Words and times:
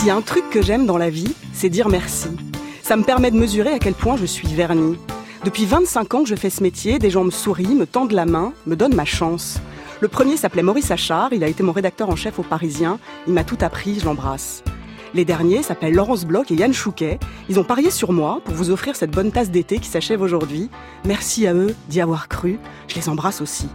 S'il 0.00 0.08
y 0.08 0.12
a 0.12 0.16
un 0.16 0.22
truc 0.22 0.48
que 0.48 0.62
j'aime 0.62 0.86
dans 0.86 0.96
la 0.96 1.10
vie, 1.10 1.34
c'est 1.52 1.68
dire 1.68 1.90
merci. 1.90 2.28
Ça 2.82 2.96
me 2.96 3.02
permet 3.02 3.30
de 3.30 3.36
mesurer 3.36 3.68
à 3.68 3.78
quel 3.78 3.92
point 3.92 4.16
je 4.16 4.24
suis 4.24 4.48
vernie. 4.48 4.96
Depuis 5.44 5.66
25 5.66 6.14
ans 6.14 6.22
que 6.22 6.28
je 6.30 6.36
fais 6.36 6.48
ce 6.48 6.62
métier, 6.62 6.98
des 6.98 7.10
gens 7.10 7.22
me 7.22 7.30
sourient, 7.30 7.74
me 7.74 7.84
tendent 7.84 8.12
la 8.12 8.24
main, 8.24 8.54
me 8.66 8.76
donnent 8.76 8.94
ma 8.94 9.04
chance. 9.04 9.58
Le 10.00 10.08
premier 10.08 10.38
s'appelait 10.38 10.62
Maurice 10.62 10.90
Achard, 10.90 11.34
il 11.34 11.44
a 11.44 11.48
été 11.48 11.62
mon 11.62 11.72
rédacteur 11.72 12.08
en 12.08 12.16
chef 12.16 12.38
au 12.38 12.42
Parisien, 12.42 12.98
il 13.26 13.34
m'a 13.34 13.44
tout 13.44 13.58
appris, 13.60 14.00
je 14.00 14.06
l'embrasse. 14.06 14.64
Les 15.12 15.26
derniers 15.26 15.62
s'appellent 15.62 15.92
Laurence 15.92 16.24
Bloch 16.24 16.50
et 16.50 16.54
Yann 16.54 16.72
Chouquet. 16.72 17.18
Ils 17.50 17.60
ont 17.60 17.64
parié 17.64 17.90
sur 17.90 18.14
moi 18.14 18.40
pour 18.42 18.54
vous 18.54 18.70
offrir 18.70 18.96
cette 18.96 19.10
bonne 19.10 19.32
tasse 19.32 19.50
d'été 19.50 19.80
qui 19.80 19.88
s'achève 19.90 20.22
aujourd'hui. 20.22 20.70
Merci 21.04 21.46
à 21.46 21.52
eux 21.52 21.74
d'y 21.90 22.00
avoir 22.00 22.28
cru. 22.28 22.58
Je 22.88 22.94
les 22.94 23.10
embrasse 23.10 23.42
aussi. 23.42 23.68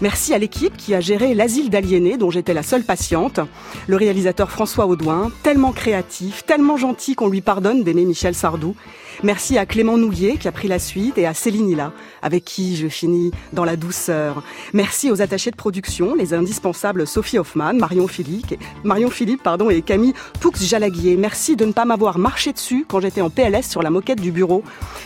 Merci 0.00 0.32
à 0.32 0.38
l'équipe 0.38 0.76
qui 0.76 0.94
a 0.94 1.00
géré 1.00 1.34
l'asile 1.34 1.70
d'aliénés 1.70 2.16
dont 2.16 2.30
j'étais 2.30 2.54
la 2.54 2.62
seule 2.62 2.84
patiente. 2.84 3.40
Le 3.88 3.96
réalisateur 3.96 4.48
François 4.48 4.86
Audouin, 4.86 5.32
tellement 5.42 5.72
créatif, 5.72 6.44
tellement 6.46 6.76
gentil 6.76 7.16
qu'on 7.16 7.28
lui 7.28 7.40
pardonne 7.40 7.82
d'aimer 7.82 8.04
Michel 8.04 8.36
Sardou. 8.36 8.76
Merci 9.24 9.58
à 9.58 9.66
Clément 9.66 9.98
Nouillet 9.98 10.36
qui 10.36 10.46
a 10.46 10.52
pris 10.52 10.68
la 10.68 10.78
suite 10.78 11.18
et 11.18 11.26
à 11.26 11.34
Céline 11.34 11.68
Hilla 11.68 11.92
avec 12.22 12.44
qui 12.44 12.76
je 12.76 12.86
finis 12.86 13.32
dans 13.52 13.64
la 13.64 13.74
douceur. 13.74 14.44
Merci 14.72 15.10
aux 15.10 15.20
attachés 15.20 15.50
de 15.50 15.56
production, 15.56 16.14
les 16.14 16.34
indispensables 16.34 17.04
Sophie 17.04 17.38
Hoffman, 17.38 17.74
Marion 17.74 18.06
Philippe, 18.06 19.42
pardon, 19.42 19.70
et 19.70 19.82
Camille 19.82 20.14
Poux-Jalaguier. 20.40 21.16
Merci 21.16 21.56
de 21.56 21.64
ne 21.64 21.72
pas 21.72 21.84
m'avoir 21.84 22.18
marché 22.18 22.52
dessus 22.52 22.86
quand 22.88 23.00
j'étais 23.00 23.20
en 23.20 23.28
PLS 23.28 23.68
sur 23.68 23.82
la 23.82 23.90
moquette 23.90 24.20
du 24.20 24.30
bureau. 24.30 24.62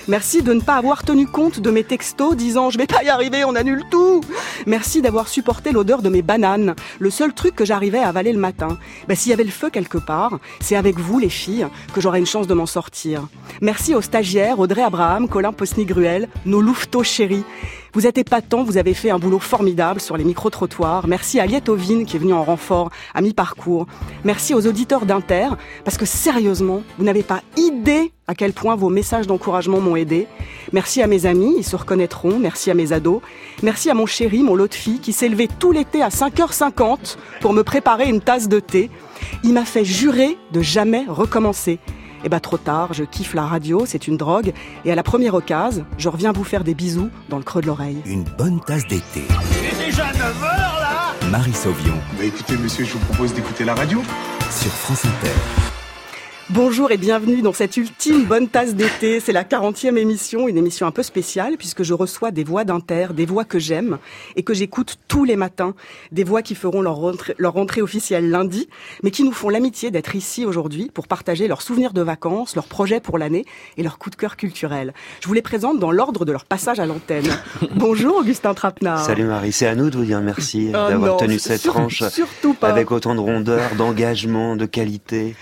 Merci 0.08 0.42
de 0.42 0.52
ne 0.52 0.60
pas 0.60 0.74
avoir 0.74 1.04
tenu 1.04 1.26
compte 1.26 1.60
de 1.60 1.70
mes 1.70 1.84
textos 1.84 2.36
disant 2.36 2.68
je 2.68 2.76
vais 2.76 2.86
pas 2.86 3.02
y 3.02 3.08
arriver, 3.08 3.44
on 3.44 3.54
annule 3.54 3.84
tout. 3.90 4.20
Merci 4.66 5.00
d'avoir 5.00 5.28
supporté 5.28 5.72
l'odeur 5.72 6.02
de 6.02 6.10
mes 6.10 6.22
bananes, 6.22 6.74
le 6.98 7.10
seul 7.10 7.32
truc 7.32 7.54
que 7.54 7.64
j'arrivais 7.64 8.00
à 8.00 8.08
avaler 8.08 8.32
le 8.32 8.38
matin. 8.38 8.78
Ben, 9.08 9.16
S'il 9.16 9.30
y 9.30 9.32
avait 9.32 9.44
le 9.44 9.50
feu 9.50 9.70
quelque 9.70 9.98
part, 9.98 10.38
c'est 10.60 10.76
avec 10.76 10.98
vous 10.98 11.18
les 11.18 11.30
filles 11.30 11.66
que 11.94 12.02
j'aurais 12.02 12.18
une 12.18 12.26
chance 12.26 12.46
de 12.46 12.54
m'en 12.54 12.66
sortir. 12.66 13.26
Merci 13.62 13.94
aux 13.94 14.01
stagiaires 14.02 14.58
Audrey 14.58 14.82
Abraham, 14.82 15.28
Colin 15.28 15.52
Posny-Gruel, 15.52 16.28
nos 16.44 16.60
louveteaux 16.60 17.02
chéris. 17.02 17.44
Vous 17.94 18.06
êtes 18.06 18.16
épatants, 18.16 18.62
vous 18.64 18.78
avez 18.78 18.94
fait 18.94 19.10
un 19.10 19.18
boulot 19.18 19.38
formidable 19.38 20.00
sur 20.00 20.16
les 20.16 20.24
micro-trottoirs. 20.24 21.06
Merci 21.06 21.40
à 21.40 21.46
Liette 21.46 21.68
Ovine 21.68 22.06
qui 22.06 22.16
est 22.16 22.18
venue 22.18 22.32
en 22.32 22.42
renfort 22.42 22.90
à 23.14 23.20
mi-parcours. 23.20 23.86
Merci 24.24 24.54
aux 24.54 24.66
auditeurs 24.66 25.04
d'Inter, 25.04 25.48
parce 25.84 25.98
que 25.98 26.06
sérieusement, 26.06 26.82
vous 26.96 27.04
n'avez 27.04 27.22
pas 27.22 27.42
idée 27.58 28.10
à 28.26 28.34
quel 28.34 28.54
point 28.54 28.76
vos 28.76 28.88
messages 28.88 29.26
d'encouragement 29.26 29.78
m'ont 29.80 29.96
aidé. 29.96 30.26
Merci 30.72 31.02
à 31.02 31.06
mes 31.06 31.26
amis, 31.26 31.54
ils 31.58 31.64
se 31.64 31.76
reconnaîtront. 31.76 32.38
Merci 32.38 32.70
à 32.70 32.74
mes 32.74 32.92
ados. 32.92 33.20
Merci 33.62 33.90
à 33.90 33.94
mon 33.94 34.06
chéri, 34.06 34.42
mon 34.42 34.54
lot 34.54 34.68
de 34.68 34.74
fille, 34.74 35.00
qui 35.00 35.12
s'est 35.12 35.28
levé 35.28 35.46
tout 35.46 35.72
l'été 35.72 36.02
à 36.02 36.08
5h50 36.08 37.18
pour 37.42 37.52
me 37.52 37.62
préparer 37.62 38.08
une 38.08 38.22
tasse 38.22 38.48
de 38.48 38.60
thé. 38.60 38.90
Il 39.44 39.52
m'a 39.52 39.66
fait 39.66 39.84
jurer 39.84 40.38
de 40.52 40.62
jamais 40.62 41.04
recommencer. 41.06 41.78
Eh 42.24 42.28
ben 42.28 42.40
trop 42.40 42.56
tard, 42.58 42.92
je 42.92 43.04
kiffe 43.04 43.34
la 43.34 43.44
radio, 43.46 43.84
c'est 43.86 44.06
une 44.06 44.16
drogue, 44.16 44.52
et 44.84 44.92
à 44.92 44.94
la 44.94 45.02
première 45.02 45.34
occasion, 45.34 45.84
je 45.98 46.08
reviens 46.08 46.32
vous 46.32 46.44
faire 46.44 46.64
des 46.64 46.74
bisous 46.74 47.10
dans 47.28 47.38
le 47.38 47.42
creux 47.44 47.60
de 47.62 47.66
l'oreille. 47.66 47.98
Une 48.06 48.24
bonne 48.24 48.60
tasse 48.60 48.86
d'été. 48.86 49.22
Il 49.60 49.82
est 49.82 49.86
déjà 49.86 50.04
9h 50.12 50.42
là 50.42 51.12
Marie 51.30 51.54
Sauvion 51.54 51.94
Bah 52.18 52.24
écoutez 52.24 52.56
monsieur, 52.56 52.84
je 52.84 52.92
vous 52.92 52.98
propose 53.06 53.32
d'écouter 53.34 53.64
la 53.64 53.74
radio. 53.74 54.02
sur 54.50 54.70
France 54.70 55.04
Inter. 55.04 55.71
Bonjour 56.54 56.90
et 56.90 56.98
bienvenue 56.98 57.40
dans 57.40 57.54
cette 57.54 57.78
ultime 57.78 58.24
bonne 58.24 58.46
tasse 58.46 58.74
d'été. 58.74 59.20
C'est 59.20 59.32
la 59.32 59.42
40e 59.42 59.96
émission, 59.96 60.48
une 60.48 60.58
émission 60.58 60.86
un 60.86 60.90
peu 60.90 61.02
spéciale 61.02 61.56
puisque 61.56 61.82
je 61.82 61.94
reçois 61.94 62.30
des 62.30 62.44
voix 62.44 62.64
d'Inter, 62.64 63.08
des 63.14 63.24
voix 63.24 63.44
que 63.44 63.58
j'aime 63.58 63.96
et 64.36 64.42
que 64.42 64.52
j'écoute 64.52 64.98
tous 65.08 65.24
les 65.24 65.36
matins. 65.36 65.74
Des 66.10 66.24
voix 66.24 66.42
qui 66.42 66.54
feront 66.54 66.82
leur 66.82 66.96
rentrée, 66.96 67.34
leur 67.38 67.54
rentrée 67.54 67.80
officielle 67.80 68.28
lundi, 68.28 68.68
mais 69.02 69.10
qui 69.10 69.24
nous 69.24 69.32
font 69.32 69.48
l'amitié 69.48 69.90
d'être 69.90 70.14
ici 70.14 70.44
aujourd'hui 70.44 70.90
pour 70.92 71.08
partager 71.08 71.48
leurs 71.48 71.62
souvenirs 71.62 71.94
de 71.94 72.02
vacances, 72.02 72.54
leurs 72.54 72.66
projets 72.66 73.00
pour 73.00 73.16
l'année 73.16 73.46
et 73.78 73.82
leurs 73.82 73.96
coups 73.98 74.16
de 74.16 74.20
cœur 74.20 74.36
culturels. 74.36 74.92
Je 75.22 75.28
vous 75.28 75.34
les 75.34 75.42
présente 75.42 75.78
dans 75.78 75.90
l'ordre 75.90 76.26
de 76.26 76.32
leur 76.32 76.44
passage 76.44 76.78
à 76.80 76.84
l'antenne. 76.84 77.24
Bonjour 77.76 78.16
Augustin 78.18 78.52
Trapenard. 78.52 79.02
Salut 79.06 79.24
Marie, 79.24 79.52
c'est 79.52 79.66
à 79.68 79.74
nous 79.74 79.88
de 79.88 79.96
vous 79.96 80.04
dire 80.04 80.20
merci 80.20 80.70
Ah 80.74 80.88
d'avoir 80.90 81.16
tenu 81.16 81.38
cette 81.38 81.62
sur- 81.62 81.72
tranche 81.72 82.02
Surtout 82.10 82.52
pas. 82.52 82.68
avec 82.68 82.90
autant 82.90 83.14
de 83.14 83.20
rondeur, 83.20 83.74
d'engagement, 83.78 84.54
de 84.54 84.66
qualité. 84.66 85.34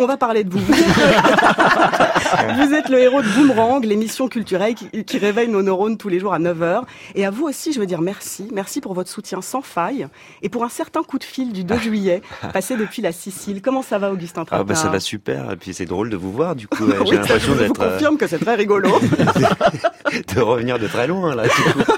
On 0.00 0.06
va 0.06 0.16
parler 0.16 0.44
de 0.44 0.50
vous. 0.50 0.58
Vous 0.60 0.74
êtes, 0.74 2.56
vous 2.56 2.74
êtes 2.74 2.88
le 2.88 2.98
héros 3.00 3.20
de 3.20 3.28
Boomerang, 3.28 3.84
l'émission 3.84 4.28
culturelle 4.28 4.74
qui, 4.74 5.04
qui 5.04 5.18
réveille 5.18 5.48
nos 5.48 5.62
neurones 5.62 5.96
tous 5.96 6.08
les 6.08 6.20
jours 6.20 6.32
à 6.32 6.38
9h. 6.38 6.82
Et 7.16 7.26
à 7.26 7.30
vous 7.30 7.46
aussi, 7.46 7.72
je 7.72 7.80
veux 7.80 7.86
dire 7.86 8.00
merci. 8.00 8.48
Merci 8.52 8.80
pour 8.80 8.94
votre 8.94 9.10
soutien 9.10 9.42
sans 9.42 9.60
faille 9.60 10.06
et 10.42 10.48
pour 10.48 10.62
un 10.62 10.68
certain 10.68 11.02
coup 11.02 11.18
de 11.18 11.24
fil 11.24 11.52
du 11.52 11.64
2 11.64 11.78
juillet 11.78 12.22
passé 12.52 12.76
depuis 12.76 13.02
la 13.02 13.10
Sicile. 13.10 13.60
Comment 13.60 13.82
ça 13.82 13.98
va, 13.98 14.12
Augustin 14.12 14.44
Ah 14.52 14.62
bah 14.62 14.76
ça 14.76 14.88
va 14.88 15.00
super, 15.00 15.50
et 15.50 15.56
puis 15.56 15.74
c'est 15.74 15.86
drôle 15.86 16.10
de 16.10 16.16
vous 16.16 16.30
voir 16.30 16.54
du 16.54 16.68
coup, 16.68 16.84
Oui, 17.00 17.06
j'ai 17.10 17.16
l'impression 17.16 17.48
je 17.48 17.52
vous 17.52 17.58
d'être, 17.58 17.80
euh, 17.82 17.92
confirme 17.92 18.16
que 18.18 18.26
c'est 18.28 18.38
très 18.38 18.54
rigolo. 18.54 18.90
de 20.34 20.40
revenir 20.40 20.78
de 20.78 20.86
très 20.86 21.08
loin 21.08 21.34
là. 21.34 21.42
du 21.44 21.48
coup. 21.50 21.92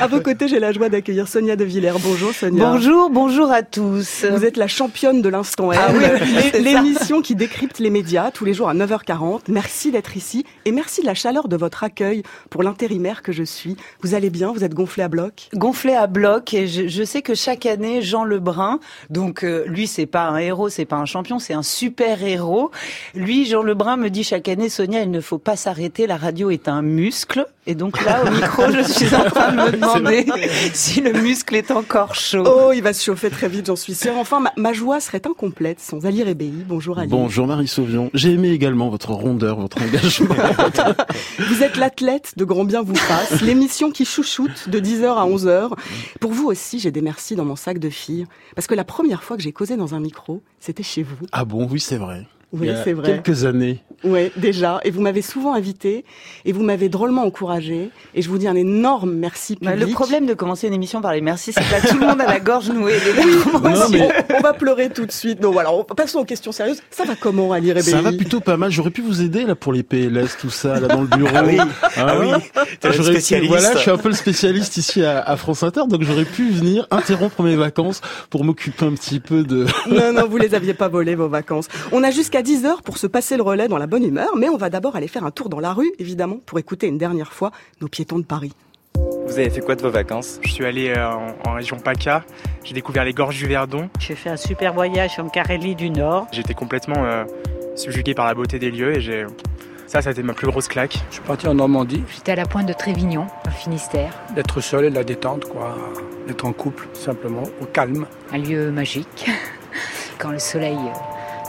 à 0.00 0.06
vos 0.06 0.20
côtés, 0.20 0.48
j'ai 0.48 0.60
la 0.60 0.72
joie 0.72 0.90
d'accueillir 0.90 1.28
Sonia 1.28 1.56
De 1.56 1.64
Villers. 1.64 1.94
Bonjour 2.02 2.32
Sonia. 2.32 2.62
Bonjour, 2.62 3.08
bonjour 3.10 3.50
à 3.50 3.62
tous. 3.62 4.26
Vous 4.30 4.44
êtes 4.44 4.56
la 4.58 4.68
championne 4.68 5.22
de 5.22 5.28
l'instant 5.30 5.70
Ah 5.72 5.88
oui. 5.94 6.89
L'émission 6.90 7.22
qui 7.22 7.36
décrypte 7.36 7.78
les 7.78 7.88
médias 7.88 8.32
tous 8.32 8.44
les 8.44 8.52
jours 8.52 8.68
à 8.68 8.74
9h40. 8.74 9.42
Merci 9.48 9.92
d'être 9.92 10.16
ici 10.16 10.44
et 10.64 10.72
merci 10.72 11.02
de 11.02 11.06
la 11.06 11.14
chaleur 11.14 11.46
de 11.46 11.56
votre 11.56 11.84
accueil 11.84 12.24
pour 12.50 12.64
l'intérimaire 12.64 13.22
que 13.22 13.30
je 13.30 13.44
suis. 13.44 13.76
Vous 14.02 14.14
allez 14.14 14.28
bien 14.28 14.52
Vous 14.52 14.64
êtes 14.64 14.74
gonflé 14.74 15.04
à 15.04 15.08
bloc? 15.08 15.50
Gonflé 15.54 15.94
à 15.94 16.08
bloc 16.08 16.52
et 16.52 16.66
je, 16.66 16.88
je 16.88 17.04
sais 17.04 17.22
que 17.22 17.34
chaque 17.36 17.64
année 17.64 18.02
Jean 18.02 18.24
Lebrun, 18.24 18.80
donc 19.08 19.44
euh, 19.44 19.64
lui 19.66 19.86
c'est 19.86 20.06
pas 20.06 20.24
un 20.24 20.38
héros, 20.38 20.68
c'est 20.68 20.84
pas 20.84 20.96
un 20.96 21.04
champion, 21.04 21.38
c'est 21.38 21.54
un 21.54 21.62
super 21.62 22.24
héros. 22.24 22.72
Lui 23.14 23.46
Jean 23.46 23.62
Lebrun 23.62 23.96
me 23.96 24.10
dit 24.10 24.24
chaque 24.24 24.48
année 24.48 24.68
Sonia, 24.68 25.02
il 25.02 25.12
ne 25.12 25.20
faut 25.20 25.38
pas 25.38 25.54
s'arrêter, 25.54 26.08
la 26.08 26.16
radio 26.16 26.50
est 26.50 26.66
un 26.66 26.82
muscle 26.82 27.46
et 27.66 27.76
donc 27.76 28.04
là 28.04 28.24
au 28.24 28.30
micro 28.30 28.62
je 28.72 28.82
suis 28.82 29.14
en 29.14 29.24
train 29.24 29.52
de 29.52 29.56
me 29.58 29.70
demander 29.72 30.26
si 30.74 31.00
le 31.00 31.12
muscle 31.12 31.54
est 31.54 31.70
encore 31.70 32.16
chaud. 32.16 32.44
Oh, 32.46 32.72
il 32.74 32.82
va 32.82 32.92
se 32.92 33.04
chauffer 33.04 33.30
très 33.30 33.48
vite, 33.48 33.66
j'en 33.66 33.76
suis 33.76 33.94
sûre. 33.94 34.16
Enfin, 34.16 34.40
ma, 34.40 34.52
ma 34.56 34.72
joie 34.72 34.98
serait 34.98 35.22
incomplète 35.24 35.78
sans 35.78 36.04
Ali 36.04 36.24
Rébéi. 36.24 36.64
Bonjour 36.80 36.98
Ali. 36.98 37.10
Bonjour 37.10 37.46
Marie 37.46 37.68
Sauvion. 37.68 38.10
J'ai 38.14 38.32
aimé 38.32 38.48
également 38.52 38.88
votre 38.88 39.10
rondeur, 39.10 39.60
votre 39.60 39.82
engagement. 39.82 40.34
Vous 41.38 41.62
êtes 41.62 41.76
l'athlète 41.76 42.32
de 42.38 42.44
Grand 42.46 42.64
Bien 42.64 42.80
vous 42.80 42.94
fasse, 42.94 43.42
l'émission 43.42 43.90
qui 43.90 44.06
chouchoute 44.06 44.70
de 44.70 44.80
10h 44.80 45.04
à 45.04 45.26
11h. 45.26 45.72
Pour 46.20 46.32
vous 46.32 46.46
aussi, 46.46 46.78
j'ai 46.78 46.90
des 46.90 47.02
merci 47.02 47.36
dans 47.36 47.44
mon 47.44 47.54
sac 47.54 47.80
de 47.80 47.90
filles. 47.90 48.26
Parce 48.54 48.66
que 48.66 48.74
la 48.74 48.84
première 48.84 49.22
fois 49.22 49.36
que 49.36 49.42
j'ai 49.42 49.52
causé 49.52 49.76
dans 49.76 49.94
un 49.94 50.00
micro, 50.00 50.42
c'était 50.58 50.82
chez 50.82 51.02
vous. 51.02 51.18
ah 51.32 51.44
bon, 51.44 51.68
oui 51.70 51.80
c'est 51.80 51.98
vrai. 51.98 52.26
Oui, 52.52 52.66
Il 52.66 52.66
y 52.66 52.70
a 52.70 52.82
c'est 52.82 52.92
vrai. 52.92 53.20
Quelques 53.22 53.44
années. 53.44 53.78
Oui, 54.02 54.32
déjà. 54.36 54.80
Et 54.84 54.90
vous 54.90 55.00
m'avez 55.02 55.20
souvent 55.22 55.54
invité 55.54 56.04
et 56.44 56.52
vous 56.52 56.62
m'avez 56.62 56.88
drôlement 56.88 57.22
encouragé. 57.24 57.90
Et 58.14 58.22
je 58.22 58.28
vous 58.30 58.38
dis 58.38 58.48
un 58.48 58.54
énorme 58.56 59.12
merci 59.12 59.56
Bah, 59.60 59.72
public. 59.72 59.88
le 59.88 59.92
problème 59.94 60.26
de 60.26 60.34
commencer 60.34 60.66
une 60.68 60.72
émission 60.72 61.00
par 61.02 61.12
les 61.12 61.20
merci, 61.20 61.52
c'est 61.52 61.60
que 61.62 61.70
là 61.70 61.80
tout 61.86 61.98
le 61.98 62.06
monde 62.06 62.20
a 62.20 62.26
la 62.26 62.40
gorge 62.40 62.70
nouée. 62.70 62.94
Non, 63.62 63.88
mais 63.90 64.00
on, 64.30 64.36
on 64.38 64.40
va 64.40 64.52
pleurer 64.54 64.88
tout 64.90 65.04
de 65.06 65.12
suite. 65.12 65.40
Non, 65.42 65.50
voilà, 65.52 65.72
on- 65.72 65.84
passons 65.84 66.20
aux 66.20 66.24
questions 66.24 66.50
sérieuses. 66.50 66.80
Ça 66.90 67.04
va 67.04 67.14
comment, 67.14 67.52
Ali 67.52 67.72
Rébéi 67.72 67.90
ça 67.90 68.00
va 68.00 68.12
plutôt 68.12 68.40
pas 68.40 68.56
mal. 68.56 68.70
J'aurais 68.70 68.90
pu 68.90 69.02
vous 69.02 69.20
aider 69.22 69.44
là 69.44 69.54
pour 69.54 69.72
les 69.72 69.82
PLS, 69.82 70.36
tout 70.40 70.50
ça, 70.50 70.80
là 70.80 70.88
dans 70.88 71.02
le 71.02 71.06
bureau. 71.06 71.28
Ah 71.34 71.44
oui, 71.44 71.58
Hein 71.60 71.68
ah 71.96 72.18
oui, 72.18 72.28
t'es 72.80 72.88
le 72.88 72.94
J'aurais 72.94 73.08
pu- 73.10 73.14
spécialiste. 73.16 73.50
Voilà, 73.52 73.72
je 73.74 73.78
suis 73.78 73.90
un 73.90 73.96
peu 73.98 74.08
le 74.08 74.14
spécialiste 74.14 74.76
ici 74.78 75.04
à, 75.04 75.20
à 75.20 75.36
France 75.36 75.62
Inter, 75.62 75.82
donc 75.88 76.02
j'aurais 76.02 76.24
pu 76.24 76.50
venir 76.50 76.86
interrompre 76.90 77.42
mes 77.42 77.54
vacances 77.56 78.00
pour 78.30 78.44
m'occuper 78.44 78.86
un 78.86 78.92
petit 78.94 79.20
peu 79.20 79.42
de. 79.44 79.66
Non, 79.90 80.12
non, 80.12 80.26
vous 80.26 80.38
les 80.38 80.54
aviez 80.54 80.74
pas 80.74 80.88
volées, 80.88 81.14
vos 81.14 81.28
vacances. 81.28 81.68
On 81.92 82.02
a 82.02 82.10
jusqu'à 82.10 82.39
10 82.42 82.64
heures 82.66 82.82
pour 82.82 82.98
se 82.98 83.06
passer 83.06 83.36
le 83.36 83.42
relais 83.42 83.68
dans 83.68 83.78
la 83.78 83.86
bonne 83.86 84.04
humeur, 84.04 84.36
mais 84.36 84.48
on 84.48 84.56
va 84.56 84.70
d'abord 84.70 84.96
aller 84.96 85.08
faire 85.08 85.24
un 85.24 85.30
tour 85.30 85.48
dans 85.48 85.60
la 85.60 85.72
rue, 85.72 85.90
évidemment, 85.98 86.38
pour 86.46 86.58
écouter 86.58 86.86
une 86.86 86.98
dernière 86.98 87.32
fois 87.32 87.50
nos 87.80 87.88
piétons 87.88 88.18
de 88.18 88.24
Paris. 88.24 88.52
Vous 89.26 89.38
avez 89.38 89.50
fait 89.50 89.60
quoi 89.60 89.76
de 89.76 89.82
vos 89.82 89.90
vacances? 89.90 90.38
Je 90.42 90.50
suis 90.50 90.64
allé 90.64 90.88
euh, 90.90 91.08
en, 91.08 91.50
en 91.50 91.54
région 91.54 91.78
PACA, 91.78 92.24
j'ai 92.64 92.74
découvert 92.74 93.04
les 93.04 93.12
gorges 93.12 93.38
du 93.38 93.46
Verdon, 93.46 93.88
J'ai 94.00 94.14
fait 94.16 94.30
un 94.30 94.36
super 94.36 94.74
voyage 94.74 95.18
en 95.18 95.28
Carélie 95.28 95.74
du 95.76 95.90
Nord. 95.90 96.26
j'étais 96.32 96.54
complètement 96.54 97.04
euh, 97.04 97.24
subjugué 97.76 98.14
par 98.14 98.26
la 98.26 98.34
beauté 98.34 98.58
des 98.58 98.70
lieux 98.70 98.96
et 98.96 99.00
j'ai... 99.00 99.24
Ça, 99.86 100.02
ça 100.02 100.10
a 100.10 100.12
été 100.12 100.22
ma 100.22 100.34
plus 100.34 100.46
grosse 100.46 100.68
claque. 100.68 100.96
Je 101.10 101.14
suis 101.16 101.24
parti 101.24 101.48
en 101.48 101.54
Normandie, 101.54 102.04
J'étais 102.14 102.32
à 102.32 102.36
la 102.36 102.46
pointe 102.46 102.66
de 102.66 102.72
Trévignon, 102.72 103.26
au 103.46 103.50
Finistère, 103.50 104.12
d'être 104.36 104.60
seul 104.60 104.84
et 104.84 104.90
de 104.90 104.94
la 104.94 105.02
détente, 105.02 105.46
quoi. 105.46 105.76
D'être 106.28 106.44
en 106.44 106.52
couple, 106.52 106.86
simplement, 106.92 107.42
au 107.60 107.64
calme. 107.64 108.06
un 108.32 108.38
lieu 108.38 108.70
magique. 108.70 109.28
Quand 110.18 110.30
le 110.30 110.38
soleil 110.38 110.78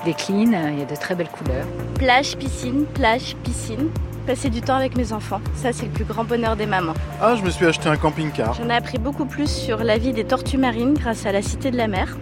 euh, 0.01 0.06
décline, 0.06 0.57
il 0.74 0.80
y 0.80 0.81
a 0.81 0.86
de 0.86 0.95
très 0.95 1.15
belles 1.15 1.30
couleurs. 1.30 1.65
Plage, 1.95 2.38
piscine, 2.38 2.86
plage, 2.94 3.36
piscine. 3.44 3.89
Passer 4.27 4.51
du 4.51 4.62
temps 4.62 4.75
avec 4.75 4.95
mes 4.95 5.13
enfants, 5.13 5.42
ça 5.56 5.74
c'est 5.74 5.88
le 5.88 5.92
plus 5.92 6.06
grand 6.06 6.24
bonheur 6.24 6.56
des 6.56 6.68
mamans. 6.68 6.94
Ah, 7.19 7.36
je 7.36 7.42
me 7.42 7.50
suis 7.50 7.65
acheté 7.65 7.89
un 7.89 7.98
camping-car. 7.98 8.53
J'en 8.53 8.69
ai 8.69 8.75
appris 8.75 9.00
beaucoup 9.00 9.25
plus 9.25 9.50
sur 9.50 9.83
la 9.83 9.98
vie 9.98 10.13
des 10.13 10.24
tortues 10.24 10.59
marines 10.59 10.94
grâce 10.94 11.25
à 11.25 11.31
la 11.31 11.42
Cité 11.42 11.71
de 11.71 11.77
la 11.77 11.88
Mer. 11.88 12.18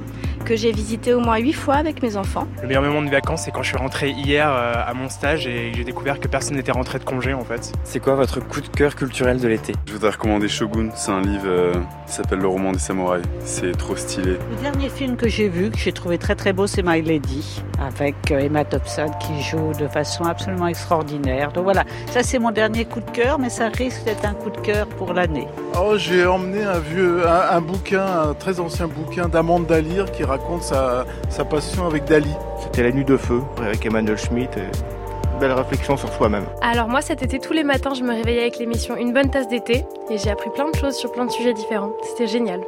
Que 0.50 0.56
j'ai 0.56 0.72
visité 0.72 1.14
au 1.14 1.20
moins 1.20 1.38
8 1.38 1.54
fois 1.54 1.76
avec 1.76 2.02
mes 2.02 2.18
enfants. 2.18 2.48
Le 2.64 2.68
meilleur 2.68 2.82
moment 2.82 3.04
de 3.04 3.10
vacances, 3.12 3.44
c'est 3.44 3.52
quand 3.52 3.62
je 3.62 3.68
suis 3.68 3.78
rentré 3.78 4.10
hier 4.10 4.50
euh, 4.50 4.74
à 4.84 4.96
mon 4.96 5.08
stage 5.08 5.46
et 5.46 5.72
j'ai 5.76 5.84
découvert 5.84 6.20
que 6.20 6.28
personne 6.28 6.56
n'était 6.56 6.72
rentré 6.72 6.98
de 6.98 7.04
congé 7.04 7.36
en 7.36 7.44
fait. 7.44 7.72
C'est 7.84 8.00
quoi 8.00 8.16
votre 8.16 8.40
coup 8.40 8.60
de 8.60 8.68
cœur 8.68 8.96
culturel 8.96 9.40
de 9.40 9.48
l'été? 9.48 9.74
Je 9.86 9.94
voudrais 9.94 10.10
recommander 10.10 10.48
Shogun, 10.48 10.90
c'est 10.96 11.12
un 11.12 11.22
livre 11.22 11.44
euh, 11.46 11.74
qui 12.08 12.14
s'appelle 12.14 12.40
Le 12.40 12.48
roman 12.48 12.72
des 12.72 12.80
samouraïs. 12.80 13.24
C'est 13.46 13.78
trop 13.78 13.96
stylé. 13.96 14.40
Le 14.56 14.62
dernier 14.64 14.90
film 14.90 15.18
que 15.18 15.30
j'ai 15.30 15.50
vu, 15.50 15.70
que 15.70 15.78
j'ai 15.78 15.92
trouvé 15.92 16.18
très 16.18 16.34
très 16.34 16.52
beau, 16.52 16.66
c'est 16.66 16.82
My 16.82 17.04
Lady, 17.04 17.62
avec 17.80 18.16
euh, 18.32 18.40
Emma 18.40 18.66
Thompson 18.66 19.12
qui 19.20 19.44
joue 19.44 19.74
de 19.80 19.88
façon 19.88 20.24
absolument 20.24 20.66
extraordinaire. 20.66 21.52
Donc 21.52 21.66
voilà, 21.66 21.84
ça 22.10 22.24
c'est 22.24 22.40
mon 22.40 22.50
dernier 22.50 22.86
coup 22.86 23.02
de 23.02 23.12
cœur, 23.12 23.38
mais 23.38 23.50
ça 23.50 23.68
risque 23.68 24.04
d'être 24.04 24.26
un 24.26 24.34
coup 24.34 24.50
de 24.50 24.62
cœur 24.62 24.88
pour 24.88 25.14
l'année. 25.14 25.46
Oh, 25.80 25.94
j'ai 25.96 26.26
emmené 26.26 26.64
un 26.64 26.80
vieux, 26.80 27.28
un, 27.28 27.56
un 27.56 27.62
bouquin, 27.62 28.04
un 28.04 28.34
très 28.34 28.60
ancien 28.60 28.88
bouquin 28.88 29.30
d'Amande 29.30 29.68
Dalir 29.68 30.12
qui 30.12 30.24
raconte 30.24 30.39
sa, 30.62 31.06
sa 31.30 31.46
passion 31.46 31.86
avec 31.86 32.06
Dali. 32.06 32.34
C'était 32.62 32.84
La 32.84 32.92
Nuit 32.92 33.06
de 33.06 33.18
Feu 33.18 33.42
avec 33.62 33.86
Emmanuel 33.86 34.18
Schmitt. 34.18 34.56
Et 34.58 35.00
belle 35.40 35.54
réflexion 35.54 35.98
sur 35.98 36.12
soi-même. 36.14 36.46
Alors 36.62 36.88
moi 36.88 37.02
cet 37.02 37.24
été 37.24 37.40
tous 37.40 37.54
les 37.54 37.64
matins 37.64 37.94
je 37.94 38.04
me 38.04 38.14
réveillais 38.14 38.42
avec 38.42 38.60
l'émission 38.60 38.98
Une 38.98 39.14
bonne 39.14 39.30
tasse 39.30 39.48
d'été 39.48 39.86
et 40.10 40.18
j'ai 40.18 40.30
appris 40.30 40.50
plein 40.52 40.70
de 40.70 40.76
choses 40.76 40.96
sur 40.96 41.12
plein 41.12 41.26
de 41.26 41.32
sujets 41.32 41.54
différents. 41.54 41.94
C'était 42.04 42.28
génial. 42.28 42.62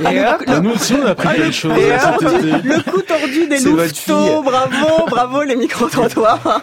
Et 0.00 0.20
hop, 0.20 0.42
bah, 0.46 0.60
nous 0.60 0.70
aussi, 0.70 0.94
on 0.94 1.06
a 1.06 1.10
appris 1.10 1.36
quelque 1.36 1.52
chose. 1.52 1.72
Et 1.78 1.92
hop, 1.92 2.22
le 2.64 2.90
coup 2.90 3.02
tordu 3.02 3.46
des 3.46 3.58
louveteaux. 3.60 4.42
Bravo, 4.42 5.06
bravo, 5.08 5.42
les 5.42 5.56
micro-trottoirs. 5.56 6.62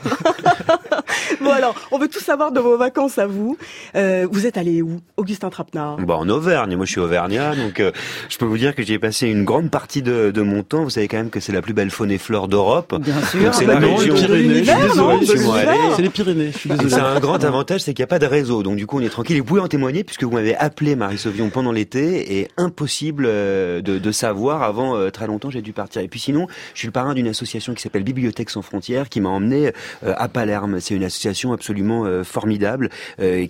bon, 1.41 1.51
alors, 1.51 1.75
on 1.91 1.99
veut 1.99 2.07
tout 2.07 2.19
savoir 2.19 2.51
de 2.51 2.59
vos 2.59 2.77
vacances 2.77 3.17
à 3.17 3.27
vous. 3.27 3.57
Euh, 3.95 4.27
vous 4.31 4.45
êtes 4.45 4.57
allé 4.57 4.81
où, 4.81 4.99
Augustin 5.17 5.49
Trapenard 5.49 5.97
Bon, 5.97 6.15
en 6.15 6.29
Auvergne. 6.29 6.75
Moi, 6.75 6.85
je 6.85 6.91
suis 6.91 7.01
auvergnat, 7.01 7.55
donc 7.55 7.79
euh, 7.79 7.91
je 8.29 8.37
peux 8.37 8.45
vous 8.45 8.57
dire 8.57 8.75
que 8.75 8.83
j'y 8.83 8.93
ai 8.93 8.99
passé 8.99 9.27
une 9.27 9.43
grande 9.43 9.69
partie 9.69 10.01
de, 10.01 10.31
de, 10.31 10.41
mon 10.41 10.63
temps. 10.63 10.83
Vous 10.83 10.91
savez 10.91 11.07
quand 11.07 11.17
même 11.17 11.29
que 11.29 11.39
c'est 11.39 11.53
la 11.53 11.61
plus 11.61 11.73
belle 11.73 11.91
faune 11.91 12.11
et 12.11 12.17
flore 12.17 12.47
d'Europe. 12.47 12.95
Bien 12.99 13.21
sûr. 13.23 13.53
C'est 13.53 13.65
la 13.65 13.79
non, 13.79 13.95
région. 13.95 14.13
les 14.15 14.21
Pyrénées. 14.21 14.63
Je 14.63 14.71
suis 14.71 14.87
désolé. 14.87 15.67
C'est 15.95 16.01
les 16.01 16.09
Pyrénées. 16.09 16.51
Je 16.51 16.57
suis 16.57 16.69
désolé. 16.69 16.89
C'est 16.89 16.99
un 16.99 17.19
grand 17.19 17.43
avantage, 17.43 17.81
c'est 17.81 17.93
qu'il 17.93 18.03
n'y 18.03 18.07
a 18.07 18.07
pas 18.07 18.19
de 18.19 18.25
réseau. 18.25 18.63
Donc, 18.63 18.77
du 18.77 18.87
coup, 18.87 18.99
on 18.99 19.01
est 19.01 19.09
tranquille. 19.09 19.35
Et 19.35 19.39
vous 19.39 19.45
pouvez 19.45 19.61
en 19.61 19.67
témoigner 19.67 20.03
puisque 20.03 20.23
vous 20.23 20.31
m'avez 20.31 20.55
appelé 20.55 20.95
Marie 20.95 21.17
Sauvion 21.17 21.49
pendant 21.49 21.71
l'été 21.71 22.39
et 22.39 22.47
impossible 22.57 22.92
de, 23.01 23.81
de, 23.81 24.11
savoir 24.11 24.63
avant 24.63 24.95
euh, 24.95 25.09
très 25.09 25.27
longtemps 25.27 25.49
j'ai 25.49 25.61
dû 25.61 25.73
partir. 25.73 26.01
Et 26.01 26.07
puis 26.07 26.19
sinon, 26.19 26.47
je 26.73 26.79
suis 26.79 26.87
le 26.87 26.91
parrain 26.91 27.13
d'une 27.13 27.27
association 27.27 27.73
qui 27.73 27.81
s'appelle 27.81 28.03
Bibliothèque 28.03 28.49
sans 28.49 28.61
frontières 28.61 29.09
qui 29.09 29.21
m'a 29.21 29.29
emmené 29.29 29.71
euh, 30.03 30.13
à 30.17 30.27
Palerme. 30.27 30.79
C'est 30.79 30.93
une 30.93 31.03
association 31.03 31.53
absolument 31.53 32.05
euh, 32.05 32.23
formidable 32.23 32.89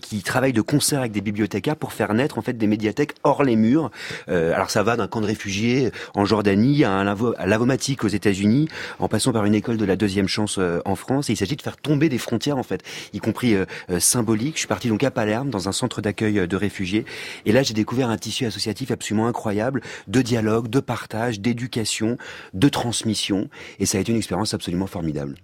qui 0.02 0.24
travaille 0.24 0.54
de 0.54 0.62
concert 0.62 1.00
avec 1.00 1.12
des 1.12 1.22
bibliothécaires 1.22 1.76
pour 1.76 1.94
faire 1.94 2.14
naître 2.14 2.38
en 2.38 2.42
fait 2.42 2.54
des 2.54 2.68
médiathèques 2.68 3.14
hors 3.24 3.44
les 3.44 3.56
murs. 3.56 3.92
alors 4.28 4.70
ça 4.70 4.84
va 4.84 4.96
d'un 4.96 5.08
camp 5.08 5.22
de 5.22 5.26
réfugiés 5.26 5.92
en 6.16 6.26
Jordanie 6.26 6.84
à 6.84 6.92
un 6.92 7.04
lavomatique 7.46 8.04
aux 8.04 8.08
États-Unis, 8.08 8.68
en 9.00 9.08
passant 9.08 9.32
par 9.32 9.46
une 9.46 9.56
école 9.56 9.78
de 9.78 9.86
la 9.86 9.96
deuxième 9.96 10.28
chance 10.28 10.60
en 10.86 10.96
France. 10.96 11.30
Et 11.30 11.34
il 11.34 11.38
s'agit 11.38 11.56
de 11.56 11.62
faire 11.62 11.78
tomber 11.78 12.10
des 12.10 12.18
frontières 12.18 12.58
en 12.58 12.64
fait, 12.64 12.84
y 13.14 13.20
compris 13.20 13.56
symboliques. 14.00 14.56
Je 14.56 14.60
suis 14.60 14.68
parti 14.68 14.90
donc 14.90 15.04
à 15.04 15.12
Palerme 15.12 15.50
dans 15.50 15.68
un 15.70 15.74
centre 15.74 16.02
d'accueil 16.02 16.48
de 16.48 16.56
réfugiés. 16.56 17.06
Et 17.46 17.52
là 17.52 17.64
j'ai 17.64 17.74
découvert 17.74 18.10
un 18.10 18.18
tissu 18.18 18.46
associatif 18.46 18.92
absolument 18.92 19.28
incroyable 19.34 19.82
de 20.08 20.22
dialogue, 20.22 20.68
de 20.68 20.80
partage, 20.80 21.40
d'éducation, 21.40 22.18
de 22.54 22.70
transmission. 22.70 23.50
Et 23.80 23.88
ça 23.88 23.98
a 23.98 24.02
été 24.02 24.12
une 24.12 24.20
expérience 24.20 24.54
absolument 24.54 24.88
formidable. 24.88 25.36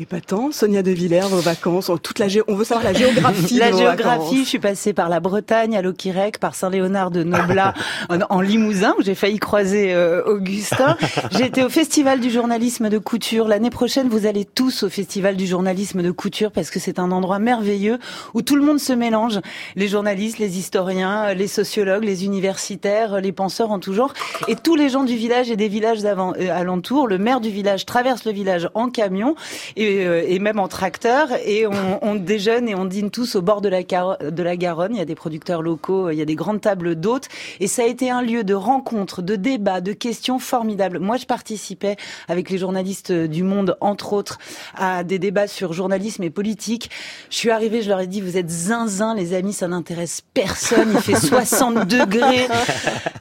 Et 0.00 0.06
pas 0.06 0.20
tant, 0.20 0.52
Sonia 0.52 0.84
De 0.84 0.92
Villers, 0.92 1.26
vos 1.28 1.40
vacances, 1.40 1.90
toute 2.04 2.20
la 2.20 2.28
gé... 2.28 2.40
on 2.46 2.54
veut 2.54 2.62
savoir 2.62 2.84
la 2.84 2.96
géographie. 2.96 3.58
la 3.58 3.66
de 3.66 3.72
vos 3.72 3.78
géographie, 3.78 4.18
vacances. 4.20 4.38
je 4.44 4.48
suis 4.48 4.58
passée 4.60 4.92
par 4.92 5.08
la 5.08 5.18
Bretagne, 5.18 5.76
à 5.76 5.82
Loquirec, 5.82 6.38
par 6.38 6.54
Saint-Léonard 6.54 7.10
de 7.10 7.24
Noblat, 7.24 7.74
en, 8.08 8.20
en, 8.30 8.40
Limousin, 8.40 8.94
où 8.96 9.02
j'ai 9.02 9.16
failli 9.16 9.40
croiser 9.40 9.92
euh, 9.92 10.22
Augustin. 10.24 10.96
J'ai 11.32 11.46
été 11.46 11.64
au 11.64 11.68
Festival 11.68 12.20
du 12.20 12.30
journalisme 12.30 12.90
de 12.90 12.98
couture. 12.98 13.48
L'année 13.48 13.70
prochaine, 13.70 14.08
vous 14.08 14.24
allez 14.24 14.44
tous 14.44 14.84
au 14.84 14.88
Festival 14.88 15.34
du 15.34 15.48
journalisme 15.48 16.00
de 16.00 16.12
couture 16.12 16.52
parce 16.52 16.70
que 16.70 16.78
c'est 16.78 17.00
un 17.00 17.10
endroit 17.10 17.40
merveilleux 17.40 17.98
où 18.34 18.42
tout 18.42 18.54
le 18.54 18.62
monde 18.62 18.78
se 18.78 18.92
mélange. 18.92 19.40
Les 19.74 19.88
journalistes, 19.88 20.38
les 20.38 20.58
historiens, 20.58 21.34
les 21.34 21.48
sociologues, 21.48 22.04
les 22.04 22.24
universitaires, 22.24 23.20
les 23.20 23.32
penseurs 23.32 23.72
en 23.72 23.80
tout 23.80 23.94
genre. 23.94 24.14
Et 24.46 24.54
tous 24.54 24.76
les 24.76 24.90
gens 24.90 25.02
du 25.02 25.16
village 25.16 25.50
et 25.50 25.56
des 25.56 25.66
villages 25.66 26.04
avant, 26.04 26.34
euh, 26.38 26.56
alentours. 26.56 27.08
Le 27.08 27.18
maire 27.18 27.40
du 27.40 27.50
village 27.50 27.84
traverse 27.84 28.24
le 28.24 28.30
village 28.30 28.70
en 28.74 28.90
camion 28.90 29.34
et 29.74 29.87
et, 29.88 30.38
même 30.38 30.58
en 30.58 30.68
tracteur. 30.68 31.28
Et 31.44 31.66
on, 31.66 31.98
on, 32.02 32.14
déjeune 32.14 32.68
et 32.68 32.74
on 32.74 32.84
dîne 32.84 33.10
tous 33.10 33.34
au 33.34 33.42
bord 33.42 33.60
de 33.60 33.68
la, 33.68 33.82
de 33.82 34.42
la 34.42 34.56
Garonne. 34.56 34.94
Il 34.94 34.98
y 34.98 35.02
a 35.02 35.06
des 35.06 35.14
producteurs 35.14 35.62
locaux, 35.62 36.10
il 36.10 36.16
y 36.16 36.22
a 36.22 36.24
des 36.24 36.34
grandes 36.34 36.60
tables 36.60 36.94
d'hôtes. 36.94 37.28
Et 37.60 37.66
ça 37.66 37.82
a 37.82 37.86
été 37.86 38.10
un 38.10 38.22
lieu 38.22 38.44
de 38.44 38.54
rencontre, 38.54 39.22
de 39.22 39.36
débat, 39.36 39.80
de 39.80 39.92
questions 39.92 40.38
formidables. 40.38 40.98
Moi, 40.98 41.16
je 41.16 41.26
participais 41.26 41.96
avec 42.28 42.50
les 42.50 42.58
journalistes 42.58 43.12
du 43.12 43.42
Monde, 43.42 43.76
entre 43.80 44.12
autres, 44.12 44.38
à 44.76 45.04
des 45.04 45.18
débats 45.18 45.46
sur 45.46 45.72
journalisme 45.72 46.22
et 46.22 46.30
politique. 46.30 46.90
Je 47.30 47.36
suis 47.36 47.50
arrivée, 47.50 47.82
je 47.82 47.88
leur 47.88 48.00
ai 48.00 48.06
dit, 48.06 48.20
vous 48.20 48.36
êtes 48.36 48.50
zinzin, 48.50 49.14
les 49.14 49.34
amis, 49.34 49.52
ça 49.52 49.68
n'intéresse 49.68 50.22
personne. 50.34 50.92
Il 50.94 51.00
fait 51.00 51.16
60 51.26 51.86
degrés. 51.86 52.48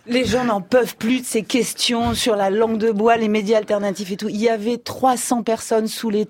Les 0.08 0.26
gens 0.26 0.46
n'en 0.46 0.62
peuvent 0.62 0.96
plus 0.96 1.22
de 1.22 1.26
ces 1.26 1.44
questions 1.44 2.14
sur 2.14 2.36
la 2.36 2.50
langue 2.50 2.78
de 2.78 2.92
bois, 2.92 3.18
les 3.18 3.28
médias 3.28 3.58
alternatifs 3.58 4.12
et 4.12 4.18
tout. 4.18 4.30
Il 4.30 4.38
y 4.38 4.50
avait 4.50 4.78
300 4.78 5.44
personnes 5.44 5.88
sous 5.88 6.10
les 6.10 6.26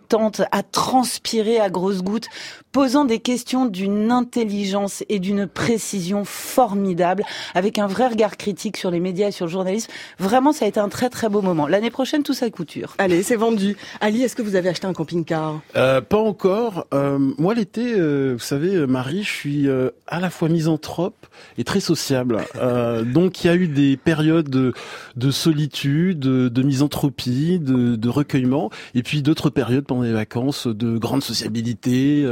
à 0.51 0.63
transpirer 0.63 1.59
à 1.59 1.69
grosses 1.69 2.01
gouttes, 2.01 2.27
posant 2.71 3.05
des 3.05 3.19
questions 3.19 3.65
d'une 3.65 4.11
intelligence 4.11 5.03
et 5.09 5.19
d'une 5.19 5.47
précision 5.47 6.25
formidable, 6.25 7.23
avec 7.55 7.79
un 7.79 7.87
vrai 7.87 8.07
regard 8.07 8.37
critique 8.37 8.77
sur 8.77 8.91
les 8.91 8.99
médias 8.99 9.29
et 9.29 9.31
sur 9.31 9.45
le 9.45 9.51
journalisme. 9.51 9.91
Vraiment, 10.19 10.51
ça 10.53 10.65
a 10.65 10.67
été 10.67 10.79
un 10.79 10.89
très 10.89 11.09
très 11.09 11.29
beau 11.29 11.41
moment. 11.41 11.67
L'année 11.67 11.91
prochaine, 11.91 12.23
tout 12.23 12.33
ça 12.33 12.49
couture. 12.49 12.95
Allez, 12.97 13.23
c'est 13.23 13.35
vendu. 13.35 13.75
Ali, 13.99 14.23
est-ce 14.23 14.35
que 14.35 14.41
vous 14.41 14.55
avez 14.55 14.69
acheté 14.69 14.87
un 14.87 14.93
camping-car? 14.93 15.61
Euh, 15.75 16.01
Pas 16.01 16.17
encore. 16.17 16.87
Euh, 16.93 17.17
moi, 17.37 17.53
l'été, 17.53 17.93
euh, 17.95 18.33
vous 18.33 18.39
savez, 18.39 18.87
Marie, 18.87 19.23
je 19.23 19.31
suis 19.31 19.67
euh, 19.67 19.89
à 20.07 20.19
la 20.19 20.29
fois 20.29 20.47
misanthrope 20.49 21.27
et 21.57 21.63
très 21.63 21.79
sociable. 21.81 22.39
Euh, 22.55 23.03
donc, 23.03 23.43
il 23.43 23.47
y 23.47 23.49
a 23.49 23.55
eu 23.55 23.67
des 23.67 23.97
périodes 23.97 24.49
de, 24.49 24.73
de 25.15 25.31
solitude, 25.31 26.19
de, 26.19 26.47
de 26.47 26.63
misanthropie, 26.63 27.59
de, 27.59 27.95
de 27.95 28.09
recueillement, 28.09 28.69
et 28.95 29.03
puis 29.03 29.21
d'autres 29.21 29.49
périodes 29.49 29.85
pendant 29.85 30.03
vacances 30.13 30.67
de 30.67 30.97
grande 30.97 31.23
sociabilité. 31.23 32.25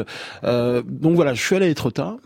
Euh, 0.43 0.81
donc 0.85 1.15
voilà, 1.15 1.33
je 1.33 1.41
suis 1.41 1.55
allé 1.55 1.67
à 1.67 1.69
Étretat. 1.69 2.17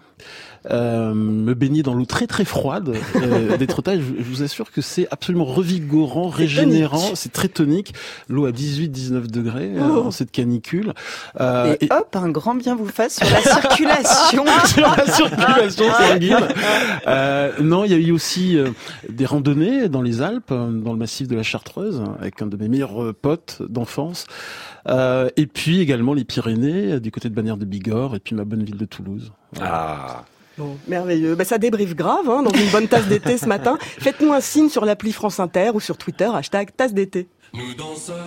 Euh, 0.72 1.14
me 1.14 1.54
baigner 1.54 1.84
dans 1.84 1.94
l'eau 1.94 2.06
très 2.06 2.28
très 2.28 2.46
froide 2.46 2.94
euh, 3.16 3.58
d'Étretat. 3.58 3.96
Je, 3.98 4.02
je 4.20 4.24
vous 4.24 4.44
assure 4.44 4.72
que 4.72 4.82
c'est 4.82 5.08
absolument 5.12 5.46
revigorant, 5.46 6.28
régénérant. 6.30 7.16
C'est 7.16 7.32
très 7.32 7.48
tonique. 7.48 7.94
L'eau 8.28 8.46
à 8.46 8.52
18-19 8.52 9.28
degrés 9.28 9.72
Oh. 9.78 9.82
euh, 9.82 10.02
en 10.04 10.12
cette 10.12 10.32
canicule. 10.32 10.94
Euh, 11.40 11.76
et, 11.82 11.88
hop, 11.92 12.16
un 12.16 12.30
grand 12.30 12.56
bien 12.56 12.76
vous 12.76 12.88
fasse 12.88 13.18
sur 13.18 13.30
la 13.30 13.42
circulation. 13.42 14.46
sur 14.66 14.82
la 14.96 15.06
circulation 15.06 15.86
sanguine. 16.10 16.38
Euh, 17.08 17.52
non, 17.62 17.84
il 17.86 17.92
y 17.92 17.94
a 17.94 17.98
eu 17.98 18.12
aussi 18.12 18.58
euh, 18.58 18.70
des 19.10 19.26
randonnées 19.26 19.90
dans 19.90 20.02
les 20.02 20.22
Alpes, 20.22 20.52
euh, 20.52 20.70
dans 20.72 20.92
le 20.94 20.98
massif 21.00 21.28
de 21.28 21.36
la 21.36 21.44
Chartreuse, 21.44 22.04
avec 22.20 22.42
un 22.42 22.48
de 22.48 22.58
mes 22.58 22.68
meilleurs 22.68 23.04
euh, 23.04 23.14
potes 23.14 23.62
d'enfance. 23.68 24.26
Euh, 24.88 25.30
et 25.38 25.46
puis 25.46 25.82
également 25.82 26.14
les 26.14 26.24
Pyrénées, 26.26 26.94
euh, 26.94 27.00
du 27.00 27.12
côté 27.12 27.30
de 27.30 27.36
Bagnères 27.36 27.58
de 27.58 27.66
Bigorre, 27.66 28.16
et 28.16 28.20
puis 28.20 28.36
ma 28.36 28.46
bonne 28.46 28.64
ville 28.64 28.78
de 28.78 28.86
Toulouse. 28.86 29.32
Ah. 29.62 30.24
Bon, 30.60 30.78
merveilleux. 30.90 31.36
Ben, 31.36 31.46
ça 31.46 31.58
débriefe 31.58 31.96
grave 31.96 32.30
hein, 32.30 32.44
dans 32.44 32.52
une 32.52 32.70
bonne 32.70 32.90
tasse 32.90 33.08
d'été 33.08 33.38
ce 33.38 33.46
matin. 33.46 33.78
Faites-nous 33.80 34.34
un 34.34 34.42
signe 34.42 34.68
sur 34.68 34.84
l'appli 34.84 35.14
France 35.14 35.40
Inter 35.40 35.72
ou 35.74 35.80
sur 35.80 35.98
Twitter, 35.98 36.30
hashtag 36.34 36.76
tasse 36.76 36.94
d'été. 36.94 37.30
Nous 37.54 37.74
danserons 37.76 38.18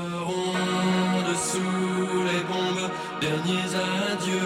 les 2.25 2.43
bombes, 2.49 2.91
derniers 3.21 3.77
adieux 4.12 4.42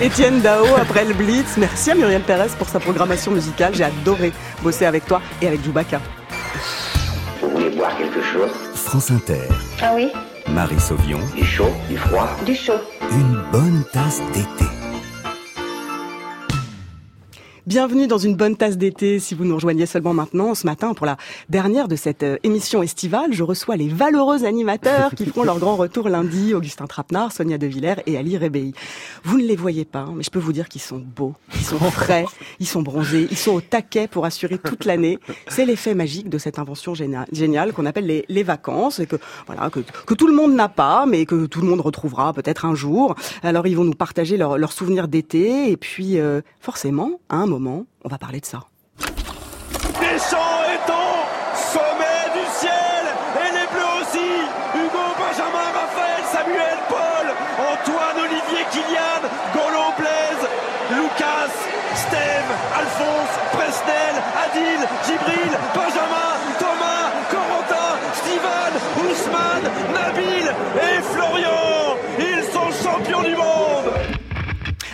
Étienne 0.00 0.40
Dao 0.40 0.64
après 0.80 1.04
le 1.04 1.12
Blitz. 1.14 1.56
Merci 1.56 1.90
à 1.90 1.94
Muriel 1.94 2.22
Pérez 2.22 2.48
pour 2.58 2.68
sa 2.68 2.78
programmation 2.78 3.32
musicale. 3.32 3.74
J'ai 3.74 3.84
adoré 3.84 4.32
bosser 4.62 4.86
avec 4.86 5.06
toi 5.06 5.20
et 5.42 5.46
avec 5.48 5.64
Djoubaka. 5.64 6.00
Vous 7.42 7.50
voulez 7.50 7.70
boire 7.70 7.96
quelque 7.96 8.22
chose? 8.22 8.50
France 8.74 9.10
Inter, 9.10 9.40
Ah 9.82 9.92
oui? 9.96 10.08
Marie 10.48 10.80
Sauvion, 10.80 11.18
Du 11.34 11.44
chaud, 11.44 11.70
du 11.88 11.96
froid? 11.98 12.28
Du 12.46 12.54
chaud. 12.54 12.80
une 13.10 13.42
bonne 13.52 13.84
tasse 13.92 14.20
d'été. 14.32 14.64
Bienvenue 17.68 18.06
dans 18.06 18.16
une 18.16 18.34
bonne 18.34 18.56
tasse 18.56 18.78
d'été. 18.78 19.18
Si 19.18 19.34
vous 19.34 19.44
nous 19.44 19.54
rejoignez 19.56 19.84
seulement 19.84 20.14
maintenant, 20.14 20.54
ce 20.54 20.64
matin, 20.64 20.94
pour 20.94 21.04
la 21.04 21.18
dernière 21.50 21.86
de 21.86 21.96
cette 21.96 22.22
euh, 22.22 22.38
émission 22.42 22.82
estivale, 22.82 23.34
je 23.34 23.42
reçois 23.42 23.76
les 23.76 23.88
valeureux 23.88 24.46
animateurs 24.46 25.10
qui 25.14 25.26
feront 25.26 25.42
leur 25.42 25.58
grand 25.58 25.76
retour 25.76 26.08
lundi, 26.08 26.54
Augustin 26.54 26.86
Trapenard, 26.86 27.30
Sonia 27.30 27.58
De 27.58 27.66
Villers 27.66 27.96
et 28.06 28.16
Ali 28.16 28.38
Rébéi. 28.38 28.72
Vous 29.22 29.36
ne 29.36 29.42
les 29.42 29.54
voyez 29.54 29.84
pas, 29.84 29.98
hein, 29.98 30.14
mais 30.16 30.22
je 30.22 30.30
peux 30.30 30.38
vous 30.38 30.54
dire 30.54 30.70
qu'ils 30.70 30.80
sont 30.80 30.96
beaux, 30.96 31.34
ils 31.56 31.60
sont 31.66 31.76
frais, 31.78 32.24
ils 32.58 32.66
sont 32.66 32.80
bronzés, 32.80 33.28
ils 33.30 33.36
sont 33.36 33.52
au 33.52 33.60
taquet 33.60 34.08
pour 34.08 34.24
assurer 34.24 34.56
toute 34.56 34.86
l'année. 34.86 35.18
C'est 35.48 35.66
l'effet 35.66 35.94
magique 35.94 36.30
de 36.30 36.38
cette 36.38 36.58
invention 36.58 36.94
géniale 36.94 37.74
qu'on 37.74 37.84
appelle 37.84 38.06
les, 38.06 38.24
les 38.30 38.44
vacances 38.44 38.98
et 38.98 39.04
que, 39.04 39.16
voilà, 39.46 39.68
que, 39.68 39.80
que 40.06 40.14
tout 40.14 40.26
le 40.26 40.34
monde 40.34 40.54
n'a 40.54 40.70
pas, 40.70 41.04
mais 41.04 41.26
que 41.26 41.44
tout 41.44 41.60
le 41.60 41.66
monde 41.66 41.82
retrouvera 41.82 42.32
peut-être 42.32 42.64
un 42.64 42.74
jour. 42.74 43.14
Alors 43.42 43.66
ils 43.66 43.76
vont 43.76 43.84
nous 43.84 43.92
partager 43.92 44.38
leurs 44.38 44.56
leurs 44.56 44.72
souvenirs 44.72 45.06
d'été 45.06 45.70
et 45.70 45.76
puis, 45.76 46.18
euh, 46.18 46.40
forcément, 46.60 47.20
à 47.28 47.36
un 47.36 47.44
moment, 47.44 47.57
on 47.66 48.08
va 48.08 48.18
parler 48.18 48.40
de 48.40 48.46
ça. 48.46 48.60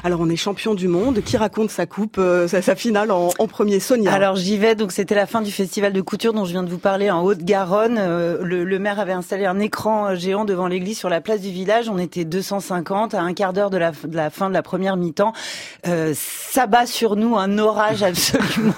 Alors 0.06 0.20
on 0.20 0.28
est 0.28 0.36
champion 0.36 0.74
du 0.74 0.86
monde. 0.86 1.22
Qui 1.22 1.38
raconte 1.38 1.70
sa 1.70 1.86
coupe, 1.86 2.18
euh, 2.18 2.46
sa, 2.46 2.60
sa 2.60 2.76
finale 2.76 3.10
en, 3.10 3.30
en 3.38 3.46
premier? 3.48 3.80
Sonia. 3.80 4.12
Alors 4.12 4.36
j'y 4.36 4.58
vais, 4.58 4.74
donc 4.74 4.92
c'était 4.92 5.14
la 5.14 5.24
fin 5.24 5.40
du 5.40 5.50
festival 5.50 5.94
de 5.94 6.00
couture 6.02 6.34
dont 6.34 6.44
je 6.44 6.50
viens 6.50 6.62
de 6.62 6.68
vous 6.68 6.78
parler 6.78 7.10
en 7.10 7.22
Haute-Garonne. 7.22 7.96
Euh, 7.98 8.36
le, 8.42 8.64
le 8.64 8.78
maire 8.78 9.00
avait 9.00 9.14
installé 9.14 9.46
un 9.46 9.58
écran 9.60 10.08
euh, 10.08 10.14
géant 10.14 10.44
devant 10.44 10.66
l'église 10.66 10.98
sur 10.98 11.08
la 11.08 11.22
place 11.22 11.40
du 11.40 11.50
village. 11.50 11.88
On 11.88 11.96
était 11.96 12.26
250 12.26 13.14
à 13.14 13.22
un 13.22 13.32
quart 13.32 13.54
d'heure 13.54 13.70
de 13.70 13.78
la, 13.78 13.92
de 13.92 14.14
la 14.14 14.28
fin 14.28 14.50
de 14.50 14.54
la 14.54 14.62
première 14.62 14.98
mi-temps. 14.98 15.32
Euh, 15.86 16.12
ça 16.14 16.66
bat 16.66 16.84
sur 16.84 17.16
nous 17.16 17.38
un 17.38 17.56
orage 17.56 18.02
absolument. 18.02 18.74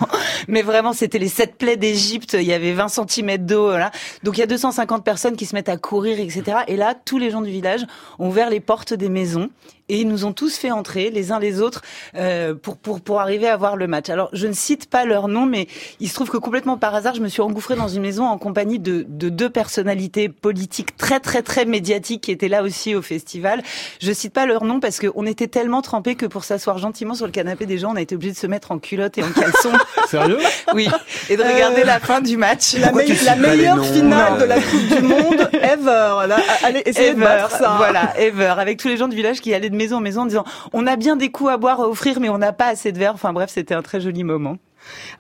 Mais 0.47 0.63
vraiment, 0.63 0.93
c'était 0.93 1.19
les 1.19 1.27
sept 1.27 1.57
plaies 1.59 1.77
d'Égypte. 1.77 2.35
Il 2.35 2.47
y 2.47 2.53
avait 2.53 2.73
20 2.73 2.87
cm 2.87 3.39
d'eau. 3.39 3.73
Là. 3.73 3.91
Donc 4.23 4.37
il 4.37 4.43
y 4.43 4.45
a 4.45 4.47
250 4.47 5.05
personnes 5.05 5.35
qui 5.35 5.47
se 5.47 5.57
mettent 5.57 5.69
à 5.69 5.77
courir, 5.77 6.21
etc. 6.21 6.59
Et 6.69 6.77
là, 6.77 6.95
tous 7.05 7.19
les 7.19 7.33
gens 7.33 7.43
du 7.43 7.51
village 7.51 7.85
ont 8.21 8.29
ouvert 8.29 8.49
les 8.49 8.61
portes 8.61 8.95
des 8.95 9.09
maisons 9.09 9.51
et 9.89 10.01
ils 10.01 10.09
nous 10.09 10.25
ont 10.25 10.33
tous 10.33 10.57
fait 10.57 10.71
entrer 10.71 11.11
les 11.11 11.33
uns 11.33 11.39
les 11.39 11.61
autres 11.61 11.83
euh, 12.17 12.55
pour 12.55 12.77
pour 12.77 13.01
pour 13.01 13.21
arriver 13.21 13.49
à 13.49 13.57
voir 13.57 13.77
le 13.77 13.87
match. 13.87 14.09
Alors 14.11 14.29
je 14.33 14.47
ne 14.47 14.53
cite 14.53 14.89
pas 14.91 15.05
leur 15.05 15.29
nom, 15.29 15.47
mais 15.47 15.69
il 16.01 16.09
se 16.09 16.15
trouve 16.15 16.31
que 16.31 16.37
complètement 16.39 16.77
par 16.77 16.95
hasard, 16.95 17.15
je 17.15 17.21
me 17.21 17.29
suis 17.29 17.43
engouffrée 17.43 17.77
dans 17.77 17.89
une 17.89 18.03
maison 18.03 18.25
en 18.27 18.39
compagnie 18.39 18.79
de 18.79 19.05
de 19.09 19.29
deux 19.29 19.51
personnalités 19.51 20.29
politiques 20.29 20.97
très 20.97 21.21
très 21.21 21.43
très 21.43 21.65
médiatiques 21.65 22.23
qui 22.23 22.33
étaient 22.33 22.49
là 22.49 22.63
aussi 22.63 22.95
au 22.95 23.03
festival. 23.03 23.63
Je 24.01 24.13
cite 24.13 24.33
pas 24.33 24.47
leur 24.47 24.65
nom 24.65 24.81
parce 24.81 24.99
que 24.99 25.07
on 25.15 25.27
était 25.27 25.47
tellement 25.49 25.83
trempés 25.83 26.15
que 26.15 26.27
pour 26.27 26.45
s'asseoir 26.45 26.79
gentiment 26.79 27.15
sur 27.15 27.27
le 27.27 27.33
canapé 27.33 27.67
des 27.67 27.79
gens, 27.79 27.93
on 27.93 27.97
a 27.97 28.01
été 28.01 28.15
obligé 28.15 28.33
de 28.33 28.39
se 28.39 28.47
mettre 28.47 28.73
en 28.73 28.79
culotte 28.79 29.19
et 29.19 29.23
en 29.23 29.31
caleçon. 29.31 29.73
Sérieux? 30.09 30.39
Oui. 30.75 30.89
Et 31.31 31.37
de 31.37 31.43
regarder 31.43 31.83
Euh, 31.83 31.85
la 31.85 32.01
fin 32.01 32.21
du 32.21 32.37
match. 32.37 32.75
La, 32.79 32.93
me- 32.93 33.25
la 33.25 33.37
meilleure 33.37 33.85
finale 33.85 34.33
Non. 34.35 34.39
de 34.41 34.45
la 34.45 34.57
Coupe 34.61 34.87
du 34.89 35.03
Monde 35.03 35.49
ever. 35.53 36.27
Là, 36.29 36.37
allez, 36.65 36.83
essayez 36.87 37.11
de 37.11 37.17
Ever, 37.17 37.25
battre 37.25 37.51
ça. 37.51 37.75
voilà, 37.77 38.13
ever, 38.19 38.55
avec 38.59 38.79
tous 38.79 38.89
les 38.89 38.97
gens 38.97 39.09
du 39.09 39.17
village 39.17 39.41
qui 39.41 39.53
allaient 39.55 39.71
de 39.71 39.76
maison 39.77 39.99
en 39.99 40.01
maison 40.01 40.23
en 40.23 40.27
disant 40.27 40.45
on 40.73 40.87
a 40.87 40.97
bien 40.97 41.17
des 41.17 41.31
coups 41.31 41.51
à 41.51 41.57
boire 41.57 41.81
à 41.81 41.89
offrir, 41.89 42.19
mais 42.21 42.29
on 42.29 42.39
n'a 42.39 42.53
pas 42.53 42.67
assez 42.69 42.93
de 42.93 42.99
verre. 42.99 43.15
Enfin 43.15 43.33
bref, 43.33 43.51
c'était 43.51 43.75
un 43.75 43.83
très 43.83 44.01
joli 44.01 44.25
moment. 44.25 44.59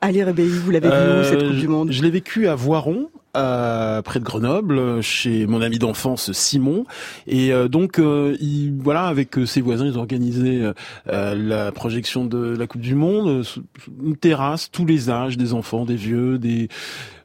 Ali 0.00 0.22
Rebéi, 0.22 0.48
vous 0.48 0.70
l'avez 0.70 0.88
vu 0.88 0.94
cette 1.24 1.42
Euh, 1.42 1.48
Coupe 1.48 1.56
du 1.58 1.68
Monde? 1.68 1.90
Je 1.90 2.02
l'ai 2.02 2.10
vécu 2.10 2.46
à 2.48 2.54
Voiron. 2.54 3.10
Euh, 3.36 4.02
près 4.02 4.18
de 4.20 4.24
Grenoble, 4.24 5.02
chez 5.02 5.46
mon 5.46 5.62
ami 5.62 5.78
d'enfance 5.78 6.32
Simon, 6.32 6.84
et 7.26 7.52
euh, 7.52 7.68
donc 7.68 7.98
euh, 7.98 8.36
il, 8.40 8.74
voilà 8.80 9.04
avec 9.06 9.38
euh, 9.38 9.46
ses 9.46 9.60
voisins, 9.60 9.86
ils 9.86 9.96
euh, 9.98 10.72
euh, 11.08 11.34
la 11.34 11.72
projection 11.72 12.24
de 12.24 12.56
la 12.56 12.66
Coupe 12.66 12.80
du 12.80 12.94
Monde, 12.94 13.44
une 14.04 14.16
terrasse, 14.16 14.70
tous 14.70 14.86
les 14.86 15.10
âges, 15.10 15.36
des 15.36 15.52
enfants, 15.52 15.84
des 15.84 15.96
vieux, 15.96 16.38
des 16.38 16.68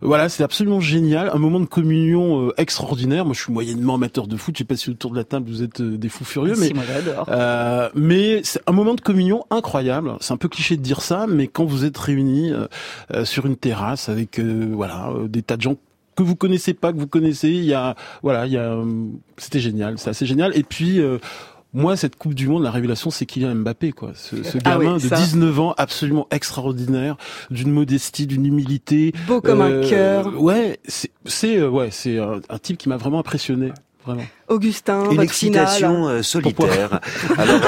voilà, 0.04 0.30
c'est 0.30 0.44
absolument 0.44 0.80
génial, 0.80 1.30
un 1.32 1.38
moment 1.38 1.60
de 1.60 1.66
communion 1.66 2.52
extraordinaire. 2.58 3.24
Moi, 3.24 3.36
je 3.36 3.42
suis 3.44 3.54
moyennement 3.54 3.96
amateur 3.96 4.26
de 4.26 4.36
foot, 4.36 4.56
je 4.56 4.60
sais 4.60 4.64
pas 4.66 4.76
si 4.76 4.90
autour 4.90 5.12
de 5.12 5.16
la 5.16 5.24
table 5.24 5.48
vous 5.48 5.62
êtes 5.62 5.80
des 5.82 6.10
fous 6.10 6.26
furieux, 6.26 6.56
mais 6.58 6.68
Si, 6.68 6.74
moi, 6.74 6.84
j'adore. 6.92 7.28
euh, 7.30 7.88
mais 7.94 8.42
c'est 8.44 8.62
un 8.66 8.72
moment 8.72 8.96
de 8.96 9.02
communion 9.02 9.46
incroyable. 9.52 10.14
C'est 10.20 10.34
un 10.34 10.38
peu 10.38 10.50
cliché 10.50 10.76
de 10.76 10.82
dire 10.82 11.02
ça, 11.02 11.28
mais 11.30 11.46
quand 11.48 11.66
vous 11.66 11.86
êtes 11.86 11.98
réunis 11.98 12.52
euh, 12.52 13.26
sur 13.26 13.46
une 13.46 13.56
terrasse 13.58 14.10
avec 14.10 14.40
euh, 14.40 14.70
voilà 14.74 15.14
des 15.30 15.44
tas 15.44 15.56
de 15.58 15.62
gens 15.62 15.76
que 16.22 16.28
vous 16.28 16.36
connaissez 16.36 16.74
pas, 16.74 16.92
que 16.94 16.98
vous 16.98 17.08
connaissez, 17.08 17.50
il 17.50 17.66
y 17.66 17.74
a 17.74 17.96
voilà, 18.24 18.46
il 18.46 18.54
y 18.54 18.58
a 18.58 18.72
euh, 18.74 18.86
c'était 19.38 19.60
génial, 19.60 19.98
c'est 19.98 20.10
assez 20.10 20.26
génial. 20.26 20.56
Et 20.58 20.64
puis 20.64 21.00
euh, 21.00 21.18
moi, 21.74 21.96
cette 21.96 22.18
Coupe 22.18 22.34
du 22.34 22.48
Monde, 22.50 22.64
la 22.64 22.72
révélation, 22.72 23.12
c'est 23.12 23.26
Kylian 23.26 23.56
Mbappé, 23.56 23.94
quoi. 23.94 24.12
Ce, 24.14 24.44
ce 24.44 24.58
Ah 24.66 24.78
oui, 24.78 24.86
gamin 24.86 24.98
de 24.98 25.04
ça. 25.08 25.16
19 25.16 25.60
ans, 25.62 25.74
absolument 25.78 26.28
extraordinaire, 26.30 27.16
d'une 27.50 27.72
modestie, 27.72 28.28
d'une 28.28 28.46
humilité. 28.46 29.14
Beau 29.26 29.40
comme 29.40 29.62
un 29.62 29.82
cœur. 29.82 30.42
Ouais, 30.42 30.80
c'est, 30.86 31.58
euh, 31.58 31.70
ouais, 31.70 31.90
c'est 31.92 32.20
un, 32.20 32.42
un 32.50 32.58
type 32.60 32.78
qui 32.78 32.90
m'a 32.90 32.98
vraiment 32.98 33.20
impressionné. 33.20 33.72
vraiment. 34.06 34.24
Augustin, 34.52 35.04
Une 35.06 35.10
votre 35.12 35.22
excitation 35.24 35.96
finale. 36.04 36.16
euh, 36.18 36.24
solitaire. 36.24 37.00
Alors, 37.38 37.62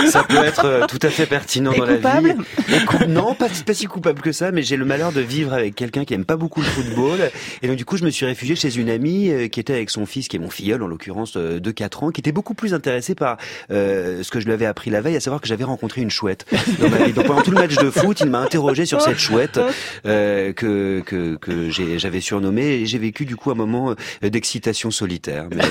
euh, 0.00 0.06
ça 0.10 0.24
peut 0.24 0.36
être 0.44 0.64
euh, 0.64 0.86
tout 0.86 0.98
à 1.02 1.08
fait 1.08 1.26
pertinent 1.26 1.72
Et 1.72 1.78
dans 1.78 1.84
la 1.86 1.94
vie. 2.20 2.32
Et 2.74 2.84
cou- 2.84 3.04
non, 3.08 3.34
pas, 3.34 3.46
pas 3.64 3.74
si 3.74 3.86
coupable 3.86 4.20
que 4.20 4.32
ça, 4.32 4.50
mais 4.52 4.62
j'ai 4.62 4.76
le 4.76 4.84
malheur 4.84 5.12
de 5.12 5.20
vivre 5.20 5.52
avec 5.52 5.74
quelqu'un 5.74 6.04
qui 6.04 6.14
aime 6.14 6.24
pas 6.24 6.36
beaucoup 6.36 6.60
le 6.60 6.66
football. 6.66 7.18
Et 7.62 7.68
donc, 7.68 7.76
du 7.76 7.84
coup, 7.84 7.96
je 7.96 8.04
me 8.04 8.10
suis 8.10 8.26
réfugié 8.26 8.56
chez 8.56 8.76
une 8.76 8.90
amie 8.90 9.48
qui 9.50 9.60
était 9.60 9.72
avec 9.74 9.90
son 9.90 10.04
fils, 10.06 10.28
qui 10.28 10.36
est 10.36 10.40
mon 10.40 10.50
filleul, 10.50 10.82
en 10.82 10.86
l'occurrence, 10.88 11.36
de 11.36 11.70
4 11.70 12.02
ans, 12.02 12.10
qui 12.10 12.20
était 12.20 12.32
beaucoup 12.32 12.54
plus 12.54 12.74
intéressé 12.74 13.14
par 13.14 13.36
euh, 13.70 14.22
ce 14.22 14.30
que 14.30 14.40
je 14.40 14.46
lui 14.46 14.52
avais 14.52 14.66
appris 14.66 14.90
la 14.90 15.00
veille, 15.00 15.16
à 15.16 15.20
savoir 15.20 15.40
que 15.40 15.46
j'avais 15.48 15.64
rencontré 15.64 16.00
une 16.00 16.10
chouette. 16.10 16.44
dans 16.80 16.88
ma 16.90 16.98
vie. 17.04 17.12
Donc, 17.12 17.26
pendant 17.26 17.42
tout 17.42 17.50
le 17.52 17.58
match 17.60 17.76
de 17.76 17.90
foot, 17.90 18.20
il 18.20 18.30
m'a 18.30 18.40
interrogé 18.40 18.84
sur 18.84 19.00
cette 19.00 19.18
chouette 19.18 19.60
euh, 20.06 20.52
que, 20.52 21.02
que, 21.06 21.36
que 21.36 21.70
j'ai- 21.70 21.98
j'avais 21.98 22.20
surnommée. 22.20 22.80
Et 22.80 22.86
j'ai 22.86 22.98
vécu, 22.98 23.24
du 23.26 23.36
coup, 23.36 23.50
un 23.50 23.54
moment 23.54 23.94
d'excitation 24.22 24.90
solitaire. 24.90 25.46
Mais 25.54 25.62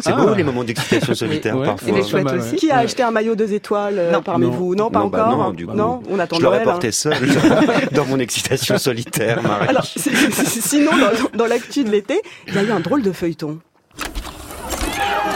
c'est 0.00 0.12
Ah. 0.12 0.16
beau, 0.24 0.34
les 0.34 0.42
moments 0.44 0.64
d'excitation 0.64 1.14
solitaire, 1.22 1.56
Ouais. 1.56 1.66
parfois. 1.66 1.88
Et 1.88 1.92
les 1.92 2.02
chouettes 2.06 2.32
aussi. 2.32 2.56
Qui 2.56 2.70
a 2.70 2.78
acheté 2.78 3.02
un 3.02 3.10
maillot 3.10 3.34
deux 3.34 3.52
étoiles 3.52 3.98
euh, 3.98 4.20
parmi 4.20 4.46
Non. 4.46 4.52
vous 4.52 4.74
Non, 4.74 4.90
pas 4.90 5.00
Non, 5.00 5.06
bah 5.08 5.24
encore. 5.26 5.38
non, 5.38 5.50
du 5.52 5.66
coup. 5.66 5.72
on 6.10 6.18
attend 6.18 6.36
Je 6.36 6.42
l'aurais 6.42 6.60
hein. 6.60 6.64
porté 6.64 6.92
seul 6.92 7.16
dans 7.92 8.04
mon 8.06 8.18
excitation 8.18 8.78
solitaire, 8.78 9.42
Marie. 9.42 9.68
Alors, 9.68 9.84
sinon, 9.84 10.92
dans, 10.92 11.38
dans 11.38 11.46
l'actu 11.46 11.84
de 11.84 11.90
l'été, 11.90 12.20
il 12.48 12.54
y 12.54 12.58
a 12.58 12.62
eu 12.62 12.70
un 12.70 12.80
drôle 12.80 13.02
de 13.02 13.12
feuilleton. 13.12 13.58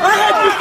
Arrête, 0.02 0.34
bien 0.42 0.55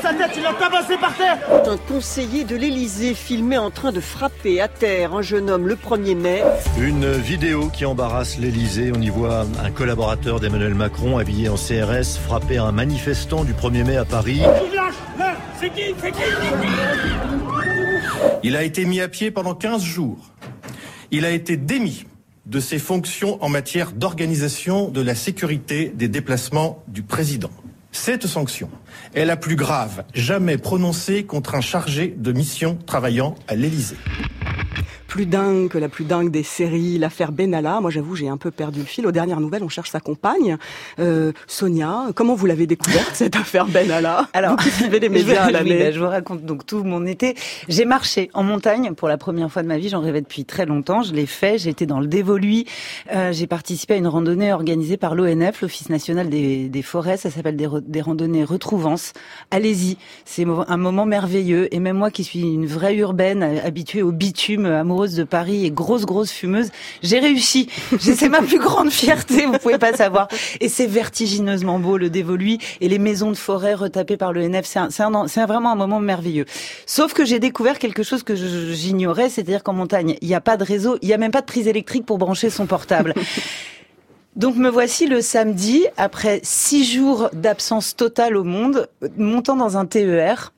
sa 0.00 0.14
tête, 0.14 0.30
il 0.36 0.42
l'a 0.42 0.52
tabassé 0.54 0.96
par 0.96 1.16
terre 1.16 1.38
Un 1.66 1.76
conseiller 1.76 2.44
de 2.44 2.56
l'Élysée 2.56 3.14
filmé 3.14 3.58
en 3.58 3.70
train 3.70 3.92
de 3.92 4.00
frapper 4.00 4.60
à 4.60 4.68
terre 4.68 5.14
un 5.14 5.22
jeune 5.22 5.50
homme 5.50 5.66
le 5.66 5.76
1er 5.76 6.16
mai. 6.16 6.42
Une 6.80 7.10
vidéo 7.12 7.68
qui 7.68 7.84
embarrasse 7.84 8.38
l'Elysée. 8.38 8.92
On 8.94 9.00
y 9.00 9.08
voit 9.08 9.46
un 9.62 9.70
collaborateur 9.70 10.40
d'Emmanuel 10.40 10.74
Macron 10.74 11.18
habillé 11.18 11.48
en 11.48 11.56
CRS 11.56 12.18
frapper 12.24 12.58
un 12.58 12.72
manifestant 12.72 13.44
du 13.44 13.52
1er 13.52 13.84
mai 13.84 13.96
à 13.96 14.04
Paris. 14.04 14.40
Qui 14.40 14.76
lâche 14.76 14.94
Là 15.18 15.36
C'est 15.60 15.70
qui 15.70 15.94
C'est 16.00 16.12
qui 16.12 16.18
Il 18.42 18.56
a 18.56 18.62
été 18.62 18.84
mis 18.84 19.00
à 19.00 19.08
pied 19.08 19.30
pendant 19.30 19.54
15 19.54 19.82
jours. 19.82 20.18
Il 21.10 21.24
a 21.24 21.30
été 21.30 21.56
démis 21.56 22.04
de 22.46 22.60
ses 22.60 22.78
fonctions 22.78 23.42
en 23.42 23.48
matière 23.48 23.92
d'organisation 23.92 24.88
de 24.88 25.00
la 25.02 25.14
sécurité 25.14 25.92
des 25.94 26.08
déplacements 26.08 26.82
du 26.88 27.02
président. 27.02 27.50
Cette 27.92 28.26
sanction 28.26 28.70
est 29.14 29.24
la 29.24 29.36
plus 29.36 29.56
grave 29.56 30.04
jamais 30.14 30.58
prononcée 30.58 31.24
contre 31.24 31.54
un 31.54 31.60
chargé 31.60 32.14
de 32.16 32.32
mission 32.32 32.78
travaillant 32.86 33.34
à 33.48 33.54
l'Élysée. 33.54 33.96
Plus 35.08 35.24
dingue 35.24 35.68
que 35.68 35.78
la 35.78 35.88
plus 35.88 36.04
dingue 36.04 36.30
des 36.30 36.42
séries, 36.42 36.98
l'affaire 36.98 37.32
Benalla. 37.32 37.80
Moi, 37.80 37.90
j'avoue, 37.90 38.14
j'ai 38.14 38.28
un 38.28 38.36
peu 38.36 38.50
perdu 38.50 38.80
le 38.80 38.84
fil. 38.84 39.06
Aux 39.06 39.10
dernières 39.10 39.40
nouvelles, 39.40 39.64
on 39.64 39.70
cherche 39.70 39.90
sa 39.90 40.00
compagne. 40.00 40.58
Euh, 40.98 41.32
Sonia, 41.46 42.08
comment 42.14 42.34
vous 42.34 42.44
l'avez 42.44 42.66
découverte, 42.66 43.12
cette 43.14 43.34
affaire 43.34 43.66
Benalla? 43.66 44.28
Alors, 44.34 44.56
vous 44.60 44.68
suivez 44.68 45.00
les 45.00 45.06
je, 45.08 45.12
médias 45.12 45.44
à 45.44 45.46
oui, 45.46 45.52
l'année. 45.54 45.78
bah, 45.78 45.92
je 45.92 45.98
vous 45.98 46.08
raconte 46.08 46.44
donc 46.44 46.66
tout 46.66 46.84
mon 46.84 47.06
été. 47.06 47.34
J'ai 47.70 47.86
marché 47.86 48.28
en 48.34 48.42
montagne 48.42 48.92
pour 48.92 49.08
la 49.08 49.16
première 49.16 49.50
fois 49.50 49.62
de 49.62 49.66
ma 49.68 49.78
vie. 49.78 49.88
J'en 49.88 50.02
rêvais 50.02 50.20
depuis 50.20 50.44
très 50.44 50.66
longtemps. 50.66 51.02
Je 51.02 51.14
l'ai 51.14 51.24
fait. 51.24 51.56
J'ai 51.56 51.70
été 51.70 51.86
dans 51.86 52.00
le 52.00 52.06
Dévoluy. 52.06 52.66
Euh, 53.14 53.32
j'ai 53.32 53.46
participé 53.46 53.94
à 53.94 53.96
une 53.96 54.08
randonnée 54.08 54.52
organisée 54.52 54.98
par 54.98 55.14
l'ONF, 55.14 55.62
l'Office 55.62 55.88
national 55.88 56.28
des, 56.28 56.68
des 56.68 56.82
forêts. 56.82 57.16
Ça 57.16 57.30
s'appelle 57.30 57.56
des, 57.56 57.68
des 57.86 58.02
randonnées 58.02 58.44
Retrouvance. 58.44 59.14
Allez-y. 59.50 59.96
C'est 60.26 60.44
un 60.44 60.76
moment 60.76 61.06
merveilleux. 61.06 61.74
Et 61.74 61.80
même 61.80 61.96
moi 61.96 62.10
qui 62.10 62.24
suis 62.24 62.42
une 62.42 62.66
vraie 62.66 62.94
urbaine, 62.96 63.42
habituée 63.42 64.02
au 64.02 64.12
bitume, 64.12 64.66
de 65.06 65.24
Paris 65.24 65.64
et 65.64 65.70
grosse, 65.70 66.04
grosse 66.04 66.30
fumeuse, 66.32 66.70
j'ai 67.02 67.18
réussi. 67.20 67.68
C'est 68.00 68.28
ma 68.28 68.42
plus 68.42 68.58
grande 68.58 68.90
fierté. 68.90 69.46
Vous 69.46 69.58
pouvez 69.58 69.78
pas 69.78 69.92
savoir. 69.92 70.28
Et 70.60 70.68
c'est 70.68 70.86
vertigineusement 70.86 71.78
beau, 71.78 71.96
le 71.96 72.10
Dévoluy 72.10 72.58
et 72.80 72.88
les 72.88 72.98
maisons 72.98 73.30
de 73.30 73.36
forêt 73.36 73.74
retapées 73.74 74.16
par. 74.16 74.32
C'est 74.64 74.78
un- 75.02 75.26
c'est 75.28 75.44
vraiment 75.46 75.72
un 75.72 75.76
moment 75.76 76.00
merveilleux. 76.00 76.44
Sauf 76.86 77.14
que 77.14 77.24
j'ai 77.24 77.38
découvert 77.38 77.78
quelque 77.78 78.02
chose 78.02 78.22
que 78.22 78.34
j'ignorais, 78.34 79.28
c'est-à-dire 79.28 79.62
qu'en 79.62 79.72
montagne, 79.72 80.16
il 80.20 80.28
n'y 80.28 80.34
a 80.34 80.40
pas 80.40 80.56
de 80.56 80.64
réseau, 80.64 80.98
il 81.02 81.08
n'y 81.08 81.14
a 81.14 81.18
même 81.18 81.30
pas 81.30 81.40
de 81.40 81.46
prise 81.46 81.68
électrique 81.68 82.04
pour 82.04 82.18
brancher 82.18 82.50
son 82.50 82.66
portable. 82.66 83.14
Donc 84.36 84.56
me 84.56 84.68
voici 84.68 85.06
le 85.06 85.20
samedi, 85.20 85.86
après 85.96 86.40
six 86.42 86.84
jours 86.84 87.28
d'absence 87.32 87.96
totale 87.96 88.36
au 88.36 88.44
monde, 88.44 88.88
montant 89.16 89.56
dans 89.56 89.76
un 89.76 89.86
TER. 89.86 90.52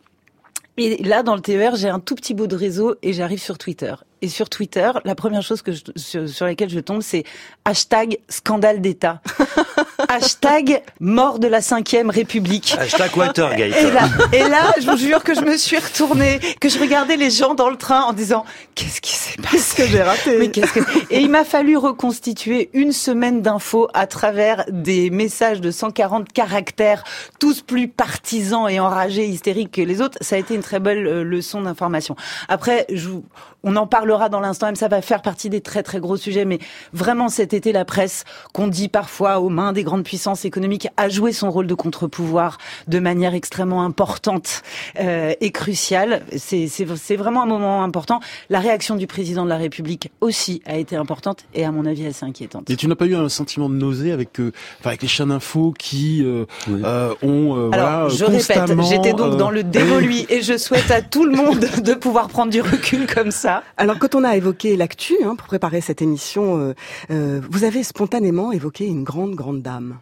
Et 0.76 1.03
là, 1.03 1.22
dans 1.22 1.35
le 1.35 1.40
TER, 1.40 1.76
j'ai 1.76 1.88
un 1.88 2.00
tout 2.00 2.14
petit 2.14 2.35
bout 2.35 2.46
de 2.46 2.57
réseau 2.57 2.94
et 3.03 3.12
j'arrive 3.12 3.40
sur 3.40 3.57
Twitter. 3.59 3.94
Et 4.22 4.28
sur 4.28 4.48
Twitter, 4.50 4.90
la 5.04 5.14
première 5.14 5.42
chose 5.42 5.62
que 5.62 5.72
je- 5.72 5.80
sur, 5.96 6.28
sur 6.28 6.44
laquelle 6.46 6.68
je 6.70 6.80
tombe, 6.80 7.00
c'est 7.02 7.24
hashtag 7.64 8.18
scandale 8.28 8.80
d'État. 8.80 9.20
hashtag 10.09 10.83
mort 11.00 11.38
de 11.38 11.46
la 11.48 11.61
cinquième 11.61 12.11
République. 12.11 12.76
Hashtag 12.78 13.16
Watergate. 13.16 13.74
Et 13.76 13.90
là, 13.90 14.09
et 14.33 14.48
là, 14.48 14.72
je 14.80 14.90
vous 14.90 14.96
jure 14.96 15.22
que 15.22 15.35
je 15.35 15.40
me 15.40 15.56
suis 15.56 15.78
retournée, 15.78 16.38
que 16.61 16.68
je 16.68 16.78
regardais 16.78 17.16
les 17.16 17.30
gens 17.30 17.54
dans 17.54 17.70
le 17.70 17.76
train 17.76 18.02
en 18.02 18.12
disant 18.12 18.44
qu'est-ce 18.74 19.00
qui 19.00 19.12
s'est 19.14 19.40
passé? 19.40 19.76
Que 19.83 19.87
j'ai 19.88 20.02
raté? 20.02 20.37
Mais 20.38 20.50
qu'est-ce 20.50 20.72
que 20.72 20.80
Et 21.11 21.20
il 21.20 21.30
m'a 21.30 21.44
fallu 21.44 21.76
reconstituer 21.76 22.70
une 22.74 22.92
semaine 22.92 23.42
d'infos 23.42 23.88
à 23.94 24.06
travers 24.06 24.64
des 24.70 25.11
messages 25.11 25.61
de 25.61 25.70
140 25.70 26.33
caractères, 26.33 27.04
tous 27.38 27.62
plus 27.62 27.88
partisans 27.88 28.68
et 28.68 28.80
enragés, 28.80 29.26
hystériques 29.26 29.72
que 29.72 29.83
les 29.83 30.00
autres. 30.00 30.18
Ça 30.20 30.37
a 30.37 30.38
été 30.38 30.54
une 30.54 30.62
très 30.62 30.80
belle 30.80 31.06
euh, 31.06 31.22
leçon 31.24 31.62
d'information. 31.62 32.16
Après, 32.48 32.87
je 32.92 33.09
vous- 33.09 33.24
on 33.64 33.77
en 33.77 33.87
parlera 33.87 34.29
dans 34.29 34.40
l'instant 34.40 34.66
même. 34.66 34.77
Ça 34.77 34.88
va 34.88 35.03
faire 35.03 35.23
partie 35.23 35.51
des 35.51 35.61
très 35.61 35.83
très 35.83 36.01
gros 36.01 36.16
sujets, 36.16 36.44
mais 36.44 36.59
vraiment 36.92 37.29
cet 37.29 37.53
été, 37.55 37.73
la 37.73 37.85
presse, 37.85 38.25
qu'on 38.53 38.68
dit 38.68 38.88
parfois 38.88 39.40
aux 39.40 39.49
mains 39.49 39.73
des 39.73 39.83
grandes 39.83 40.05
puissances 40.05 40.44
économiques, 40.44 40.88
a 40.96 41.09
joué 41.09 41.33
son 41.33 41.51
rôle 41.51 41.66
de 41.66 41.75
contre-pouvoir 41.75 42.59
de 42.88 42.99
manière 42.99 43.35
extrêmement 43.35 43.83
importante 43.85 44.62
euh, 45.01 45.33
et 45.40 45.51
cruciale. 45.51 46.23
C'est 46.37 46.68
c'est- 46.68 46.87
c'est 46.96 47.16
vraiment 47.16 47.42
un 47.42 47.46
moment 47.46 47.83
important. 47.83 48.20
La 48.49 48.61
réaction 48.61 48.96
du 48.96 49.07
président 49.07 49.44
de 49.44 49.49
la 49.49 49.57
République 49.57 50.11
aussi 50.20 50.62
a 50.66 50.77
été 50.77 50.96
importante 50.96 51.44
et 51.55 51.64
à 51.64 51.70
mon 51.73 51.85
avis 51.87 52.07
assez 52.07 52.25
inquiétante. 52.25 52.68
Et 52.70 52.77
tu 52.77 52.87
n'as 52.88 52.94
pas 52.94 53.07
eu 53.07 53.14
un 53.16 53.29
sentiment 53.29 53.68
de 53.68 53.75
nausée 53.75 54.12
avec, 54.12 54.40
euh, 54.40 54.53
enfin, 54.81 54.90
avec 54.90 55.03
les 55.03 55.09
chaînes 55.09 55.29
d'infos 55.29 55.75
qui 55.79 56.23
euh, 56.25 56.44
euh, 56.68 57.14
ont 57.23 57.57
euh, 57.57 57.70
Alors, 57.73 57.87
voilà, 57.90 58.09
je 58.09 58.25
répète, 58.25 58.81
j'étais 58.88 59.12
donc 59.12 59.35
euh, 59.35 59.37
dans 59.37 59.51
le 59.51 59.62
dévoluy 59.79 60.27
et 60.29 60.42
je 60.42 60.57
souhaite 60.57 60.90
à 60.90 61.03
tout 61.03 61.25
le 61.25 61.37
monde 61.37 61.61
de 61.83 61.94
pouvoir 61.94 62.29
prendre 62.29 62.51
du 62.51 62.61
recul 62.61 63.07
comme 63.07 63.31
ça. 63.31 63.49
Alors, 63.76 63.98
quand 63.98 64.14
on 64.14 64.24
a 64.24 64.36
évoqué 64.36 64.76
l'actu 64.76 65.14
hein, 65.24 65.34
pour 65.36 65.46
préparer 65.46 65.80
cette 65.80 66.02
émission, 66.02 66.58
euh, 66.58 66.74
euh, 67.10 67.40
vous 67.50 67.64
avez 67.64 67.82
spontanément 67.82 68.52
évoqué 68.52 68.86
une 68.86 69.04
grande, 69.04 69.34
grande 69.34 69.62
dame. 69.62 69.98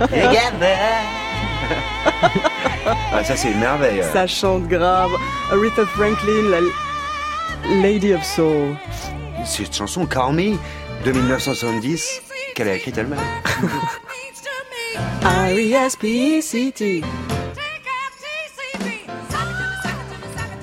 Ah, 2.86 3.24
ça, 3.24 3.36
c'est 3.36 3.50
une 3.52 3.60
merveille. 3.60 4.02
Ça 4.12 4.26
chante 4.26 4.68
grave. 4.68 5.10
Aretha 5.50 5.86
Franklin, 5.86 6.50
la 6.50 6.60
Lady 7.80 8.12
of 8.12 8.22
Soul. 8.22 8.76
Cette 9.46 9.74
chanson, 9.74 10.04
Call 10.04 10.34
Me, 10.34 10.56
de 11.04 11.12
1970, 11.12 12.22
qu'elle 12.54 12.68
a 12.68 12.74
écrite 12.74 12.98
elle-même. 12.98 13.18
R-E-S-P-E-C-T. 15.24 17.02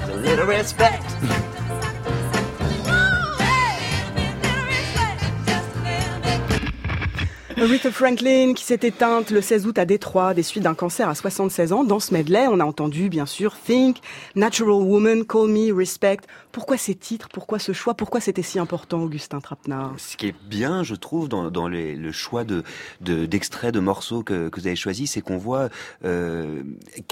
A 0.04 0.16
little 0.22 0.46
respect. 0.46 1.00
Aretha 7.62 7.92
Franklin 7.92 8.54
qui 8.56 8.64
s'est 8.64 8.80
éteinte 8.82 9.30
le 9.30 9.40
16 9.40 9.68
août 9.68 9.78
à 9.78 9.86
Détroit 9.86 10.34
des 10.34 10.42
suites 10.42 10.64
d'un 10.64 10.74
cancer 10.74 11.08
à 11.08 11.14
76 11.14 11.74
ans. 11.74 11.84
Dans 11.84 12.00
ce 12.00 12.12
medley, 12.12 12.48
on 12.50 12.60
a 12.60 12.66
entendu 12.66 13.08
bien 13.08 13.28
sûr 13.28 13.56
Think, 13.56 13.98
Natural 14.36 14.82
Woman, 14.82 15.26
Call 15.26 15.48
Me, 15.50 15.72
Respect. 15.72 16.18
Pourquoi 16.52 16.78
ces 16.78 16.96
titres? 16.96 17.30
Pourquoi 17.32 17.60
ce 17.60 17.72
choix? 17.72 17.94
Pourquoi 17.94 18.20
c'était 18.20 18.42
si 18.42 18.58
important, 18.58 19.04
Augustin 19.04 19.40
Trapenard 19.42 19.94
Ce 19.98 20.18
qui 20.18 20.28
est 20.28 20.36
bien, 20.50 20.84
je 20.84 20.96
trouve, 20.96 21.30
dans, 21.30 21.52
dans 21.52 21.68
les- 21.68 21.96
le 21.96 22.12
choix 22.12 22.44
de 22.44 22.64
de- 23.00 23.26
d'extraits 23.28 23.74
de, 23.74 23.80
morceaux 23.80 24.24
que, 24.24 24.50
que 24.50 24.60
vous 24.60 24.66
avez 24.68 24.76
choisis, 24.76 25.12
c'est 25.12 25.22
qu'on 25.22 25.38
voit 25.38 25.70
euh, 26.04 26.64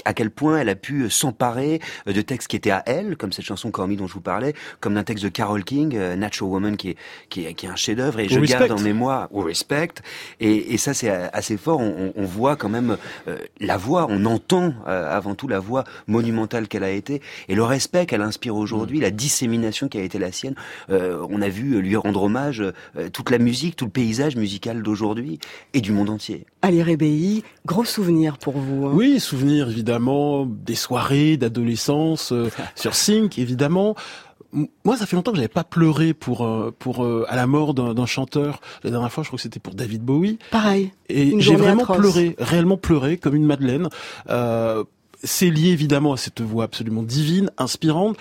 à 0.04 0.14
quel 0.14 0.30
point 0.30 0.58
elle 0.58 0.68
a 0.68 0.74
pu 0.74 1.08
s'emparer 1.10 1.80
de 2.06 2.20
textes 2.22 2.48
qui 2.48 2.56
étaient 2.56 2.70
à 2.72 2.82
elle, 2.86 3.16
comme 3.16 3.32
cette 3.32 3.44
chanson 3.44 3.70
Call 3.70 3.86
Me 3.88 3.94
dont 3.96 4.08
je 4.08 4.14
vous 4.14 4.20
parlais, 4.20 4.54
comme 4.80 4.94
d'un 4.94 5.04
texte 5.04 5.22
de 5.24 5.28
Carole 5.30 5.62
King, 5.64 5.94
euh, 5.96 6.16
Natural 6.16 6.50
Woman, 6.52 6.76
qui 6.76 6.90
est, 6.90 6.96
qui 7.28 7.44
est, 7.46 7.54
qui 7.54 7.66
est 7.66 7.70
un 7.70 7.76
chef-d'œuvre, 7.76 8.18
et 8.18 8.28
je 8.28 8.38
Au 8.38 8.42
garde 8.42 8.62
respect. 8.64 8.72
en 8.78 8.82
mémoire, 8.82 9.28
au 9.32 9.40
respect, 9.42 9.88
et, 10.40 10.74
et 10.74 10.78
ça 10.78 10.94
c'est 10.94 11.10
assez 11.10 11.56
fort, 11.56 11.80
on, 11.80 11.88
on- 12.08 12.12
on 12.16 12.24
voit 12.24 12.56
quand 12.56 12.68
même 12.68 12.96
euh, 13.28 13.36
la 13.60 13.76
voix, 13.76 14.06
on 14.08 14.24
entend 14.24 14.74
euh, 14.88 15.16
avant 15.16 15.34
tout 15.34 15.46
la 15.48 15.58
voix 15.60 15.84
monumentale 16.06 16.66
qu'elle 16.68 16.84
a 16.84 16.90
été, 16.90 17.20
et 17.48 17.54
le 17.54 17.62
respect 17.62 18.06
qu'elle 18.06 18.22
inspire 18.22 18.56
aujourd'hui, 18.56 19.00
la 19.00 19.10
dissémination 19.10 19.88
qui 19.88 19.98
a 19.98 20.02
été 20.02 20.18
la 20.18 20.32
sienne, 20.32 20.54
euh, 20.90 21.24
on 21.30 21.42
a 21.42 21.48
vu 21.48 21.80
lui 21.80 21.96
rendre 21.96 22.22
hommage 22.24 22.60
euh, 22.60 23.08
toute 23.12 23.30
la 23.30 23.38
musique, 23.38 23.76
tout 23.76 23.84
le 23.86 23.90
paysage 23.90 24.36
musical 24.36 24.82
d'aujourd'hui 24.82 25.38
et 25.74 25.80
du 25.80 25.92
monde 25.92 26.10
entier. 26.10 26.46
Ali 26.62 26.82
Rebei, 26.82 27.42
gros 27.66 27.84
souvenir 27.84 28.36
pour 28.38 28.54
vous. 28.58 28.86
hein. 28.86 28.92
Oui, 28.94 29.20
souvenirs 29.20 29.68
évidemment 29.70 30.46
des 30.46 30.74
soirées 30.74 31.36
d'adolescence 31.36 32.32
euh, 32.32 32.50
sur 32.74 32.94
Sync 32.94 33.38
évidemment. 33.38 33.94
Moi, 34.52 34.96
ça 34.96 35.06
fait 35.06 35.16
longtemps 35.16 35.30
que 35.30 35.36
j'avais 35.36 35.48
pas 35.48 35.64
pleuré 35.64 36.12
pour 36.12 36.44
euh, 36.44 36.74
pour 36.76 37.04
euh, 37.04 37.24
à 37.28 37.36
la 37.36 37.46
mort 37.46 37.74
d'un 37.74 38.06
chanteur. 38.06 38.60
La 38.82 38.90
dernière 38.90 39.12
fois, 39.12 39.22
je 39.22 39.28
crois 39.28 39.36
que 39.36 39.42
c'était 39.42 39.60
pour 39.60 39.74
David 39.74 40.02
Bowie. 40.02 40.38
Pareil. 40.50 40.92
Et 41.08 41.40
j'ai 41.40 41.54
vraiment 41.54 41.82
atroce. 41.82 41.98
pleuré, 41.98 42.36
réellement 42.38 42.76
pleuré, 42.76 43.16
comme 43.16 43.36
une 43.36 43.46
madeleine. 43.46 43.88
Euh, 44.28 44.84
c'est 45.22 45.50
lié 45.50 45.68
évidemment 45.68 46.14
à 46.14 46.16
cette 46.16 46.40
voix 46.40 46.64
absolument 46.64 47.02
divine, 47.02 47.50
inspirante. 47.58 48.16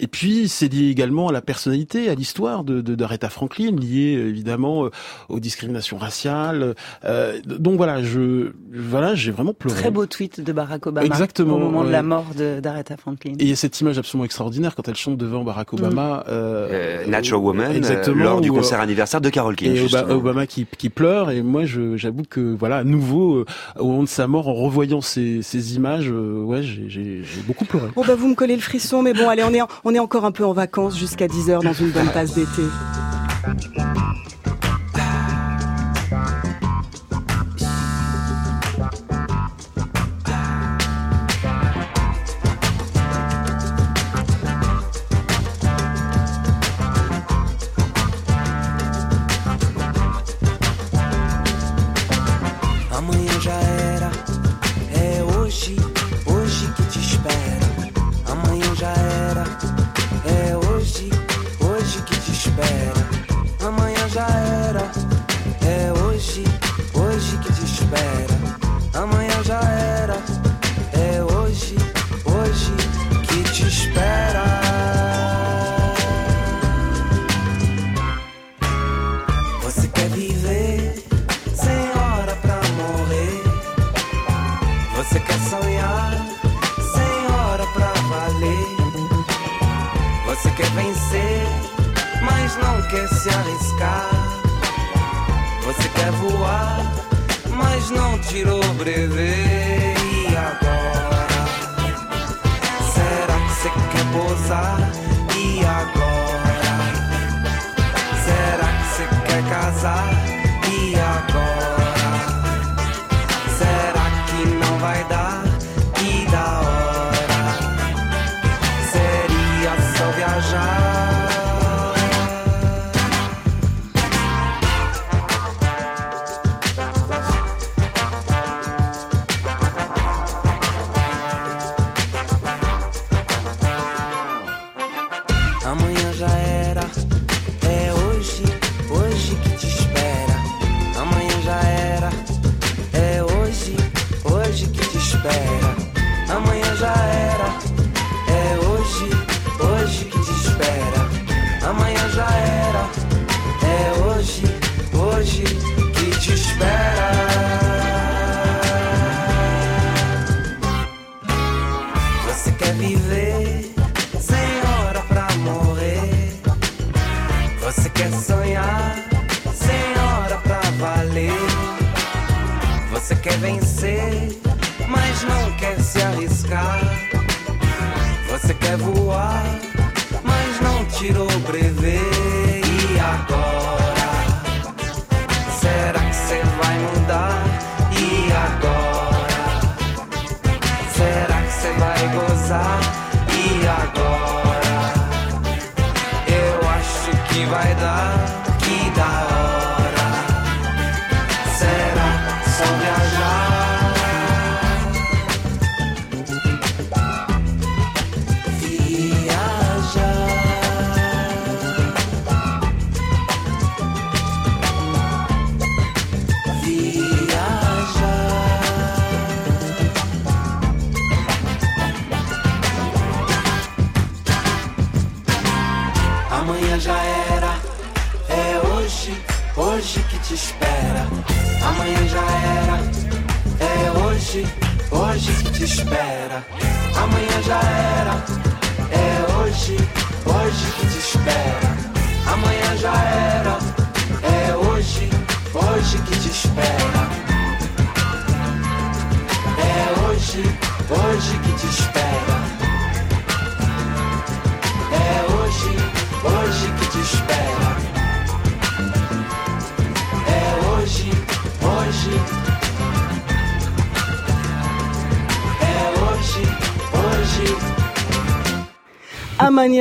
Et 0.00 0.06
puis 0.06 0.48
c'est 0.48 0.72
lié 0.72 0.88
également 0.90 1.28
à 1.28 1.32
la 1.32 1.40
personnalité, 1.40 2.08
à 2.08 2.14
l'histoire 2.14 2.64
de 2.64 2.80
de- 2.80 2.94
d'Aretha 2.94 3.28
Franklin, 3.28 3.72
lié 3.76 4.12
évidemment 4.12 4.84
euh, 4.86 4.90
aux 5.28 5.40
discriminations 5.40 5.98
raciales. 5.98 6.74
Euh, 7.04 7.38
donc 7.44 7.76
voilà, 7.76 8.02
je 8.02 8.52
voilà, 8.72 9.14
j'ai 9.14 9.30
vraiment 9.30 9.52
pleuré. 9.54 9.78
Très 9.80 9.90
beau 9.90 10.06
tweet 10.06 10.40
de 10.40 10.52
Barack 10.52 10.86
Obama 10.86 11.06
Exactement, 11.06 11.56
au 11.56 11.58
moment 11.58 11.84
de 11.84 11.90
la 11.90 12.02
mort 12.02 12.26
de- 12.36 12.60
d'Aretha 12.60 12.96
Franklin. 12.96 13.32
Et 13.38 13.44
il 13.44 13.48
y 13.48 13.52
a 13.52 13.56
cette 13.56 13.80
image 13.80 13.98
absolument 13.98 14.24
extraordinaire 14.24 14.74
quand 14.74 14.86
elle 14.88 14.94
chante 14.96 15.16
devant 15.16 15.44
Barack 15.44 15.72
Obama. 15.74 16.24
euh, 16.28 16.68
Euh, 16.70 17.06
Natural 17.06 17.40
Woman, 17.42 17.72
euh, 17.72 17.76
exactement, 17.76 18.24
lors 18.24 18.40
du 18.40 18.50
concert 18.52 18.80
euh, 18.80 18.82
anniversaire 18.82 19.20
de 19.20 19.28
Carole 19.30 19.56
King. 19.56 19.72
et 19.72 19.76
justement. 19.76 20.14
Obama 20.14 20.46
qui, 20.46 20.66
qui 20.78 20.88
pleure 20.90 21.30
et 21.30 21.42
moi 21.42 21.64
je 21.64 21.96
j'avoue 21.96 22.22
que 22.28 22.54
voilà 22.58 22.78
à 22.78 22.84
nouveau 22.84 23.36
euh, 23.36 23.44
au 23.78 23.86
moment 23.88 24.02
de 24.02 24.08
sa 24.08 24.26
mort 24.26 24.48
en 24.48 24.54
revoyant 24.54 25.00
ces, 25.00 25.42
ces 25.42 25.76
images 25.76 26.08
euh, 26.10 26.42
ouais 26.42 26.62
j'ai 26.62 26.84
j'ai 26.88 27.22
j'ai 27.24 27.40
beaucoup 27.46 27.64
pleuré. 27.64 27.88
Bon 27.94 28.04
bah 28.04 28.14
vous 28.14 28.28
me 28.28 28.34
collez 28.34 28.54
le 28.56 28.62
frisson, 28.62 29.02
mais 29.02 29.12
bon 29.14 29.28
allez, 29.28 29.42
on 29.44 29.52
est, 29.54 29.60
en- 29.60 29.68
on 29.88 29.94
est 29.94 29.98
encore 29.98 30.26
un 30.26 30.32
peu 30.32 30.44
en 30.44 30.52
vacances 30.52 30.98
jusqu'à 30.98 31.26
10h 31.26 31.62
dans 31.62 31.72
une 31.72 31.90
bonne 31.90 32.10
tasse 32.12 32.34
d'été. 32.34 32.62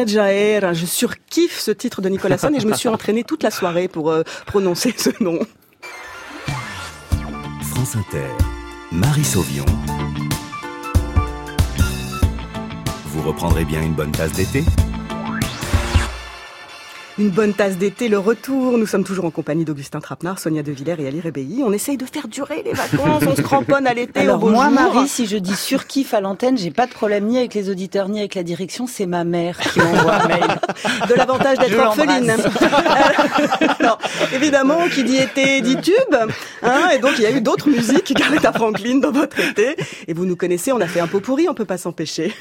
Je 0.05 0.85
surkiffe 0.85 1.59
ce 1.59 1.71
titre 1.71 2.01
de 2.01 2.09
Nicolas 2.09 2.37
Son 2.37 2.53
et 2.53 2.59
je 2.59 2.67
me 2.67 2.73
suis 2.73 2.89
entraînée 2.89 3.23
toute 3.23 3.43
la 3.43 3.51
soirée 3.51 3.87
pour 3.87 4.11
euh, 4.11 4.23
prononcer 4.45 4.93
ce 4.95 5.09
nom. 5.23 5.39
France 7.61 7.95
Inter, 7.95 8.27
Marie 8.91 9.23
Sauvion. 9.23 9.65
Vous 13.07 13.21
reprendrez 13.23 13.65
bien 13.65 13.81
une 13.81 13.93
bonne 13.93 14.11
tasse 14.11 14.33
d'été? 14.33 14.63
Une 17.19 17.31
bonne 17.31 17.53
tasse 17.53 17.77
d'été, 17.77 18.09
le 18.09 18.19
retour. 18.19 18.77
Nous 18.77 18.85
sommes 18.85 19.03
toujours 19.03 19.25
en 19.25 19.31
compagnie 19.31 19.65
d'Augustin 19.65 19.99
Trapenard, 19.99 20.37
Sonia 20.37 20.61
De 20.61 20.71
Villers 20.71 20.97
et 20.99 21.07
Ali 21.07 21.19
Rébéi. 21.19 21.63
On 21.65 21.73
essaye 21.73 21.97
de 21.97 22.05
faire 22.05 22.27
durer 22.27 22.61
les 22.63 22.73
vacances, 22.73 23.23
on 23.27 23.35
se 23.35 23.41
cramponne 23.41 23.87
à 23.87 23.95
l'été, 23.95 24.19
au 24.19 24.23
Alors 24.23 24.47
moi, 24.47 24.65
jour. 24.65 24.73
Marie, 24.73 25.07
si 25.07 25.25
je 25.25 25.37
dis 25.37 25.55
surkiff 25.55 26.13
à 26.13 26.21
l'antenne, 26.21 26.59
j'ai 26.59 26.69
pas 26.69 26.85
de 26.85 26.91
problème 26.91 27.25
ni 27.25 27.39
avec 27.39 27.55
les 27.55 27.71
auditeurs 27.71 28.07
ni 28.07 28.19
avec 28.19 28.35
la 28.35 28.43
direction. 28.43 28.85
C'est 28.85 29.07
ma 29.07 29.23
mère 29.23 29.57
qui 29.57 29.79
m'envoie 29.79 30.13
un 30.13 30.27
mail. 30.27 30.59
de 31.09 31.13
l'avantage 31.15 31.57
d'être 31.57 31.79
orpheline. 31.79 32.35
Alors, 33.79 33.97
évidemment, 34.33 34.87
qui 34.93 35.03
dit 35.03 35.17
été 35.17 35.61
dit 35.61 35.77
tube. 35.77 36.15
Hein, 36.61 36.89
et 36.95 36.99
donc, 36.99 37.13
il 37.17 37.23
y 37.23 37.25
a 37.25 37.31
eu 37.31 37.41
d'autres 37.41 37.69
musiques 37.69 38.13
qu'Aretha 38.13 38.53
Franklin 38.53 38.97
dans 38.97 39.11
votre 39.11 39.39
été. 39.39 39.75
Et 40.07 40.13
vous 40.13 40.25
nous 40.25 40.35
connaissez, 40.35 40.71
on 40.71 40.81
a 40.81 40.87
fait 40.87 40.99
un 40.99 41.07
pot 41.07 41.19
pourri, 41.19 41.49
on 41.49 41.55
peut 41.55 41.65
pas 41.65 41.79
s'empêcher. 41.79 42.31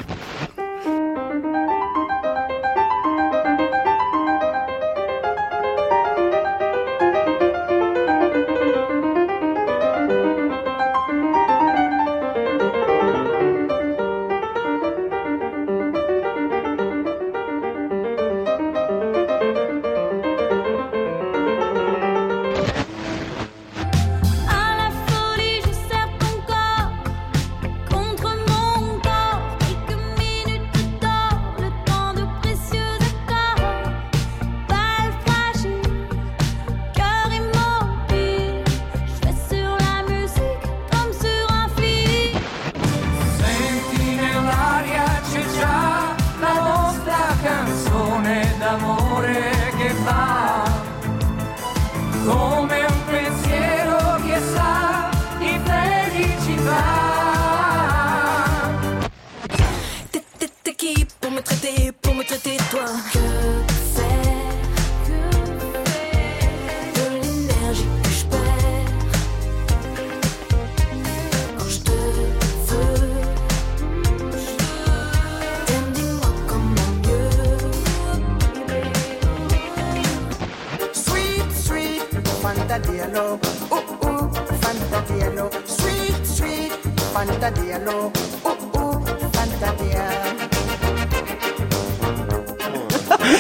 Sweet, 82.57 82.69
Fanta 82.69 82.79
Diallo. 82.79 83.39
Ooh, 83.71 84.07
ooh, 84.07 84.31
Fanta 84.61 85.01
Diallo. 85.07 85.51
Sweet, 85.67 86.27
sweet, 86.27 86.73
Fanta 87.13 87.51
Diallo. 87.51 88.11
Ooh, 88.45 88.79
ooh, 88.79 89.01
Fanta 89.33 89.73
Diallo. 89.77 90.26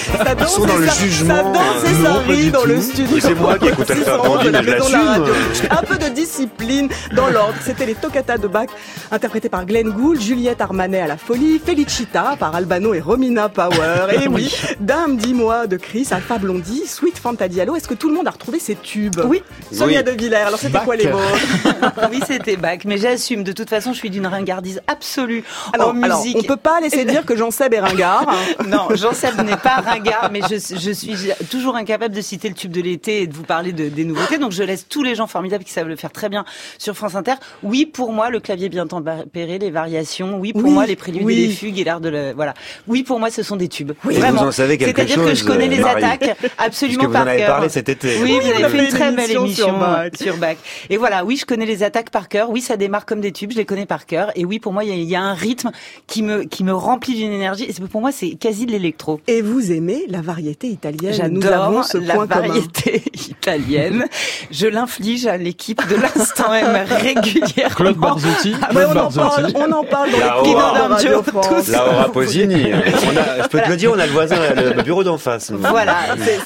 Ça 0.06 0.24
Ils 0.32 0.36
danse 0.36 0.54
sont 0.54 0.64
dans 0.66 0.76
et 0.76 0.80
le 0.80 0.86
ça- 0.88 0.94
jugement. 0.94 1.34
Ça 1.36 1.42
danse 1.42 1.84
et 1.84 1.86
euh, 1.86 2.02
ça 2.04 2.08
non, 2.10 2.14
pas 2.14 2.32
rit 2.32 2.44
du 2.44 2.50
dans 2.50 2.60
tout. 2.62 2.66
le 2.68 2.80
studio. 2.80 3.16
C'est 3.20 3.34
moi 3.34 3.58
qui 3.58 3.68
écoute 3.68 3.90
Alpha 3.90 4.18
Blondie, 4.18 4.50
mais 4.52 4.62
je. 4.88 5.66
Un 5.70 5.82
peu 5.82 5.96
de 5.98 6.08
discipline 6.14 6.88
dans 7.14 7.28
l'ordre. 7.28 7.54
C'était 7.64 7.86
les 7.86 7.94
Toccata 7.94 8.38
de 8.38 8.46
Bach, 8.48 8.68
interprétés 9.10 9.48
par 9.48 9.64
Glenn 9.66 9.90
Gould, 9.90 10.20
Juliette 10.20 10.60
Armanet 10.60 11.00
à 11.00 11.06
la 11.06 11.16
folie, 11.16 11.60
Felicita 11.64 12.36
par 12.38 12.54
Albano 12.54 12.94
et 12.94 13.00
Romina 13.00 13.48
Power. 13.48 14.06
Et 14.22 14.28
oui, 14.30 14.52
Dame, 14.80 15.16
dis-moi 15.16 15.66
de 15.66 15.76
Chris, 15.76 16.06
Alpha 16.10 16.38
Blondie, 16.38 16.84
Sweet 16.86 17.18
Fanta 17.18 17.48
Diallo. 17.48 17.76
Est-ce 17.76 17.88
que 17.88 17.94
tout 17.94 18.08
le 18.08 18.14
monde 18.14 18.28
a 18.28 18.30
retrouvé 18.30 18.58
ces 18.58 18.74
tubes? 18.76 19.20
Oui. 19.24 19.42
Sonia 19.72 19.98
Oui. 19.98 20.04
De 20.04 20.10
Villers. 20.12 20.36
Alors 20.46 20.58
c'était 20.58 20.78
quoi 20.78 20.96
les 20.96 21.08
mots? 21.08 21.18
oui, 22.10 22.20
c'était 22.26 22.56
bac, 22.56 22.84
mais 22.84 22.98
j'assume. 22.98 23.44
De 23.44 23.52
toute 23.52 23.68
façon, 23.70 23.92
je 23.92 23.98
suis 23.98 24.10
d'une 24.10 24.26
ringardise 24.26 24.80
absolue 24.86 25.44
alors, 25.72 25.88
en 25.94 26.02
alors, 26.02 26.18
musique. 26.22 26.36
on 26.38 26.42
peut 26.42 26.56
pas 26.56 26.80
laisser 26.80 27.04
dire 27.04 27.24
que 27.24 27.36
Jean 27.36 27.50
Seb 27.50 27.74
est 27.74 27.80
ringard. 27.80 28.26
Non, 28.66 28.88
Jean 28.94 29.12
Seb 29.12 29.40
n'est 29.42 29.56
pas 29.56 29.76
ringard, 29.76 30.30
mais 30.32 30.40
je, 30.48 30.56
je 30.76 30.90
suis 30.90 31.16
toujours 31.50 31.76
incapable 31.76 32.14
de 32.14 32.20
citer 32.20 32.48
le 32.48 32.54
tube 32.54 32.72
de 32.72 32.80
l'été 32.80 33.22
et 33.22 33.26
de 33.26 33.34
vous 33.34 33.42
parler 33.44 33.72
de, 33.72 33.88
des 33.88 34.04
nouveautés. 34.04 34.38
Donc 34.38 34.52
je 34.52 34.62
laisse 34.62 34.86
tous 34.88 35.02
les 35.02 35.14
gens 35.14 35.26
formidables 35.26 35.64
qui 35.64 35.72
savent 35.72 35.88
le 35.88 35.96
faire 35.96 36.10
très 36.12 36.28
bien 36.28 36.44
sur 36.78 36.96
France 36.96 37.14
Inter. 37.14 37.34
Oui, 37.62 37.86
pour 37.86 38.12
moi, 38.12 38.30
le 38.30 38.40
clavier 38.40 38.68
bien 38.68 38.86
tempéré, 38.86 39.58
les 39.58 39.70
variations. 39.70 40.38
Oui, 40.38 40.52
pour 40.52 40.64
Oui, 40.64 40.70
moi, 40.70 40.86
les 40.86 40.96
préludes 40.96 41.22
oui. 41.24 41.34
et 41.34 41.46
les 41.48 41.52
fugues 41.52 41.78
et 41.78 41.84
l'art 41.84 42.00
de 42.00 42.08
la... 42.08 42.32
Voilà. 42.34 42.54
Oui, 42.88 43.02
pour 43.02 43.18
moi, 43.20 43.30
ce 43.30 43.42
sont 43.42 43.56
des 43.56 43.68
tubes. 43.68 43.92
Et 44.10 44.14
Vraiment. 44.18 44.42
vous 44.42 44.48
en 44.48 44.52
savez 44.52 44.78
quelque 44.78 44.96
C'est-à-dire 44.96 45.24
que 45.24 45.34
je 45.34 45.44
connais 45.44 45.68
les 45.68 45.78
Marie. 45.78 46.02
attaques 46.04 46.36
absolument 46.58 46.98
Puisque 46.98 47.06
vous 47.08 47.12
par 47.12 47.22
en 47.22 47.26
avez 47.26 47.38
cœur. 47.38 47.48
parlé 47.48 47.68
cet 47.68 47.88
été. 47.88 48.16
Oui, 48.22 48.22
Oui, 48.22 48.40
vous 48.42 48.64
avez 48.64 48.68
fait 48.76 48.84
une 48.84 48.90
très 48.90 49.12
belle 49.12 49.30
émission 49.30 49.66
sur 49.66 49.78
Bach. 49.78 50.10
sur 50.20 50.36
Bach. 50.36 50.56
Et 50.90 50.96
voilà, 50.96 51.24
oui, 51.24 51.36
je 51.36 51.44
connais 51.46 51.66
les 51.66 51.75
attaques 51.82 52.10
par 52.10 52.28
cœur. 52.28 52.50
Oui, 52.50 52.60
ça 52.60 52.76
démarre 52.76 53.06
comme 53.06 53.20
des 53.20 53.32
tubes, 53.32 53.52
je 53.52 53.56
les 53.56 53.64
connais 53.64 53.86
par 53.86 54.06
cœur. 54.06 54.30
Et 54.36 54.44
oui, 54.44 54.58
pour 54.58 54.72
moi, 54.72 54.84
il 54.84 54.90
y, 54.90 54.92
a- 54.92 54.96
il 54.96 55.04
y 55.04 55.16
a 55.16 55.22
un 55.22 55.34
rythme 55.34 55.70
qui 56.06 56.22
me 56.22 56.44
qui 56.44 56.64
me 56.64 56.72
remplit 56.74 57.14
d'une 57.14 57.32
énergie. 57.32 57.64
Et 57.64 57.72
pour 57.86 58.00
moi, 58.00 58.12
c'est 58.12 58.30
quasi 58.30 58.66
de 58.66 58.72
l'électro. 58.72 59.20
Et 59.26 59.42
vous 59.42 59.72
aimez 59.72 60.04
la 60.08 60.20
variété 60.20 60.68
italienne 60.68 61.14
Nous 61.32 61.42
J'adore 61.42 61.64
avons 61.64 61.82
ce 61.82 61.98
la 61.98 62.14
point 62.14 62.26
commun. 62.26 62.46
variété 62.48 63.02
italienne. 63.14 64.06
Je 64.50 64.66
l'inflige 64.66 65.26
à 65.26 65.36
l'équipe 65.36 65.80
de 65.88 65.96
l'instant 65.96 66.52
M 66.52 66.86
régulièrement. 66.90 67.74
Claude 67.74 67.96
Barzotti. 67.96 68.54
Ah, 68.62 68.66
Claude 68.70 68.84
on 68.86 68.90
en 68.90 68.94
Barzotti. 69.10 69.52
parle, 69.52 69.52
on 69.68 69.72
en 69.72 69.84
parle 69.84 70.10
dans 70.10 70.18
La 70.18 70.24
les 70.24 70.30
Aura. 70.30 70.42
couloirs 70.42 70.74
de 70.88 70.92
Radio 70.94 71.22
France. 71.22 71.68
Laura 71.68 72.12
Posini. 72.12 72.64
On 72.72 73.16
a- 73.16 73.42
je 73.42 73.48
peux 73.48 73.60
te 73.60 73.68
le 73.68 73.76
dire, 73.76 73.92
on 73.94 73.98
a 73.98 74.06
le 74.06 74.12
voisin, 74.12 74.36
le 74.54 74.82
bureau 74.82 75.04
d'en 75.04 75.18
face. 75.18 75.50
Voilà. 75.52 75.96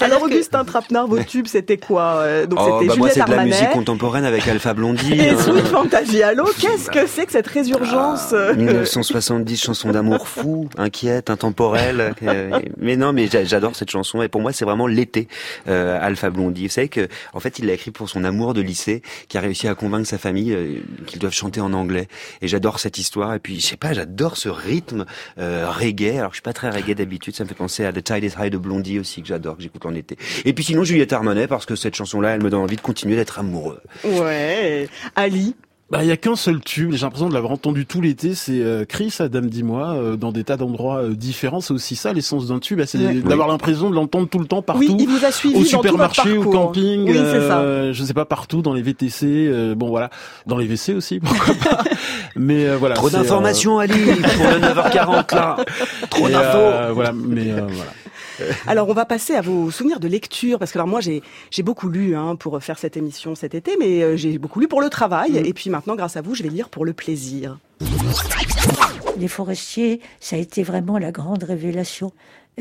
Alors 0.00 0.22
Augustin 0.22 0.64
Trapenard, 0.64 1.06
vos 1.06 1.22
tubes, 1.22 1.46
c'était 1.46 1.76
quoi 1.78 2.16
euh, 2.18 2.46
Donc 2.46 2.58
Oh, 2.62 2.78
c'était 2.80 2.88
bah 2.88 2.94
moi, 2.98 3.08
c'est 3.12 3.24
de 3.24 3.30
la 3.30 3.44
musique 3.44 3.70
contemporaine 3.70 4.24
avec 4.24 4.46
Alpha 4.48 4.74
Blondie. 4.74 5.09
Et. 5.12 5.36
Sweet 5.36 5.66
Fantasialo, 5.66 6.44
qu'est-ce 6.60 6.90
que 6.90 7.06
c'est 7.06 7.26
que 7.26 7.32
cette 7.32 7.46
résurgence 7.46 8.32
euh, 8.32 8.54
1970 8.54 9.56
chansons 9.62 9.90
d'amour 9.90 10.28
fou, 10.28 10.68
inquiète, 10.78 11.30
intemporelle. 11.30 12.14
mais 12.78 12.96
non, 12.96 13.12
mais 13.12 13.26
j'a- 13.26 13.44
j'adore 13.44 13.74
cette 13.76 13.90
chanson 13.90 14.22
et 14.22 14.28
pour 14.28 14.40
moi 14.40 14.52
c'est 14.52 14.64
vraiment 14.64 14.86
l'été. 14.86 15.28
Euh, 15.68 15.98
Alpha 16.00 16.30
Blondie, 16.30 16.66
vous 16.66 16.72
savez 16.72 16.88
que 16.88 17.08
en 17.32 17.40
fait 17.40 17.58
il 17.58 17.66
l'a 17.66 17.72
écrit 17.74 17.90
pour 17.90 18.08
son 18.08 18.24
amour 18.24 18.54
de 18.54 18.60
lycée, 18.60 19.02
qui 19.28 19.38
a 19.38 19.40
réussi 19.40 19.68
à 19.68 19.74
convaincre 19.74 20.06
sa 20.06 20.18
famille 20.18 20.52
euh, 20.52 20.78
qu'ils 21.06 21.18
doivent 21.18 21.32
chanter 21.34 21.60
en 21.60 21.72
anglais. 21.72 22.08
Et 22.42 22.48
j'adore 22.48 22.80
cette 22.80 22.98
histoire. 22.98 23.34
Et 23.34 23.38
puis 23.38 23.60
je 23.60 23.66
sais 23.66 23.76
pas, 23.76 23.92
j'adore 23.92 24.36
ce 24.36 24.48
rythme 24.48 25.04
euh, 25.38 25.66
reggae. 25.70 26.18
Alors 26.18 26.30
je 26.30 26.36
suis 26.36 26.42
pas 26.42 26.52
très 26.52 26.70
reggae 26.70 26.94
d'habitude, 26.94 27.34
ça 27.34 27.44
me 27.44 27.48
fait 27.48 27.54
penser 27.54 27.84
à 27.84 27.92
The 27.92 28.02
Tide 28.02 28.24
Is 28.24 28.34
High 28.38 28.52
de 28.52 28.58
Blondie 28.58 28.98
aussi 28.98 29.22
que 29.22 29.28
j'adore, 29.28 29.56
que 29.56 29.62
j'écoute 29.62 29.84
en 29.86 29.94
été. 29.94 30.16
Et 30.44 30.52
puis 30.52 30.64
sinon 30.64 30.84
Juliette 30.84 31.12
Armanet 31.12 31.46
parce 31.46 31.66
que 31.66 31.76
cette 31.76 31.94
chanson-là, 31.94 32.30
elle 32.30 32.42
me 32.42 32.50
donne 32.50 32.60
envie 32.60 32.76
de 32.76 32.80
continuer 32.80 33.16
d'être 33.16 33.38
amoureux. 33.38 33.80
Ouais. 34.04 34.88
Ali, 35.16 35.54
Bah, 35.90 36.04
il 36.04 36.08
y 36.08 36.12
a 36.12 36.16
qu'un 36.16 36.36
seul 36.36 36.60
tube. 36.60 36.92
J'ai 36.92 36.98
l'impression 37.00 37.28
de 37.28 37.34
l'avoir 37.34 37.50
entendu 37.52 37.84
tout 37.84 38.00
l'été. 38.00 38.36
C'est 38.36 38.60
euh, 38.60 38.84
Chris, 38.84 39.12
Adam, 39.18 39.40
dis-moi, 39.40 39.88
euh, 39.88 40.16
dans 40.16 40.30
des 40.30 40.44
tas 40.44 40.56
d'endroits 40.56 40.98
euh, 41.02 41.14
différents. 41.14 41.60
C'est 41.60 41.74
aussi 41.74 41.96
ça 41.96 42.12
l'essence 42.12 42.46
d'un 42.46 42.60
tube. 42.60 42.80
C'est 42.86 42.98
Ouais. 42.98 43.14
d'avoir 43.16 43.48
l'impression 43.48 43.90
de 43.90 43.96
l'entendre 43.96 44.28
tout 44.28 44.38
le 44.38 44.46
temps 44.46 44.62
partout. 44.62 44.82
Oui, 44.82 44.96
il 45.00 45.08
vous 45.08 45.24
a 45.24 45.32
suivi 45.32 45.56
au 45.60 45.64
supermarché, 45.64 46.38
au 46.38 46.44
camping. 46.48 47.08
Oui, 47.10 47.14
c'est 47.16 47.48
ça. 47.48 47.58
euh, 47.58 47.92
je 47.92 48.04
sais 48.04 48.14
pas 48.14 48.24
partout 48.24 48.62
dans 48.62 48.72
les 48.72 48.82
VTC. 48.82 49.26
euh, 49.48 49.74
bon 49.74 49.88
voilà, 49.88 50.10
dans 50.46 50.58
les 50.58 50.66
WC 50.68 50.94
aussi. 50.94 51.18
Pourquoi 51.18 51.54
pas. 51.54 51.82
Mais 52.36 52.66
euh, 52.68 52.76
voilà. 52.76 52.94
Trop 52.94 53.08
euh, 53.08 53.10
d'informations, 53.10 53.80
Ali, 53.80 53.98
pour 54.36 54.46
le 54.46 54.60
9h40 54.60 55.34
là. 55.34 55.56
Trop 56.10 56.28
d'infos. 56.28 56.56
euh, 56.58 56.90
voilà, 56.94 57.12
mais 57.12 57.50
euh, 57.50 57.66
voilà. 57.68 57.90
Alors 58.66 58.88
on 58.88 58.94
va 58.94 59.04
passer 59.04 59.34
à 59.34 59.40
vos 59.40 59.70
souvenirs 59.70 60.00
de 60.00 60.08
lecture 60.08 60.58
parce 60.58 60.72
que 60.72 60.78
alors 60.78 60.88
moi 60.88 61.00
j'ai 61.00 61.22
beaucoup 61.62 61.88
lu 61.88 62.16
hein, 62.16 62.36
pour 62.36 62.62
faire 62.62 62.78
cette 62.78 62.96
émission 62.96 63.34
cet 63.34 63.54
été 63.54 63.76
mais 63.78 64.02
euh, 64.02 64.16
j'ai 64.16 64.38
beaucoup 64.38 64.60
lu 64.60 64.68
pour 64.68 64.80
le 64.80 64.88
travail 64.88 65.36
et 65.36 65.52
puis 65.52 65.70
maintenant 65.70 65.96
grâce 65.96 66.16
à 66.16 66.22
vous 66.22 66.34
je 66.34 66.42
vais 66.42 66.48
lire 66.48 66.68
pour 66.68 66.84
le 66.84 66.92
plaisir. 66.92 67.58
Les 69.18 69.28
forestiers, 69.28 70.00
ça 70.20 70.36
a 70.36 70.38
été 70.38 70.62
vraiment 70.62 70.98
la 70.98 71.12
grande 71.12 71.42
révélation. 71.42 72.12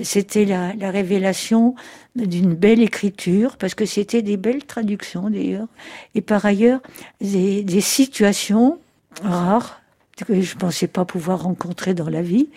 C'était 0.02 0.46
la, 0.46 0.74
la 0.74 0.92
révélation 0.92 1.76
d'une 2.15 2.54
belle 2.54 2.82
écriture, 2.82 3.58
parce 3.58 3.76
que 3.76 3.86
c'était 3.86 4.22
des 4.22 4.38
belles 4.38 4.65
traductions 4.65 5.30
d'ailleurs, 5.30 5.68
et 6.15 6.22
par 6.22 6.46
ailleurs 6.46 6.80
des, 7.22 7.63
des 7.63 7.82
situations 7.82 8.80
rares 9.24 9.82
que 10.26 10.42
je 10.42 10.56
pensais 10.56 10.88
pas 10.88 11.06
pouvoir 11.06 11.44
rencontrer 11.44 11.94
dans 11.94 12.10
la 12.10 12.22
vie, 12.22 12.50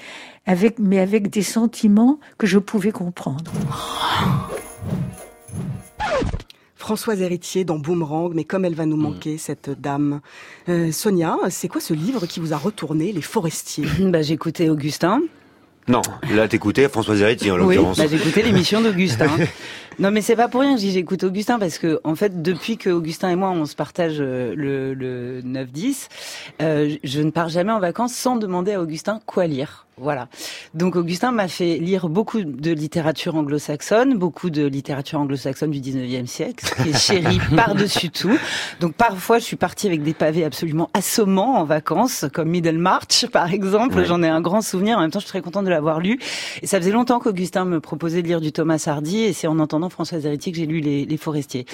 avec, 0.46 0.78
mais 0.78 0.98
avec 0.98 1.30
des 1.30 1.42
sentiments 1.42 2.18
que 2.38 2.46
je 2.46 2.58
pouvais 2.58 2.92
comprendre. 2.92 3.50
Françoise 6.76 7.20
Héritier 7.20 7.64
dans 7.64 7.78
Boomerang, 7.78 8.32
mais 8.34 8.42
comme 8.42 8.64
elle 8.64 8.74
va 8.74 8.86
nous 8.86 8.96
manquer, 8.96 9.38
cette 9.38 9.70
dame. 9.80 10.20
Euh, 10.68 10.90
Sonia, 10.90 11.36
c'est 11.48 11.68
quoi 11.68 11.80
ce 11.80 11.94
livre 11.94 12.26
qui 12.26 12.40
vous 12.40 12.52
a 12.52 12.56
retourné, 12.56 13.12
Les 13.12 13.22
Forestiers 13.22 13.86
bah, 14.00 14.22
J'écoutais 14.22 14.68
Augustin. 14.68 15.22
Non, 15.88 16.02
là 16.30 16.46
t'écoutais 16.46 16.88
François 16.88 17.16
Héritier 17.16 17.50
en 17.50 17.54
Oui, 17.56 17.74
l'occurrence. 17.74 17.98
bah, 17.98 18.04
j'écoutais 18.08 18.42
l'émission 18.42 18.80
d'Augustin. 18.80 19.28
non, 19.98 20.12
mais 20.12 20.22
c'est 20.22 20.36
pas 20.36 20.46
pour 20.48 20.60
rien 20.60 20.76
que 20.76 20.80
j'écoute 20.80 21.24
Augustin 21.24 21.58
parce 21.58 21.78
que 21.78 22.00
en 22.04 22.14
fait, 22.14 22.40
depuis 22.40 22.76
que 22.76 22.90
Augustin 22.90 23.30
et 23.30 23.36
moi 23.36 23.50
on 23.50 23.64
se 23.66 23.74
partage 23.74 24.18
euh, 24.20 24.54
le, 24.56 24.94
le 24.94 25.42
9-10, 25.42 26.06
euh, 26.62 26.96
je 27.02 27.20
ne 27.20 27.30
pars 27.30 27.48
jamais 27.48 27.72
en 27.72 27.80
vacances 27.80 28.14
sans 28.14 28.36
demander 28.36 28.74
à 28.74 28.80
Augustin 28.80 29.18
quoi 29.26 29.46
lire. 29.46 29.86
Voilà. 29.98 30.28
Donc 30.74 30.96
Augustin 30.96 31.32
m'a 31.32 31.48
fait 31.48 31.76
lire 31.76 32.08
beaucoup 32.08 32.42
de 32.42 32.70
littérature 32.70 33.34
anglo-saxonne, 33.34 34.16
beaucoup 34.16 34.48
de 34.48 34.64
littérature 34.64 35.20
anglo-saxonne 35.20 35.70
du 35.70 35.80
19e 35.80 36.26
siècle, 36.26 36.64
qui 36.82 36.90
est 36.90 36.98
chérie 36.98 37.38
par-dessus 37.56 38.10
tout. 38.10 38.36
Donc 38.80 38.94
parfois 38.94 39.38
je 39.38 39.44
suis 39.44 39.56
partie 39.56 39.86
avec 39.86 40.02
des 40.02 40.14
pavés 40.14 40.44
absolument 40.44 40.88
assommants 40.94 41.58
en 41.58 41.64
vacances, 41.64 42.24
comme 42.32 42.48
Middlemarch 42.48 43.26
par 43.28 43.52
exemple. 43.52 43.96
Ouais. 43.96 44.04
J'en 44.06 44.22
ai 44.22 44.28
un 44.28 44.40
grand 44.40 44.62
souvenir. 44.62 44.98
En 44.98 45.02
même 45.02 45.10
temps, 45.10 45.20
je 45.20 45.26
suis 45.26 45.30
très 45.30 45.42
contente 45.42 45.66
de 45.66 45.70
l'avoir 45.70 46.00
lu. 46.00 46.18
Et 46.62 46.66
ça 46.66 46.78
faisait 46.78 46.90
longtemps 46.90 47.20
qu'Augustin 47.20 47.64
me 47.64 47.80
proposait 47.80 48.22
de 48.22 48.28
lire 48.28 48.40
du 48.40 48.52
Thomas 48.52 48.82
Hardy, 48.86 49.20
et 49.20 49.32
c'est 49.32 49.46
en 49.46 49.58
entendant 49.58 49.90
Françoise 49.90 50.24
Héritier 50.24 50.52
que 50.52 50.58
j'ai 50.58 50.66
lu 50.66 50.80
les, 50.80 51.04
les 51.04 51.16
Forestiers. 51.16 51.66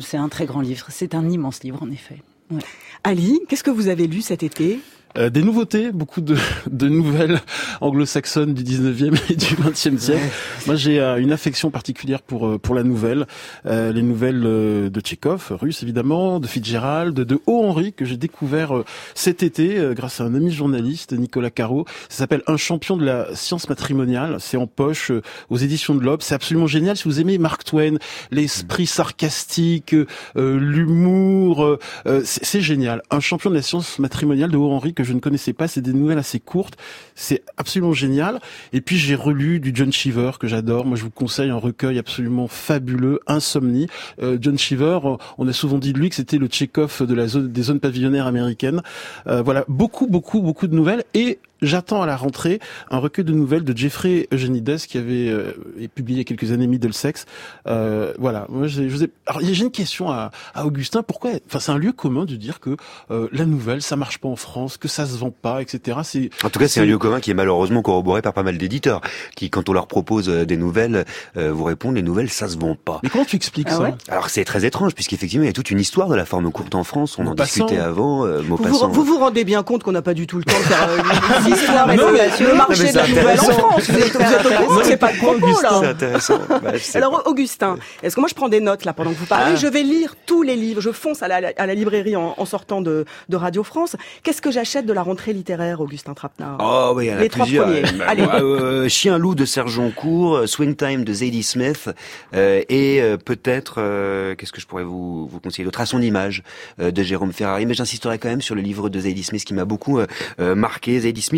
C'est 0.00 0.18
un 0.18 0.28
très 0.28 0.46
grand 0.46 0.60
livre. 0.60 0.86
C'est 0.90 1.14
un 1.14 1.28
immense 1.28 1.62
livre 1.62 1.82
en 1.82 1.90
effet. 1.90 2.22
Ouais. 2.50 2.60
Ali, 3.02 3.40
qu'est-ce 3.48 3.64
que 3.64 3.70
vous 3.70 3.88
avez 3.88 4.06
lu 4.06 4.20
cet 4.20 4.42
été? 4.42 4.80
Euh, 5.18 5.30
des 5.30 5.42
nouveautés, 5.42 5.92
beaucoup 5.92 6.20
de, 6.20 6.36
de 6.70 6.88
nouvelles 6.88 7.40
anglo-saxonnes 7.80 8.54
du 8.54 8.62
19e 8.62 9.18
et 9.30 9.36
du 9.36 9.54
20e 9.54 9.98
siècle. 9.98 10.26
Moi, 10.66 10.76
j'ai 10.76 11.00
euh, 11.00 11.20
une 11.20 11.32
affection 11.32 11.70
particulière 11.70 12.22
pour 12.22 12.46
euh, 12.46 12.58
pour 12.58 12.74
la 12.74 12.82
nouvelle, 12.82 13.26
Euh, 13.66 13.92
les 13.92 14.02
nouvelles 14.02 14.42
euh, 14.44 14.90
de 14.90 15.00
Tchekhov, 15.00 15.56
russe 15.60 15.82
évidemment, 15.82 16.40
de 16.40 16.46
Fitzgerald, 16.46 17.14
de 17.14 17.40
O. 17.46 17.64
Henry 17.64 17.92
que 17.92 18.04
j'ai 18.04 18.16
découvert 18.16 18.72
cet 19.14 19.42
été 19.42 19.78
euh, 19.78 19.94
grâce 19.94 20.20
à 20.20 20.24
un 20.24 20.34
ami 20.34 20.50
journaliste, 20.52 21.12
Nicolas 21.12 21.50
Caro. 21.50 21.84
Ça 22.08 22.18
s'appelle 22.18 22.42
Un 22.46 22.56
champion 22.56 22.96
de 22.96 23.04
la 23.04 23.34
science 23.34 23.68
matrimoniale. 23.68 24.36
C'est 24.40 24.56
en 24.56 24.66
poche 24.66 25.10
aux 25.50 25.56
éditions 25.56 25.94
de 25.94 26.00
l'Obs. 26.02 26.22
C'est 26.22 26.34
absolument 26.34 26.66
génial 26.66 26.96
si 26.96 27.04
vous 27.04 27.20
aimez 27.20 27.38
Mark 27.38 27.64
Twain, 27.64 27.96
l'esprit 28.30 28.86
sarcastique, 28.86 29.94
euh, 29.94 30.58
l'humour. 30.58 31.78
c'est 32.24 32.46
c'est 32.46 32.60
génial. 32.60 33.02
Un 33.10 33.20
champion 33.20 33.50
de 33.50 33.56
la 33.56 33.62
science 33.62 33.98
matrimoniale 33.98 34.50
de 34.50 34.56
O. 34.56 34.70
Henry 34.70 34.94
que 34.94 35.02
je 35.06 35.12
ne 35.12 35.20
connaissais 35.20 35.52
pas. 35.52 35.68
C'est 35.68 35.80
des 35.80 35.92
nouvelles 35.92 36.18
assez 36.18 36.40
courtes. 36.40 36.76
C'est 37.14 37.42
absolument 37.56 37.92
génial. 37.92 38.40
Et 38.72 38.80
puis 38.80 38.96
j'ai 38.96 39.14
relu 39.14 39.60
du 39.60 39.72
John 39.74 39.92
Cheever 39.92 40.32
que 40.38 40.46
j'adore. 40.46 40.86
Moi, 40.86 40.96
je 40.96 41.02
vous 41.02 41.10
conseille 41.10 41.50
un 41.50 41.56
recueil 41.56 41.98
absolument 41.98 42.48
fabuleux, 42.48 43.20
Insomnie. 43.26 43.86
Euh, 44.22 44.38
John 44.40 44.58
Cheever, 44.58 45.00
euh, 45.04 45.16
on 45.38 45.48
a 45.48 45.52
souvent 45.52 45.78
dit 45.78 45.92
de 45.92 45.98
lui 45.98 46.08
que 46.08 46.16
c'était 46.16 46.38
le 46.38 46.46
Tchekhov 46.46 47.06
de 47.06 47.14
la 47.14 47.26
zone 47.26 47.50
des 47.50 47.62
zones 47.62 47.80
pavillonnaires 47.80 48.26
américaines. 48.26 48.82
Euh, 49.26 49.42
voilà, 49.42 49.64
beaucoup, 49.68 50.06
beaucoup, 50.06 50.42
beaucoup 50.42 50.66
de 50.66 50.74
nouvelles 50.74 51.04
et 51.14 51.38
J'attends 51.62 52.02
à 52.02 52.06
la 52.06 52.16
rentrée 52.16 52.60
un 52.90 52.98
recueil 52.98 53.24
de 53.24 53.32
nouvelles 53.32 53.64
de 53.64 53.76
Jeffrey 53.76 54.28
Eugenides 54.32 54.76
qui 54.86 54.98
avait 54.98 55.28
euh, 55.28 55.52
publié 55.94 56.16
il 56.16 56.18
y 56.18 56.20
a 56.20 56.24
quelques 56.24 56.52
années 56.52 56.66
Middlesex. 56.66 57.24
Euh, 57.66 58.12
voilà, 58.18 58.46
moi 58.48 58.66
j'ai, 58.66 58.88
je 58.90 58.96
sais- 58.96 59.10
alors 59.26 59.40
j'ai 59.42 59.64
une 59.64 59.70
question 59.70 60.10
à, 60.10 60.30
à 60.54 60.66
Augustin. 60.66 61.02
Pourquoi 61.02 61.30
Enfin, 61.48 61.58
c'est 61.58 61.72
un 61.72 61.78
lieu 61.78 61.92
commun 61.92 62.24
de 62.24 62.36
dire 62.36 62.60
que 62.60 62.76
euh, 63.10 63.28
la 63.32 63.44
nouvelle 63.46 63.82
ça 63.82 63.96
marche 63.96 64.18
pas 64.18 64.28
en 64.28 64.36
France, 64.36 64.76
que 64.76 64.88
ça 64.88 65.06
se 65.06 65.16
vend 65.16 65.30
pas, 65.30 65.62
etc. 65.62 65.98
C'est 66.02 66.30
En 66.44 66.50
tout 66.50 66.58
cas, 66.58 66.68
c'est 66.68 66.80
un 66.80 66.84
lieu 66.84 66.98
commun 66.98 67.20
qui 67.20 67.30
est 67.30 67.34
malheureusement 67.34 67.82
corroboré 67.82 68.22
par 68.22 68.32
pas 68.32 68.42
mal 68.42 68.58
d'éditeurs 68.58 69.00
qui, 69.34 69.50
quand 69.50 69.68
on 69.68 69.72
leur 69.72 69.86
propose 69.86 70.28
euh, 70.28 70.44
des 70.44 70.56
nouvelles, 70.56 71.04
euh, 71.36 71.52
vous 71.52 71.64
répondent 71.64 71.94
les 71.96 72.02
nouvelles, 72.02 72.30
ça 72.30 72.48
se 72.48 72.58
vend 72.58 72.74
pas. 72.76 73.00
Mais 73.02 73.08
comment 73.08 73.24
tu 73.24 73.36
expliques 73.36 73.68
Ah 73.70 73.76
ça 73.76 73.82
ouais 73.82 73.94
Alors 74.08 74.28
c'est 74.30 74.44
très 74.44 74.64
étrange 74.64 74.94
puisqu'effectivement 74.94 75.44
il 75.44 75.48
y 75.48 75.50
a 75.50 75.54
toute 75.54 75.70
une 75.70 75.80
histoire 75.80 76.08
de 76.08 76.14
la 76.14 76.24
forme 76.24 76.50
courte 76.52 76.74
en 76.74 76.84
France. 76.84 77.18
On 77.18 77.22
en 77.22 77.30
Maupassant. 77.30 77.64
discutait 77.66 77.80
avant. 77.80 78.24
Euh, 78.26 78.40
vous 78.42 78.56
vous, 78.56 78.88
vous 78.92 79.04
vous 79.04 79.18
rendez 79.18 79.44
bien 79.44 79.62
compte 79.62 79.82
qu'on 79.82 79.92
n'a 79.92 80.02
pas 80.02 80.14
du 80.14 80.26
tout 80.26 80.38
le 80.38 80.44
temps 80.44 80.58
de 80.58 80.64
faire 80.64 80.88
et 81.52 82.44
le 82.44 82.54
marché 82.54 82.92
de 82.92 82.96
la 82.96 83.04
c'est 83.04 83.08
nouvelle 83.10 83.26
en 83.26 83.30
intéressant. 83.30 83.52
France. 83.52 83.90
Vous 83.90 83.98
êtes, 83.98 84.12
vous 84.12 84.20
êtes 84.20 84.46
au 84.46 84.64
courant, 84.66 84.80
c'est 84.84 84.96
pas 84.96 85.12
le 85.12 85.18
propos 85.18 85.54
C'est 85.54 85.62
là. 85.62 85.88
intéressant. 85.90 86.38
Bah, 86.48 86.72
Alors 86.94 87.22
Augustin, 87.26 87.76
est-ce 88.02 88.14
que 88.16 88.20
moi 88.20 88.28
je 88.28 88.34
prends 88.34 88.48
des 88.48 88.60
notes 88.60 88.84
là 88.84 88.92
pendant 88.92 89.10
que 89.12 89.16
vous 89.18 89.26
parlez? 89.26 89.52
Ah. 89.52 89.56
Je 89.56 89.66
vais 89.66 89.82
lire 89.82 90.14
tous 90.26 90.42
les 90.42 90.56
livres. 90.56 90.80
Je 90.80 90.90
fonce 90.90 91.22
à 91.22 91.28
la, 91.28 91.52
à 91.56 91.66
la 91.66 91.74
librairie 91.74 92.16
en, 92.16 92.34
en 92.36 92.44
sortant 92.44 92.80
de, 92.80 93.04
de 93.28 93.36
Radio 93.36 93.62
France. 93.62 93.96
Qu'est-ce 94.22 94.40
que 94.42 94.50
j'achète 94.50 94.86
de 94.86 94.92
la 94.92 95.02
rentrée 95.02 95.32
littéraire, 95.32 95.80
Augustin 95.80 96.14
Trapenard 96.14 96.58
Oh 96.60 96.92
oui, 96.96 97.06
il 97.06 97.10
y 97.10 97.12
en 97.14 97.16
a 97.18 97.20
Les 97.20 97.28
trois 97.28 97.44
plusieurs. 97.44 97.66
premiers. 97.66 98.02
Allez. 98.06 98.22
euh, 98.22 98.88
Chien 98.88 99.18
loup 99.18 99.34
de 99.34 99.44
Serge 99.44 99.72
Joncourt, 99.72 100.36
euh, 100.36 100.46
Swing 100.46 100.74
Time 100.76 101.04
de 101.04 101.12
Zadie 101.12 101.42
Smith 101.42 101.90
euh, 102.34 102.62
et 102.68 103.00
euh, 103.02 103.16
peut-être 103.16 103.74
euh, 103.78 104.34
qu'est-ce 104.34 104.52
que 104.52 104.60
je 104.60 104.66
pourrais 104.66 104.84
vous 104.84 105.26
vous 105.26 105.40
conseiller 105.40 105.64
d'autre? 105.64 105.80
À 105.80 105.86
son 105.86 106.00
image 106.00 106.42
euh, 106.80 106.90
de 106.90 107.02
Jérôme 107.02 107.32
Ferrari. 107.32 107.66
Mais 107.66 107.74
j'insisterai 107.74 108.18
quand 108.18 108.28
même 108.28 108.42
sur 108.42 108.54
le 108.54 108.62
livre 108.62 108.88
de 108.88 109.00
Zadie 109.00 109.22
Smith 109.24 109.44
qui 109.44 109.54
m'a 109.54 109.64
beaucoup 109.64 110.00
marqué. 110.38 111.00
Zadie 111.00 111.22
Smith, 111.22 111.35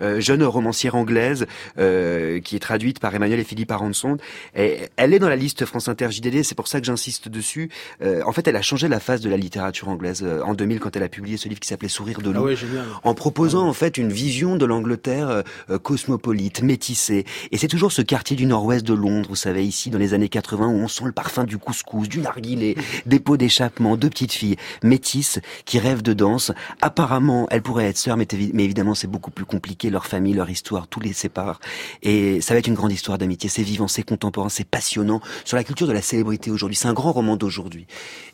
euh, 0.00 0.20
jeune 0.20 0.42
romancière 0.42 0.94
anglaise 0.94 1.46
euh, 1.78 2.40
qui 2.40 2.56
est 2.56 2.60
traduite 2.60 2.98
par 2.98 3.14
Emmanuel 3.14 3.40
et 3.40 3.44
Philippe 3.44 3.70
Aronson. 3.70 4.16
Et 4.56 4.88
elle 4.96 5.14
est 5.14 5.18
dans 5.18 5.28
la 5.28 5.36
liste 5.36 5.64
France 5.64 5.88
Inter 5.88 6.10
JDD. 6.10 6.42
C'est 6.42 6.54
pour 6.54 6.68
ça 6.68 6.80
que 6.80 6.86
j'insiste 6.86 7.28
dessus. 7.28 7.70
Euh, 8.02 8.22
en 8.26 8.32
fait, 8.32 8.46
elle 8.48 8.56
a 8.56 8.62
changé 8.62 8.88
la 8.88 9.00
face 9.00 9.20
de 9.20 9.30
la 9.30 9.36
littérature 9.36 9.88
anglaise 9.88 10.22
euh, 10.24 10.42
en 10.42 10.54
2000 10.54 10.80
quand 10.80 10.96
elle 10.96 11.02
a 11.02 11.08
publié 11.08 11.36
ce 11.36 11.48
livre 11.48 11.60
qui 11.60 11.68
s'appelait 11.68 11.88
Sourire 11.88 12.20
de 12.20 12.30
loup 12.30 12.40
Ah 12.40 12.42
ouais, 12.42 12.56
en 13.02 13.14
proposant 13.14 13.68
en 13.68 13.72
fait 13.72 13.98
une 13.98 14.12
vision 14.12 14.56
de 14.56 14.64
l'Angleterre 14.64 15.42
cosmopolite, 15.82 16.62
métissée. 16.62 17.24
Et 17.50 17.58
c'est 17.58 17.68
toujours 17.68 17.92
ce 17.92 18.02
quartier 18.02 18.36
du 18.36 18.46
nord-ouest 18.46 18.84
de 18.84 18.94
Londres, 18.94 19.28
vous 19.28 19.36
savez, 19.36 19.64
ici 19.64 19.90
dans 19.90 19.98
les 19.98 20.14
années 20.14 20.28
80, 20.28 20.66
où 20.66 20.74
on 20.74 20.88
sent 20.88 21.04
le 21.04 21.12
parfum 21.12 21.44
du 21.44 21.58
couscous, 21.58 22.08
du 22.08 22.20
narguilé, 22.20 22.76
des 23.06 23.20
pots 23.20 23.36
d'échappement, 23.36 23.96
deux 23.96 24.10
petites 24.10 24.32
filles 24.32 24.56
métisses 24.82 25.40
qui 25.64 25.78
rêvent 25.78 26.02
de 26.02 26.12
danse. 26.12 26.52
Apparemment, 26.80 27.46
elles 27.50 27.62
pourraient 27.62 27.86
être 27.86 27.98
sœurs, 27.98 28.16
mais, 28.16 28.26
mais 28.52 28.64
évidemment 28.64 28.94
c'est 28.94 29.06
beaucoup 29.08 29.30
plus 29.34 29.44
compliqué, 29.44 29.90
leur 29.90 30.06
famille, 30.06 30.32
leur 30.34 30.48
histoire, 30.48 30.86
tout 30.86 31.00
les 31.00 31.12
sépare. 31.12 31.60
Et 32.02 32.40
ça 32.40 32.54
va 32.54 32.60
être 32.60 32.66
une 32.66 32.74
grande 32.74 32.92
histoire 32.92 33.18
d'amitié, 33.18 33.48
c'est 33.50 33.62
vivant, 33.62 33.88
c'est 33.88 34.02
contemporain, 34.02 34.48
c'est 34.48 34.66
passionnant, 34.66 35.20
sur 35.44 35.56
la 35.56 35.64
culture 35.64 35.86
de 35.86 35.92
la 35.92 36.02
célébrité 36.02 36.50
aujourd'hui. 36.50 36.76
C'est 36.76 36.88
un 36.88 36.92
grand 36.94 37.12
roman 37.12 37.36
d'aujourd'hui. 37.36 37.86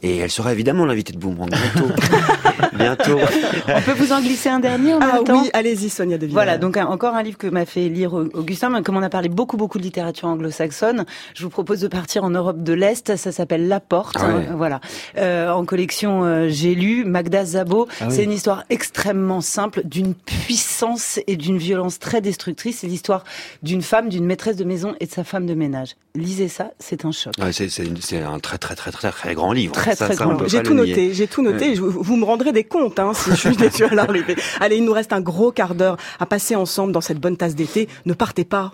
Et 0.02 0.18
elle 0.18 0.30
sera 0.30 0.52
évidemment 0.52 0.84
l'invitée 0.86 1.12
de 1.12 1.18
Boomerang 1.18 1.50
bientôt. 1.50 1.92
bientôt. 2.74 3.18
On 3.68 3.80
peut 3.82 3.92
vous 3.92 4.12
en 4.12 4.20
glisser 4.20 4.48
un 4.48 4.60
dernier 4.60 4.94
en 4.94 4.98
Ah 5.00 5.14
même 5.14 5.24
temps 5.24 5.42
oui, 5.42 5.50
allez-y 5.52 5.88
Sonia 5.88 6.16
de 6.18 6.22
Villers. 6.26 6.34
Voilà, 6.34 6.58
donc 6.58 6.76
un- 6.76 6.86
encore 6.86 7.14
un 7.14 7.22
livre 7.22 7.38
que 7.38 7.46
m'a 7.46 7.64
fait 7.64 7.88
lire 7.88 8.12
Augustin. 8.14 8.68
Mais 8.70 8.82
Comme 8.82 8.96
on 8.96 9.02
a 9.02 9.10
parlé 9.10 9.28
beaucoup, 9.28 9.56
beaucoup 9.56 9.78
de 9.78 9.82
littérature 9.82 10.28
anglo-saxonne, 10.28 11.04
je 11.34 11.42
vous 11.42 11.50
propose 11.50 11.80
de 11.80 11.88
partir 11.88 12.24
en 12.24 12.30
Europe 12.30 12.62
de 12.62 12.72
l'Est. 12.72 13.16
Ça 13.16 13.32
s'appelle 13.32 13.68
La 13.68 13.80
Porte. 13.80 14.16
Ah 14.18 14.26
ouais. 14.28 14.46
Euh, 14.50 14.54
Voilà. 14.56 14.80
Euh, 15.16 15.50
en 15.50 15.64
collection, 15.64 16.24
euh, 16.24 16.48
j'ai 16.48 16.74
lu 16.74 17.04
Magda 17.04 17.44
Zabo. 17.44 17.88
Ah 18.00 18.04
oui. 18.08 18.14
C'est 18.14 18.24
une 18.24 18.32
histoire 18.32 18.64
extrêmement 18.70 19.40
simple, 19.40 19.82
d'une 19.84 20.14
puissance 20.14 20.89
et 21.26 21.36
d'une 21.36 21.58
violence 21.58 21.98
très 21.98 22.20
destructrice. 22.20 22.78
C'est 22.80 22.86
l'histoire 22.86 23.24
d'une 23.62 23.82
femme, 23.82 24.08
d'une 24.08 24.24
maîtresse 24.24 24.56
de 24.56 24.64
maison 24.64 24.94
et 25.00 25.06
de 25.06 25.10
sa 25.10 25.24
femme 25.24 25.46
de 25.46 25.54
ménage. 25.54 25.96
Lisez 26.14 26.48
ça, 26.48 26.72
c'est 26.78 27.04
un 27.04 27.12
choc. 27.12 27.32
Ouais, 27.38 27.52
c'est, 27.52 28.22
un 28.22 28.38
très 28.38 28.58
très 28.58 28.74
très 28.74 28.90
très 28.90 29.10
très 29.10 29.34
grand 29.34 29.52
livre. 29.52 29.72
Très, 29.72 29.94
Ça, 29.94 30.06
très 30.06 30.16
ça, 30.16 30.24
grand 30.24 30.48
J'ai 30.48 30.62
tout 30.62 30.74
noté, 30.74 31.14
j'ai 31.14 31.26
tout 31.26 31.42
noté. 31.42 31.74
Vous 31.74 32.16
me 32.16 32.24
rendrez 32.24 32.52
des 32.52 32.64
comptes 32.64 32.98
hein, 32.98 33.12
si 33.14 33.30
je 33.30 33.70
suis 33.70 33.84
à 33.90 33.94
l'arrivée. 33.94 34.36
Allez, 34.60 34.76
il 34.76 34.84
nous 34.84 34.92
reste 34.92 35.12
un 35.12 35.20
gros 35.20 35.52
quart 35.52 35.74
d'heure 35.74 35.96
à 36.18 36.26
passer 36.26 36.56
ensemble 36.56 36.92
dans 36.92 37.00
cette 37.00 37.18
bonne 37.18 37.36
tasse 37.36 37.54
d'été. 37.54 37.88
Ne 38.06 38.14
partez 38.14 38.44
pas. 38.44 38.72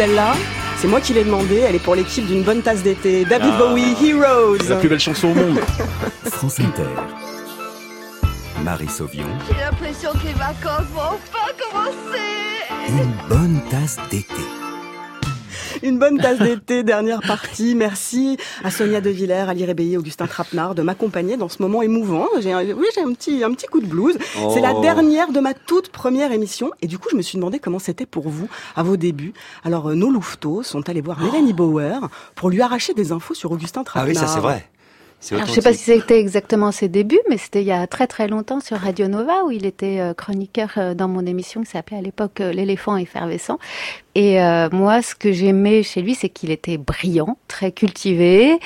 Celle-là, 0.00 0.32
c'est 0.78 0.88
moi 0.88 0.98
qui 1.02 1.12
l'ai 1.12 1.24
demandé, 1.24 1.56
elle 1.56 1.74
est 1.74 1.78
pour 1.78 1.94
l'équipe 1.94 2.24
d'une 2.26 2.42
bonne 2.42 2.62
tasse 2.62 2.82
d'été. 2.82 3.26
David 3.26 3.50
Ah. 3.54 3.58
Bowie, 3.58 3.94
Heroes. 4.02 4.56
La 4.66 4.76
plus 4.76 4.88
belle 4.88 4.98
chanson 4.98 5.28
au 5.28 5.34
monde. 5.34 5.60
France 6.24 6.58
Inter. 6.58 6.88
Marie 8.64 8.88
Sauvion, 8.88 9.26
J'ai 9.46 9.62
l'impression 9.62 10.12
que 10.12 10.26
les 10.26 10.32
vacances 10.32 10.86
vont 10.94 11.02
enfin 11.02 11.52
commencer. 11.60 12.88
une 12.88 13.28
bonne 13.28 13.60
tasse 13.68 13.98
d'été. 14.10 14.40
Une 15.82 15.98
bonne 15.98 16.18
tasse 16.18 16.38
d'été, 16.38 16.82
dernière 16.82 17.20
partie. 17.20 17.74
Merci 17.74 18.36
à 18.62 18.70
Sonia 18.70 19.00
De 19.00 19.08
Villers, 19.08 19.46
Ali 19.48 19.64
Rébéi, 19.64 19.96
Augustin 19.96 20.26
Trapenard 20.26 20.74
de 20.74 20.82
m'accompagner 20.82 21.36
dans 21.38 21.48
ce 21.48 21.62
moment 21.62 21.80
émouvant. 21.80 22.26
J'ai 22.40 22.52
un, 22.52 22.62
oui, 22.62 22.86
j'ai 22.94 23.00
un 23.00 23.12
petit, 23.12 23.42
un 23.42 23.52
petit 23.52 23.66
coup 23.66 23.80
de 23.80 23.86
blues. 23.86 24.18
Oh. 24.42 24.50
C'est 24.52 24.60
la 24.60 24.74
dernière 24.80 25.32
de 25.32 25.40
ma 25.40 25.54
toute 25.54 25.88
première 25.88 26.32
émission. 26.32 26.70
Et 26.82 26.86
du 26.86 26.98
coup, 26.98 27.08
je 27.10 27.16
me 27.16 27.22
suis 27.22 27.36
demandé 27.38 27.58
comment 27.58 27.78
c'était 27.78 28.06
pour 28.06 28.28
vous 28.28 28.48
à 28.76 28.82
vos 28.82 28.96
débuts. 28.98 29.32
Alors, 29.64 29.88
euh, 29.88 29.94
nos 29.94 30.10
louveteaux 30.10 30.62
sont 30.62 30.86
allés 30.90 31.00
voir 31.00 31.18
Mélanie 31.20 31.54
Bauer 31.54 32.08
pour 32.34 32.50
lui 32.50 32.60
arracher 32.60 32.92
des 32.92 33.12
infos 33.12 33.34
sur 33.34 33.50
Augustin 33.52 33.80
Ah 33.80 33.84
Trapenard. 33.84 34.08
oui, 34.08 34.14
ça 34.14 34.26
c'est 34.26 34.40
vrai. 34.40 34.66
Alors, 35.32 35.44
je 35.46 35.52
sais 35.52 35.60
pas 35.60 35.74
si 35.74 35.84
c'était 35.84 36.18
exactement 36.18 36.72
ses 36.72 36.88
débuts, 36.88 37.20
mais 37.28 37.36
c'était 37.36 37.60
il 37.60 37.66
y 37.66 37.72
a 37.72 37.86
très 37.86 38.06
très 38.06 38.26
longtemps 38.26 38.60
sur 38.60 38.78
Radio 38.78 39.06
Nova 39.06 39.44
où 39.44 39.50
il 39.50 39.66
était 39.66 40.00
euh, 40.00 40.14
chroniqueur 40.14 40.70
euh, 40.78 40.94
dans 40.94 41.08
mon 41.08 41.26
émission 41.26 41.62
qui 41.62 41.70
s'appelait 41.70 41.98
à 41.98 42.00
l'époque 42.00 42.38
L'éléphant 42.38 42.96
effervescent. 42.96 43.58
Et 44.14 44.42
euh, 44.42 44.68
moi, 44.72 45.02
ce 45.02 45.14
que 45.14 45.32
j'aimais 45.32 45.82
chez 45.82 46.02
lui, 46.02 46.14
c'est 46.14 46.28
qu'il 46.28 46.50
était 46.50 46.78
brillant, 46.78 47.38
très 47.46 47.70
cultivé, 47.70 48.58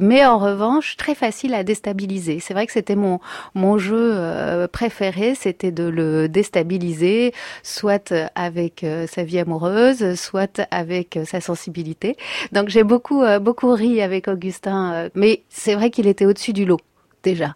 mais 0.00 0.24
en 0.24 0.38
revanche 0.38 0.96
très 0.96 1.14
facile 1.14 1.52
à 1.54 1.64
déstabiliser. 1.64 2.40
C'est 2.40 2.54
vrai 2.54 2.66
que 2.66 2.72
c'était 2.72 2.96
mon 2.96 3.20
mon 3.54 3.76
jeu 3.76 4.12
euh, 4.14 4.68
préféré, 4.68 5.34
c'était 5.34 5.70
de 5.70 5.84
le 5.84 6.28
déstabiliser, 6.28 7.32
soit 7.62 8.14
avec 8.34 8.84
euh, 8.84 9.06
sa 9.06 9.22
vie 9.22 9.38
amoureuse, 9.38 10.14
soit 10.14 10.60
avec 10.70 11.16
euh, 11.16 11.24
sa 11.24 11.40
sensibilité. 11.40 12.16
Donc 12.52 12.68
j'ai 12.68 12.84
beaucoup 12.84 13.22
euh, 13.22 13.38
beaucoup 13.38 13.74
ri 13.74 14.00
avec 14.00 14.28
Augustin, 14.28 14.92
euh, 14.92 15.08
mais 15.14 15.44
c'est 15.50 15.74
vrai 15.74 15.90
qu'il 15.90 16.06
était 16.06 16.24
au-dessus 16.24 16.52
du 16.52 16.64
lot 16.64 16.80
déjà. 17.22 17.54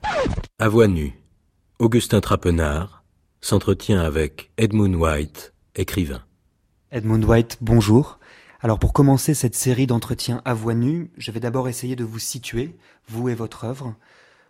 À 0.59 0.69
voix 0.69 0.89
nue, 0.89 1.15
Augustin 1.79 2.21
Trapenard 2.21 3.03
s'entretient 3.41 4.01
avec 4.01 4.51
Edmund 4.59 4.95
White, 4.95 5.55
écrivain. 5.75 6.21
Edmund 6.93 7.25
White, 7.25 7.59
bonjour. 7.61 8.19
Alors 8.61 8.81
pour 8.81 8.93
commencer 8.93 9.33
cette 9.33 9.55
série 9.55 9.87
d'entretiens 9.87 10.43
à 10.45 10.55
voix 10.55 10.75
nue, 10.75 11.13
je 11.17 11.31
vais 11.31 11.39
d'abord 11.39 11.69
essayer 11.69 11.95
de 11.95 12.03
vous 12.03 12.19
situer, 12.19 12.77
vous 13.09 13.29
et 13.29 13.35
votre 13.37 13.63
œuvre. 13.63 13.95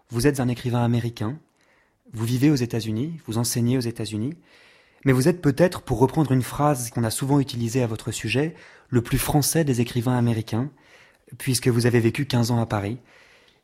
Vous 0.08 0.26
êtes 0.26 0.40
un 0.40 0.48
écrivain 0.48 0.82
américain, 0.82 1.38
vous 2.14 2.24
vivez 2.24 2.50
aux 2.50 2.56
États-Unis, 2.56 3.20
vous 3.26 3.36
enseignez 3.36 3.76
aux 3.76 3.82
États-Unis, 3.82 4.32
mais 5.04 5.12
vous 5.12 5.28
êtes 5.28 5.42
peut-être, 5.42 5.82
pour 5.82 5.98
reprendre 5.98 6.32
une 6.32 6.40
phrase 6.40 6.88
qu'on 6.88 7.04
a 7.04 7.10
souvent 7.10 7.40
utilisée 7.40 7.82
à 7.82 7.86
votre 7.86 8.10
sujet, 8.10 8.54
le 8.88 9.02
plus 9.02 9.18
français 9.18 9.62
des 9.62 9.82
écrivains 9.82 10.16
américains, 10.16 10.70
puisque 11.36 11.68
vous 11.68 11.84
avez 11.84 12.00
vécu 12.00 12.24
15 12.24 12.52
ans 12.52 12.60
à 12.62 12.66
Paris. 12.66 12.96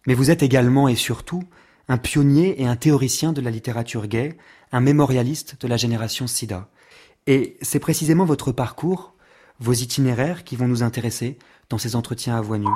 Mais 0.07 0.13
vous 0.13 0.31
êtes 0.31 0.43
également 0.43 0.87
et 0.87 0.97
surtout 0.97 1.45
un 1.89 1.97
pionnier 1.97 2.61
et 2.61 2.67
un 2.67 2.77
théoricien 2.77 3.33
de 3.33 3.41
la 3.41 3.51
littérature 3.51 4.07
gay, 4.07 4.37
un 4.71 4.81
mémorialiste 4.81 5.59
de 5.63 5.67
la 5.67 5.79
génération 5.79 6.27
SIDA. 6.27 6.69
Et 7.27 7.57
c'est 7.61 7.81
précisément 7.81 8.25
votre 8.25 8.53
parcours, 8.53 9.15
vos 9.59 9.73
itinéraires 9.73 10.45
qui 10.45 10.57
vont 10.57 10.69
nous 10.69 10.83
intéresser 10.83 11.39
dans 11.69 11.79
ces 11.79 11.97
entretiens 11.97 12.37
à 12.37 12.41
voix 12.41 12.59
nue. 12.59 12.67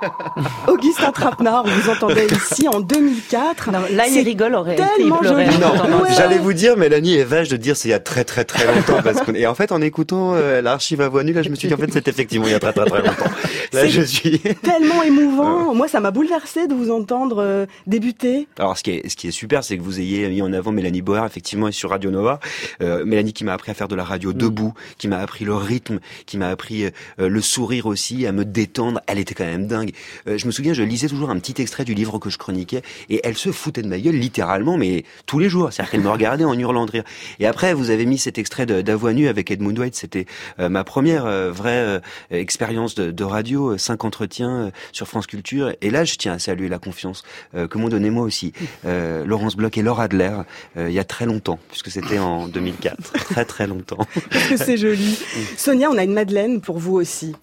Augustin 0.68 1.12
Trapenard, 1.12 1.64
on 1.66 1.70
vous 1.70 1.90
entendait 1.90 2.26
ici 2.26 2.68
en 2.68 2.80
2004. 2.80 3.70
là, 3.92 4.06
il 4.08 4.20
rigole, 4.24 4.54
aurait 4.54 4.76
tellement 4.76 5.22
joli. 5.22 5.46
Non, 5.58 6.02
Ouais. 6.02 6.10
j'allais 6.16 6.38
vous 6.38 6.52
dire, 6.52 6.76
Mélanie 6.76 7.14
est 7.16 7.24
vache 7.24 7.48
de 7.48 7.56
dire 7.56 7.76
c'est 7.76 7.88
il 7.88 7.92
y 7.92 7.94
a 7.94 8.00
très 8.00 8.24
très 8.24 8.44
très 8.44 8.66
longtemps. 8.66 9.02
Parce 9.02 9.18
et 9.34 9.46
en 9.46 9.54
fait, 9.54 9.72
en 9.72 9.80
écoutant 9.80 10.34
euh, 10.34 10.60
l'archive 10.60 11.00
à 11.00 11.08
voix 11.08 11.24
nue, 11.24 11.32
là, 11.32 11.42
je 11.42 11.48
me 11.48 11.54
suis 11.54 11.68
dit 11.68 11.74
en 11.74 11.78
fait 11.78 11.92
c'est 11.92 12.08
effectivement 12.08 12.46
il 12.46 12.52
y 12.52 12.54
a 12.54 12.58
très 12.60 12.72
très 12.72 12.84
très 12.84 13.02
longtemps. 13.02 13.30
Là, 13.72 13.86
je 13.86 14.02
suis. 14.02 14.38
Tellement 14.62 15.02
émouvant. 15.02 15.74
Moi, 15.74 15.88
ça 15.88 16.00
m'a 16.00 16.10
bouleversé 16.10 16.66
de 16.66 16.74
vous 16.74 16.90
entendre 16.90 17.38
euh, 17.42 17.66
débuter. 17.86 18.48
Alors, 18.58 18.76
ce 18.76 18.82
qui 18.82 18.90
est, 18.92 19.08
ce 19.08 19.16
qui 19.16 19.28
est 19.28 19.32
super, 19.32 19.64
c'est 19.64 19.76
que 19.76 19.82
vous 19.82 19.98
ayez 20.00 20.28
mis 20.28 20.42
en 20.42 20.52
avant 20.52 20.72
Mélanie 20.72 21.02
Boer, 21.02 21.24
effectivement, 21.26 21.68
et 21.68 21.72
sur 21.72 21.90
Radio 21.90 22.10
Nova. 22.10 22.40
Euh, 22.82 23.04
Mélanie 23.04 23.32
qui 23.32 23.44
m'a 23.44 23.52
appris 23.54 23.70
à 23.70 23.74
faire 23.74 23.88
de 23.88 23.94
la 23.96 24.04
radio 24.04 24.32
debout, 24.32 24.72
qui 24.98 25.08
m'a 25.08 25.18
appris 25.18 25.44
le 25.44 25.54
rythme, 25.54 25.98
qui 26.26 26.38
m'a 26.38 26.48
appris 26.48 26.84
euh, 26.86 26.90
le 27.28 27.40
sourire 27.40 27.86
aussi, 27.86 28.26
à 28.26 28.32
me 28.32 28.44
détendre. 28.44 29.00
Elle 29.06 29.18
était 29.18 29.34
quand 29.34 29.44
même 29.44 29.66
dingue. 29.66 29.85
Dingue. 29.86 29.94
Euh, 30.26 30.38
je 30.38 30.46
me 30.46 30.50
souviens, 30.50 30.72
je 30.74 30.82
lisais 30.82 31.08
toujours 31.08 31.30
un 31.30 31.38
petit 31.38 31.60
extrait 31.60 31.84
du 31.84 31.94
livre 31.94 32.18
que 32.18 32.30
je 32.30 32.38
chroniquais 32.38 32.82
et 33.08 33.20
elle 33.24 33.36
se 33.36 33.52
foutait 33.52 33.82
de 33.82 33.88
ma 33.88 33.98
gueule 33.98 34.16
littéralement, 34.16 34.76
mais 34.76 35.04
tous 35.26 35.38
les 35.38 35.48
jours. 35.48 35.72
C'est-à-dire 35.72 35.92
qu'elle 35.92 36.00
me 36.02 36.10
regardait 36.10 36.44
en 36.44 36.58
hurlant 36.58 36.86
de 36.86 36.92
rire. 36.92 37.04
Et 37.38 37.46
après, 37.46 37.74
vous 37.74 37.90
avez 37.90 38.06
mis 38.06 38.18
cet 38.18 38.38
extrait 38.38 38.66
d'Avoix 38.66 39.12
nue 39.12 39.28
avec 39.28 39.50
Edmund 39.50 39.78
White. 39.78 39.94
C'était 39.94 40.26
euh, 40.58 40.68
ma 40.68 40.84
première 40.84 41.26
euh, 41.26 41.50
vraie 41.50 42.00
expérience 42.30 42.94
de, 42.94 43.10
de 43.10 43.24
radio, 43.24 43.78
cinq 43.78 44.04
entretiens 44.04 44.70
sur 44.92 45.06
France 45.06 45.26
Culture. 45.26 45.72
Et 45.80 45.90
là, 45.90 46.04
je 46.04 46.16
tiens 46.16 46.34
à 46.34 46.38
saluer 46.38 46.68
la 46.68 46.78
confiance 46.78 47.22
que 47.54 47.78
m'ont 47.78 47.88
donné 47.88 48.10
moi 48.10 48.24
aussi 48.24 48.52
Laurence 48.84 49.56
Bloch 49.56 49.76
et 49.78 49.82
Laura 49.82 50.04
Adler 50.04 50.38
il 50.76 50.90
y 50.90 50.98
a 50.98 51.04
très 51.04 51.26
longtemps, 51.26 51.58
puisque 51.68 51.90
c'était 51.90 52.18
en 52.18 52.48
2004. 52.48 53.12
très 53.12 53.44
très 53.44 53.66
longtemps. 53.66 54.06
Parce 54.30 54.48
que 54.48 54.56
c'est 54.56 54.76
joli. 54.76 55.18
Sonia, 55.56 55.90
on 55.90 55.98
a 55.98 56.04
une 56.04 56.12
Madeleine 56.12 56.60
pour 56.60 56.78
vous 56.78 56.94
aussi. 56.94 57.34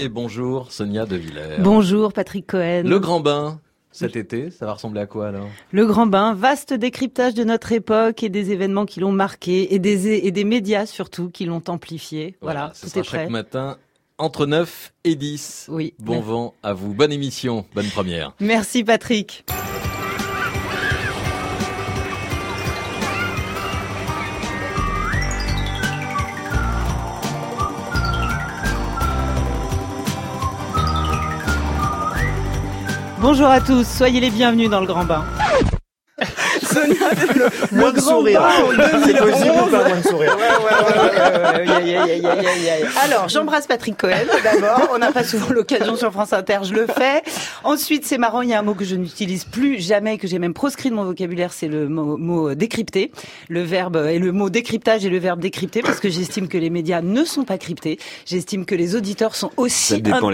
Et 0.00 0.08
bonjour, 0.08 0.70
Sonia 0.70 1.06
De 1.06 1.16
Villers. 1.16 1.56
Bonjour 1.58 2.12
Patrick 2.12 2.46
Cohen. 2.46 2.84
Le 2.84 2.98
grand 3.00 3.18
bain, 3.20 3.60
cet 3.90 4.14
été, 4.14 4.50
ça 4.50 4.66
va 4.66 4.74
ressembler 4.74 5.00
à 5.00 5.06
quoi 5.06 5.28
alors? 5.28 5.48
Le 5.72 5.86
grand 5.86 6.06
bain, 6.06 6.34
vaste 6.34 6.72
décryptage 6.72 7.34
de 7.34 7.42
notre 7.42 7.72
époque 7.72 8.22
et 8.22 8.28
des 8.28 8.52
événements 8.52 8.86
qui 8.86 9.00
l'ont 9.00 9.10
marqué 9.12 9.74
et 9.74 9.80
des, 9.80 10.08
et 10.24 10.30
des 10.30 10.44
médias 10.44 10.86
surtout 10.86 11.30
qui 11.30 11.46
l'ont 11.46 11.62
amplifié. 11.66 12.36
Voilà, 12.40 12.70
ce 12.74 12.82
tout 12.82 12.90
sera 12.90 13.00
est 13.00 13.02
prêt. 13.02 13.18
chaque 13.18 13.30
matin 13.30 13.76
entre 14.18 14.46
9 14.46 14.92
et 15.04 15.16
10. 15.16 15.66
Oui. 15.70 15.94
Bon 15.98 16.20
vent 16.20 16.54
à 16.62 16.74
vous, 16.74 16.94
bonne 16.94 17.12
émission, 17.12 17.64
bonne 17.74 17.88
première. 17.88 18.34
Merci 18.40 18.84
Patrick. 18.84 19.44
Bonjour 33.20 33.48
à 33.48 33.60
tous, 33.60 33.84
soyez 33.84 34.20
les 34.20 34.30
bienvenus 34.30 34.70
dans 34.70 34.78
le 34.78 34.86
grand 34.86 35.04
bain. 35.04 35.24
Sonia, 36.78 37.10
le, 37.34 37.76
Moins 37.76 37.92
de 37.92 38.00
sourire. 38.00 38.42
C'est 39.04 39.18
possible 39.18 39.54
ou 39.66 39.70
pas 39.70 39.88
moins 39.88 39.98
de 39.98 40.06
sourire. 40.06 40.36
Alors, 43.02 43.28
j'embrasse 43.28 43.66
Patrick 43.66 43.96
Cohen 43.96 44.26
d'abord. 44.42 44.90
On 44.94 44.98
n'a 44.98 45.12
pas 45.12 45.24
souvent 45.24 45.50
l'occasion 45.50 45.96
sur 45.96 46.12
France 46.12 46.32
Inter, 46.32 46.58
je 46.62 46.74
le 46.74 46.86
fais. 46.86 47.22
Ensuite, 47.64 48.04
c'est 48.06 48.18
marrant, 48.18 48.42
il 48.42 48.50
y 48.50 48.54
a 48.54 48.58
un 48.58 48.62
mot 48.62 48.74
que 48.74 48.84
je 48.84 48.96
n'utilise 48.96 49.44
plus 49.44 49.80
jamais, 49.80 50.18
que 50.18 50.26
j'ai 50.26 50.38
même 50.38 50.54
proscrit 50.54 50.90
de 50.90 50.94
mon 50.94 51.04
vocabulaire, 51.04 51.52
c'est 51.52 51.68
le 51.68 51.88
mot, 51.88 52.16
mot 52.16 52.54
décrypter. 52.54 53.10
Le 53.48 53.62
verbe 53.62 53.96
et 54.10 54.18
le 54.18 54.32
mot 54.32 54.50
décryptage 54.50 55.04
et 55.04 55.10
le 55.10 55.18
verbe 55.18 55.40
décrypter, 55.40 55.82
parce 55.82 56.00
que 56.00 56.08
j'estime 56.08 56.48
que 56.48 56.58
les 56.58 56.70
médias 56.70 57.02
ne 57.02 57.24
sont 57.24 57.44
pas 57.44 57.58
cryptés. 57.58 57.98
J'estime 58.26 58.64
que 58.64 58.74
les 58.74 58.96
auditeurs 58.96 59.34
sont 59.34 59.50
aussi 59.56 59.94
intelligemment 59.94 60.30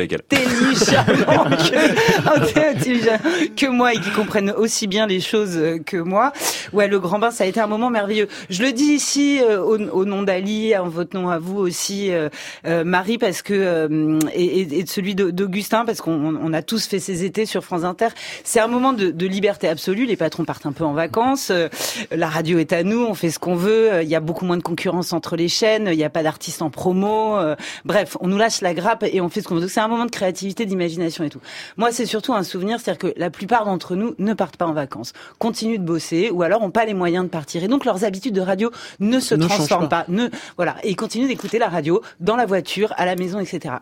que, 1.56 3.54
que 3.56 3.66
moi 3.66 3.94
et 3.94 3.98
qui 3.98 4.10
comprennent 4.10 4.52
aussi 4.56 4.86
bien 4.86 5.06
les 5.06 5.20
choses 5.20 5.58
que 5.86 5.96
moi. 5.96 6.32
Ouais, 6.72 6.88
le 6.88 6.98
grand 6.98 7.18
bain, 7.18 7.30
ça 7.30 7.44
a 7.44 7.46
été 7.46 7.60
un 7.60 7.66
moment 7.66 7.90
merveilleux. 7.90 8.28
Je 8.50 8.62
le 8.62 8.72
dis 8.72 8.84
ici 8.92 9.40
euh, 9.42 9.60
au, 9.62 9.78
au 9.78 10.04
nom 10.04 10.22
d'Ali, 10.22 10.76
en 10.76 10.88
votre 10.88 11.16
nom 11.18 11.28
à 11.28 11.38
vous 11.38 11.58
aussi, 11.58 12.10
euh, 12.12 12.28
euh, 12.66 12.84
Marie, 12.84 13.18
parce 13.18 13.42
que 13.42 13.54
euh, 13.54 14.18
et, 14.34 14.60
et- 14.78 14.82
de 14.84 14.88
celui 14.88 15.14
d'Augustin, 15.14 15.84
parce 15.84 16.00
qu'on 16.00 16.36
on 16.36 16.52
a 16.52 16.62
tous 16.62 16.86
fait 16.86 16.98
ces 16.98 17.24
étés 17.24 17.46
sur 17.46 17.64
France 17.64 17.84
Inter. 17.84 18.08
C'est 18.44 18.60
un 18.60 18.66
moment 18.66 18.92
de, 18.92 19.10
de 19.10 19.26
liberté 19.26 19.68
absolue. 19.68 20.04
Les 20.06 20.16
patrons 20.16 20.44
partent 20.44 20.66
un 20.66 20.72
peu 20.72 20.84
en 20.84 20.92
vacances. 20.92 21.50
euh, 21.50 21.68
la 22.10 22.28
radio 22.28 22.58
est 22.58 22.72
à 22.72 22.82
nous. 22.82 23.04
On 23.04 23.14
fait 23.14 23.30
ce 23.30 23.38
qu'on 23.38 23.54
veut. 23.54 23.92
euh, 23.92 24.02
Il 24.02 24.08
y 24.08 24.14
a 24.16 24.20
beaucoup 24.20 24.44
moins 24.44 24.56
de 24.56 24.62
concurrence 24.62 25.12
entre 25.12 25.36
les 25.36 25.48
chaînes. 25.48 25.88
Il 25.90 25.96
n'y 25.96 26.04
a 26.04 26.10
pas 26.10 26.22
d'artistes 26.22 26.62
en 26.62 26.70
promo. 26.70 27.36
bref, 27.84 28.16
on 28.20 28.28
nous 28.28 28.36
lâche 28.38 28.60
la 28.60 28.74
grappe 28.74 29.04
et 29.10 29.20
on 29.20 29.28
fait 29.28 29.40
ce 29.42 29.48
qu'on 29.48 29.56
veut. 29.56 29.68
C'est 29.68 29.80
un 29.80 29.88
moment 29.88 30.04
de 30.06 30.10
créativité, 30.10 30.66
d'imagination 30.66 31.24
et 31.24 31.30
tout. 31.30 31.40
Moi, 31.76 31.92
c'est 31.92 32.06
surtout 32.06 32.32
un 32.34 32.42
souvenir, 32.42 32.80
c'est-à-dire 32.80 33.10
que 33.12 33.18
la 33.18 33.30
plupart 33.30 33.64
d'entre 33.64 33.96
nous 33.96 34.14
ne 34.18 34.34
partent 34.34 34.56
pas 34.56 34.66
en 34.66 34.72
vacances, 34.72 35.12
continuent 35.38 35.78
de 35.78 35.84
bosser 35.84 36.23
ou 36.30 36.42
alors 36.42 36.60
n'ont 36.60 36.70
pas 36.70 36.84
les 36.84 36.94
moyens 36.94 37.24
de 37.24 37.30
partir. 37.30 37.64
Et 37.64 37.68
donc 37.68 37.84
leurs 37.84 38.04
habitudes 38.04 38.34
de 38.34 38.40
radio 38.40 38.70
ne 39.00 39.20
se 39.20 39.34
Ne 39.34 39.46
transforment 39.46 39.88
pas. 39.88 40.04
pas. 40.04 40.12
Ne, 40.12 40.28
voilà. 40.56 40.76
Et 40.82 40.90
ils 40.90 40.96
continuent 40.96 41.28
d'écouter 41.28 41.58
la 41.58 41.68
radio 41.68 42.02
dans 42.20 42.36
la 42.36 42.46
voiture, 42.46 42.92
à 42.96 43.06
la 43.06 43.16
maison, 43.16 43.40
etc. 43.40 43.76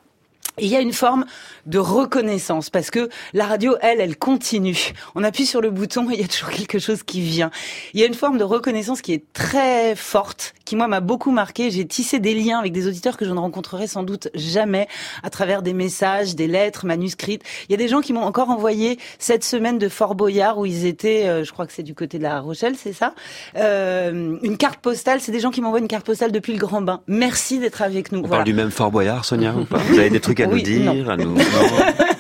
Et 0.59 0.67
il 0.67 0.71
y 0.71 0.77
a 0.77 0.81
une 0.81 0.93
forme 0.93 1.25
de 1.65 1.79
reconnaissance 1.79 2.69
parce 2.69 2.91
que 2.91 3.09
la 3.33 3.47
radio, 3.47 3.77
elle, 3.81 4.03
elle 4.03 4.19
continue. 4.19 4.93
On 5.15 5.25
appuie 5.25 5.47
sur 5.47 5.63
le 5.63 5.71
bouton 5.71 6.11
et 6.11 6.15
il 6.15 6.21
y 6.21 6.25
a 6.25 6.29
toujours 6.29 6.51
quelque 6.51 6.79
chose 6.79 7.03
qui 7.03 7.23
vient. 7.23 7.51
Il 7.95 8.01
y 8.01 8.03
a 8.03 8.07
une 8.07 8.15
forme 8.15 8.37
de 8.37 8.45
reconnaissance 8.45 9.01
qui 9.01 9.15
est 9.15 9.25
très 9.33 9.97
forte, 9.97 10.53
qui 10.73 10.77
moi 10.77 10.89
m'a 10.89 11.01
beaucoup 11.01 11.33
marqué. 11.33 11.71
J'ai 11.71 11.85
tissé 11.87 12.19
des 12.19 12.33
liens 12.35 12.59
avec 12.59 12.73
des 12.73 12.87
auditeurs 12.89 13.19
que 13.19 13.27
je 13.27 13.31
ne 13.31 13.39
rencontrerai 13.39 13.87
sans 13.87 14.05
doute 14.05 14.29
jamais 14.35 14.89
à 15.23 15.29
travers 15.29 15.61
des 15.61 15.75
messages, 15.75 16.35
des 16.35 16.47
lettres 16.47 16.87
manuscrites. 16.87 17.43
Il 17.69 17.73
y 17.73 17.75
a 17.75 17.77
des 17.77 17.89
gens 17.89 18.01
qui 18.01 18.15
m'ont 18.15 18.23
encore 18.23 18.49
envoyé 18.49 18.99
cette 19.19 19.45
semaine 19.45 19.77
de 19.77 19.91
Fort 19.91 20.15
Boyard 20.15 20.57
où 20.57 20.65
ils 20.65 20.87
étaient, 20.87 21.29
euh, 21.29 21.45
je 21.45 21.53
crois 21.53 21.67
que 21.67 21.75
c'est 21.75 21.83
du 21.83 21.95
côté 21.95 22.17
de 22.17 22.23
la 22.23 22.41
Rochelle, 22.41 22.73
c'est 22.83 22.95
ça, 22.95 23.13
euh, 23.59 24.39
une 24.43 24.57
carte 24.57 24.81
postale. 24.81 25.21
C'est 25.21 25.31
des 25.31 25.41
gens 25.41 25.51
qui 25.51 25.61
m'envoient 25.61 25.79
une 25.79 25.89
carte 25.89 26.07
postale 26.07 26.33
depuis 26.33 26.55
le 26.55 26.59
Grand 26.59 26.81
Bain. 26.81 27.03
Merci 27.07 27.59
d'être 27.59 27.83
avec 27.83 28.11
nous. 28.11 28.21
On 28.21 28.23
Voilà. 28.23 28.37
parle 28.37 28.45
du 28.47 28.55
même 28.55 28.71
Fort 28.71 28.91
Boyard, 28.91 29.27
Sonia, 29.27 29.53
ou 29.55 29.67
pas? 29.67 29.77
Vous 29.91 29.99
avez 29.99 30.09
des 30.09 30.21
trucs 30.21 30.41
à 30.41 30.47
Oui, 30.49 30.63
nous 30.63 30.63
dire 30.63 30.95
non. 31.05 31.11
à 31.11 31.17
nous... 31.19 31.37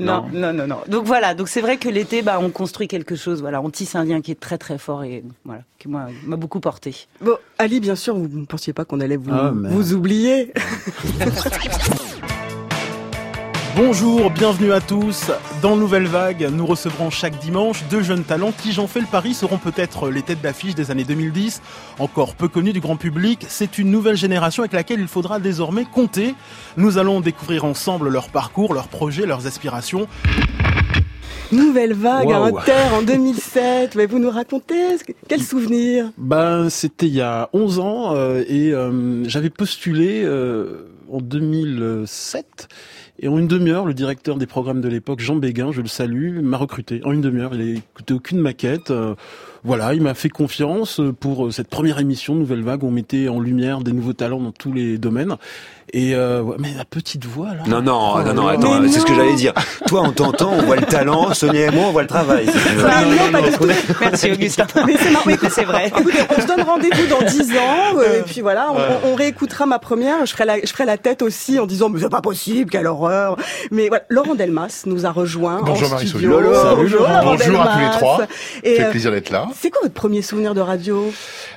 Non, 0.00 0.26
non, 0.32 0.52
non, 0.52 0.66
non. 0.66 0.78
Donc 0.88 1.04
voilà, 1.04 1.34
donc 1.34 1.48
c'est 1.48 1.60
vrai 1.60 1.76
que 1.76 1.88
l'été, 1.88 2.22
bah, 2.22 2.38
on 2.40 2.50
construit 2.50 2.88
quelque 2.88 3.16
chose. 3.16 3.40
Voilà, 3.40 3.62
on 3.62 3.70
tisse 3.70 3.94
un 3.94 4.04
lien 4.04 4.20
qui 4.20 4.32
est 4.32 4.40
très 4.40 4.58
très 4.58 4.78
fort 4.78 5.04
et 5.04 5.22
voilà, 5.44 5.62
qui 5.78 5.88
m'a 5.88 6.08
beaucoup 6.36 6.60
porté. 6.60 7.06
Bon, 7.20 7.36
Ali, 7.58 7.80
bien 7.80 7.94
sûr, 7.96 8.14
vous 8.14 8.40
ne 8.40 8.46
pensiez 8.46 8.72
pas 8.72 8.84
qu'on 8.84 9.00
allait 9.00 9.16
vous, 9.16 9.30
Ah, 9.32 9.52
vous 9.54 9.94
oublier. 9.94 10.52
Bonjour, 13.76 14.30
bienvenue 14.30 14.72
à 14.72 14.80
tous. 14.80 15.32
Dans 15.60 15.74
Nouvelle 15.74 16.06
Vague, 16.06 16.48
nous 16.52 16.64
recevrons 16.64 17.10
chaque 17.10 17.40
dimanche 17.40 17.82
deux 17.90 18.02
jeunes 18.02 18.22
talents 18.22 18.52
qui, 18.52 18.70
j'en 18.70 18.86
fais 18.86 19.00
le 19.00 19.06
pari, 19.06 19.34
seront 19.34 19.58
peut-être 19.58 20.10
les 20.10 20.22
têtes 20.22 20.40
d'affiche 20.40 20.76
des 20.76 20.92
années 20.92 21.02
2010, 21.02 21.60
encore 21.98 22.36
peu 22.36 22.46
connus 22.46 22.72
du 22.72 22.78
grand 22.78 22.96
public. 22.96 23.44
C'est 23.48 23.78
une 23.78 23.90
nouvelle 23.90 24.16
génération 24.16 24.62
avec 24.62 24.74
laquelle 24.74 25.00
il 25.00 25.08
faudra 25.08 25.40
désormais 25.40 25.84
compter. 25.84 26.36
Nous 26.76 26.98
allons 26.98 27.20
découvrir 27.20 27.64
ensemble 27.64 28.10
leur 28.10 28.28
parcours, 28.28 28.74
leurs 28.74 28.86
projets, 28.86 29.26
leurs 29.26 29.48
aspirations. 29.48 30.06
Nouvelle 31.50 31.94
vague 31.94 32.30
à. 32.30 32.44
Inter 32.44 32.94
en 32.94 33.02
2007. 33.02 33.96
Mais 33.96 34.06
vous 34.06 34.20
nous 34.20 34.30
racontez 34.30 34.96
quel 35.28 35.42
souvenir? 35.42 36.12
Ben, 36.16 36.70
c'était 36.70 37.06
il 37.06 37.14
y 37.14 37.20
a 37.20 37.48
11 37.52 37.78
ans 37.80 38.14
euh, 38.14 38.44
et 38.46 38.72
euh, 38.72 39.24
j'avais 39.28 39.50
postulé 39.50 40.22
euh, 40.24 40.86
en 41.10 41.18
2007. 41.18 42.68
Et 43.20 43.28
en 43.28 43.38
une 43.38 43.46
demi-heure, 43.46 43.86
le 43.86 43.94
directeur 43.94 44.36
des 44.36 44.46
programmes 44.46 44.80
de 44.80 44.88
l'époque, 44.88 45.20
Jean 45.20 45.36
Béguin, 45.36 45.70
je 45.70 45.80
le 45.80 45.86
salue, 45.86 46.40
m'a 46.40 46.56
recruté. 46.56 47.00
En 47.04 47.12
une 47.12 47.20
demi-heure, 47.20 47.54
il 47.54 47.64
n'a 47.64 47.78
écouté 47.78 48.12
aucune 48.12 48.40
maquette. 48.40 48.90
euh, 48.90 49.14
voilà, 49.62 49.94
il 49.94 50.02
m'a 50.02 50.14
fait 50.14 50.28
confiance 50.28 51.00
pour 51.20 51.46
euh, 51.46 51.50
cette 51.50 51.68
première 51.68 52.00
émission 52.00 52.34
Nouvelle 52.34 52.62
Vague 52.62 52.82
où 52.82 52.88
on 52.88 52.90
mettait 52.90 53.28
en 53.28 53.38
lumière 53.38 53.80
des 53.80 53.92
nouveaux 53.92 54.12
talents 54.12 54.40
dans 54.40 54.52
tous 54.52 54.72
les 54.72 54.98
domaines. 54.98 55.36
Et 55.96 56.12
euh, 56.12 56.42
ouais, 56.42 56.56
mais 56.58 56.74
la 56.76 56.84
petite 56.84 57.24
voix 57.24 57.50
là. 57.54 57.62
Non, 57.68 57.80
non, 57.80 58.14
Oh 58.16 58.22
non, 58.24 58.34
non, 58.34 58.48
attends, 58.48 58.82
c'est 58.88 58.98
ce 58.98 59.04
que 59.06 59.12
non. 59.12 59.18
j'allais 59.18 59.34
dire. 59.36 59.52
Toi, 59.86 60.02
on 60.04 60.10
t'entend, 60.10 60.50
on 60.52 60.62
voit 60.62 60.74
le 60.74 60.86
talent, 60.86 61.32
Sonia 61.34 61.66
et 61.66 61.70
moi, 61.70 61.84
on 61.86 61.92
voit 61.92 62.02
le 62.02 62.08
travail. 62.08 62.46
veux. 62.46 62.52
Mais 62.84 63.16
non, 63.16 63.30
pas 63.30 63.48
du 63.48 63.56
tout. 63.56 63.64
Merci 64.00 64.32
Augustin. 64.32 64.66
Mais 64.86 64.96
c'est 64.96 65.50
c'est 65.50 65.64
vrai. 65.64 65.86
Écoutez, 65.96 66.18
on 66.36 66.40
se 66.42 66.46
donne 66.48 66.62
rendez-vous 66.62 67.06
dans 67.06 67.22
10 67.22 67.52
ans, 67.52 67.98
euh, 67.98 68.18
et 68.18 68.22
puis 68.22 68.40
voilà, 68.40 68.72
on, 69.04 69.14
réécoutera 69.14 69.66
ma 69.66 69.78
première. 69.78 70.26
Je 70.26 70.32
ferai 70.32 70.44
la, 70.44 70.60
je 70.60 70.66
ferai 70.66 70.84
la 70.84 70.98
tête 70.98 71.22
aussi 71.22 71.60
en 71.60 71.66
disant 71.66 71.88
mais 71.88 72.00
c'est 72.00 72.08
pas 72.08 72.20
possible, 72.20 72.70
quelle 72.70 72.88
horreur. 72.88 73.36
Mais 73.70 73.86
voilà, 73.86 74.02
Laurent 74.08 74.34
Delmas 74.34 74.82
nous 74.86 75.06
a 75.06 75.12
rejoint 75.12 75.60
Bonjour 75.62 75.86
en 75.86 75.90
Marie 75.92 76.08
studio. 76.08 76.32
Salut, 76.40 76.46
Bonjour, 76.74 76.76
Bonjour 76.76 77.08
à 77.08 77.20
tous 77.20 77.30
les 77.30 77.46
Delmas. 77.46 77.90
trois. 77.90 78.26
Et, 78.64 78.76
Ça 78.76 78.82
fait 78.82 78.88
euh, 78.88 78.90
plaisir 78.90 79.10
d'être 79.12 79.30
là. 79.30 79.46
C'est 79.56 79.70
quoi 79.70 79.82
votre 79.82 79.94
premier 79.94 80.22
souvenir 80.22 80.54
de 80.54 80.60
radio? 80.60 81.12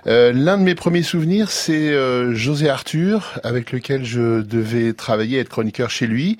Euh, 0.05 0.31
L'un 0.31 0.59
de 0.59 0.63
mes 0.63 0.75
premiers 0.75 1.01
souvenirs, 1.01 1.49
c'est 1.49 1.89
euh, 1.89 2.35
José 2.35 2.69
Arthur, 2.69 3.39
avec 3.43 3.71
lequel 3.71 4.05
je 4.05 4.26
devais 4.41 4.93
travailler, 4.93 5.39
être 5.39 5.49
chroniqueur 5.49 5.89
chez 5.89 6.07
lui, 6.07 6.37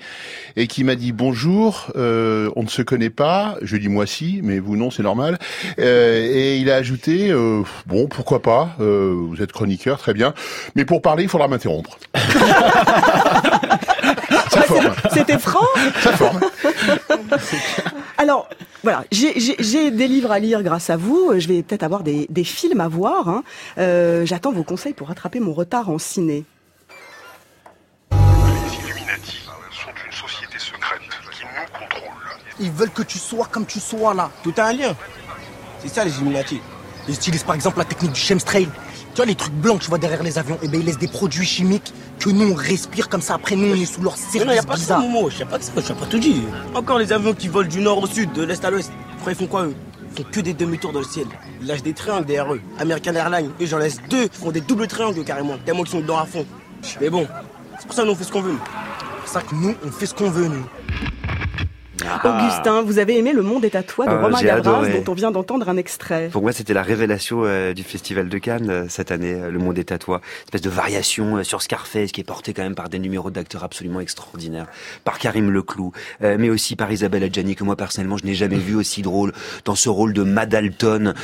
et 0.56 0.66
qui 0.66 0.84
m'a 0.84 0.94
dit 0.94 1.12
bonjour, 1.12 1.86
euh, 1.96 2.50
on 2.56 2.62
ne 2.62 2.68
se 2.68 2.82
connaît 2.82 3.10
pas. 3.10 3.56
Je 3.62 3.76
lui 3.76 3.84
ai 3.84 3.88
dit 3.88 3.92
moi 3.92 4.06
si, 4.06 4.40
mais 4.42 4.58
vous 4.58 4.76
non, 4.76 4.90
c'est 4.90 5.02
normal. 5.02 5.38
Euh, 5.78 6.18
et 6.32 6.58
il 6.58 6.70
a 6.70 6.76
ajouté 6.76 7.30
euh, 7.30 7.62
bon, 7.86 8.06
pourquoi 8.06 8.42
pas, 8.42 8.76
vous 8.78 9.36
êtes 9.40 9.52
chroniqueur, 9.52 9.98
très 9.98 10.14
bien, 10.14 10.34
mais 10.74 10.84
pour 10.84 11.02
parler, 11.02 11.24
il 11.24 11.28
faudra 11.28 11.48
m'interrompre. 11.48 11.98
C'était 15.12 15.38
franc 15.38 15.64
Ça 16.00 16.12
forme. 16.12 16.40
Alors, 18.16 18.48
voilà, 18.82 19.04
j'ai- 19.12 19.90
des 19.90 20.08
livres 20.08 20.30
à 20.32 20.38
lire 20.38 20.62
grâce 20.62 20.90
à 20.90 20.96
vous. 20.96 21.32
Je 21.38 21.48
vais 21.48 21.62
peut-être 21.62 21.82
avoir 21.82 22.02
des, 22.02 22.26
des 22.30 22.44
films 22.44 22.80
à 22.80 22.88
voir. 22.88 23.28
hein. 23.28 23.42
Euh, 23.78 24.24
J'attends 24.26 24.52
vos 24.52 24.62
conseils 24.64 24.92
pour 24.92 25.08
rattraper 25.08 25.40
mon 25.40 25.52
retard 25.52 25.88
en 25.90 25.98
ciné. 25.98 26.44
Ils 32.60 32.70
veulent 32.70 32.90
que 32.90 33.02
tu 33.02 33.18
sois 33.18 33.46
comme 33.50 33.66
tu 33.66 33.80
sois 33.80 34.14
là. 34.14 34.30
Tout 34.42 34.54
a 34.56 34.64
un 34.64 34.72
lien. 34.72 34.96
C'est 35.80 35.88
ça 35.88 36.04
les 36.04 36.16
Illuminati. 36.16 36.60
Ils 37.08 37.14
utilisent 37.14 37.44
par 37.44 37.54
exemple 37.54 37.78
la 37.78 37.84
technique 37.84 38.12
du 38.12 38.20
chemtrail. 38.20 38.68
vois 39.16 39.26
les 39.26 39.34
trucs 39.34 39.54
blancs 39.54 39.78
que 39.78 39.84
tu 39.84 39.88
vois 39.88 39.98
derrière 39.98 40.22
les 40.22 40.38
avions, 40.38 40.58
et 40.62 40.68
ben 40.68 40.80
ils 40.80 40.86
laissent 40.86 40.98
des 40.98 41.08
produits 41.08 41.46
chimiques 41.46 41.92
que 42.18 42.30
nous 42.30 42.52
on 42.52 42.54
respire 42.54 43.08
comme 43.08 43.22
ça. 43.22 43.34
Après 43.34 43.56
nous 43.56 43.72
on 43.72 43.74
est 43.74 43.84
sous 43.84 44.02
leur 44.02 44.16
Mais 44.34 44.44
non, 44.44 44.52
y 44.52 44.58
a 44.58 44.62
service 44.62 44.66
pas 44.66 44.74
bizarre. 44.74 45.00
Momo. 45.00 45.30
Y 45.30 45.42
a 45.42 45.46
pas 45.46 45.58
de 45.58 45.62
ça, 45.62 45.72
je 45.76 45.92
pas 45.92 46.06
tout 46.06 46.18
dit. 46.18 46.42
Encore 46.74 46.98
les 46.98 47.12
avions 47.12 47.34
qui 47.34 47.48
volent 47.48 47.68
du 47.68 47.80
nord 47.80 48.02
au 48.02 48.06
sud, 48.06 48.32
de 48.32 48.42
l'est 48.42 48.64
à 48.64 48.70
l'ouest. 48.70 48.92
Après, 49.18 49.32
ils 49.32 49.36
font 49.36 49.46
quoi, 49.46 49.64
eux? 49.64 49.74
Ils 50.10 50.22
font 50.24 50.30
que 50.30 50.40
des 50.40 50.54
demi-tours 50.54 50.92
dans 50.92 51.00
le 51.00 51.04
ciel. 51.04 51.26
Ils 51.60 51.66
lâchent 51.66 51.82
des 51.82 51.94
triangles 51.94 52.26
derrière 52.26 52.52
eux. 52.52 52.60
American 52.78 53.14
Airlines, 53.14 53.50
eux, 53.60 53.66
j'en 53.66 53.78
laisse 53.78 53.98
deux. 54.08 54.24
Ils 54.24 54.30
font 54.30 54.52
des 54.52 54.60
doubles 54.60 54.86
triangles 54.86 55.24
carrément, 55.24 55.56
tellement 55.64 55.82
qu'ils 55.82 55.92
sont 55.92 56.00
dedans 56.00 56.18
à 56.18 56.26
fond. 56.26 56.44
Mais 57.00 57.10
bon, 57.10 57.26
c'est 57.78 57.86
pour 57.86 57.94
ça 57.94 58.02
que 58.02 58.06
nous, 58.06 58.12
on 58.12 58.16
fait 58.16 58.24
ce 58.24 58.32
qu'on 58.32 58.42
veut. 58.42 58.56
C'est 58.56 59.20
pour 59.22 59.28
ça 59.28 59.40
que 59.42 59.54
nous, 59.54 59.74
on 59.84 59.90
fait 59.90 60.06
ce 60.06 60.14
qu'on 60.14 60.30
veut, 60.30 60.48
nous. 60.48 60.64
Augustin, 62.24 62.82
vous 62.82 62.98
avez 62.98 63.18
aimé 63.18 63.32
Le 63.32 63.42
Monde 63.42 63.64
est 63.64 63.74
à 63.74 63.82
toi 63.82 64.06
de 64.06 64.10
Ah, 64.10 64.20
Romain 64.20 64.42
Gavras, 64.42 64.88
dont 64.88 65.12
on 65.12 65.14
vient 65.14 65.30
d'entendre 65.30 65.68
un 65.68 65.76
extrait. 65.76 66.28
Pour 66.30 66.42
moi, 66.42 66.52
c'était 66.52 66.74
la 66.74 66.82
révélation 66.82 67.42
euh, 67.44 67.74
du 67.74 67.82
Festival 67.82 68.28
de 68.28 68.38
Cannes 68.38 68.70
euh, 68.70 68.84
cette 68.88 69.10
année, 69.10 69.34
euh, 69.34 69.50
Le 69.50 69.58
Monde 69.58 69.78
est 69.78 69.92
à 69.92 69.98
toi. 69.98 70.16
Une 70.16 70.44
espèce 70.46 70.62
de 70.62 70.70
variation 70.70 71.42
sur 71.44 71.62
Scarface 71.62 72.12
qui 72.12 72.20
est 72.20 72.24
portée 72.24 72.52
quand 72.52 72.62
même 72.62 72.74
par 72.74 72.88
des 72.88 72.98
numéros 72.98 73.30
d'acteurs 73.30 73.64
absolument 73.64 74.00
extraordinaires. 74.00 74.66
Par 75.04 75.18
Karim 75.18 75.50
Leclou, 75.50 75.92
mais 76.20 76.50
aussi 76.50 76.76
par 76.76 76.90
Isabelle 76.92 77.24
Adjani, 77.24 77.54
que 77.54 77.64
moi 77.64 77.76
personnellement, 77.76 78.16
je 78.16 78.24
n'ai 78.24 78.34
jamais 78.34 78.56
vu 78.56 78.74
aussi 78.74 79.02
drôle 79.02 79.32
dans 79.64 79.74
ce 79.74 79.88
rôle 79.88 80.12
de 80.12 80.22
Madalton, 80.22 81.14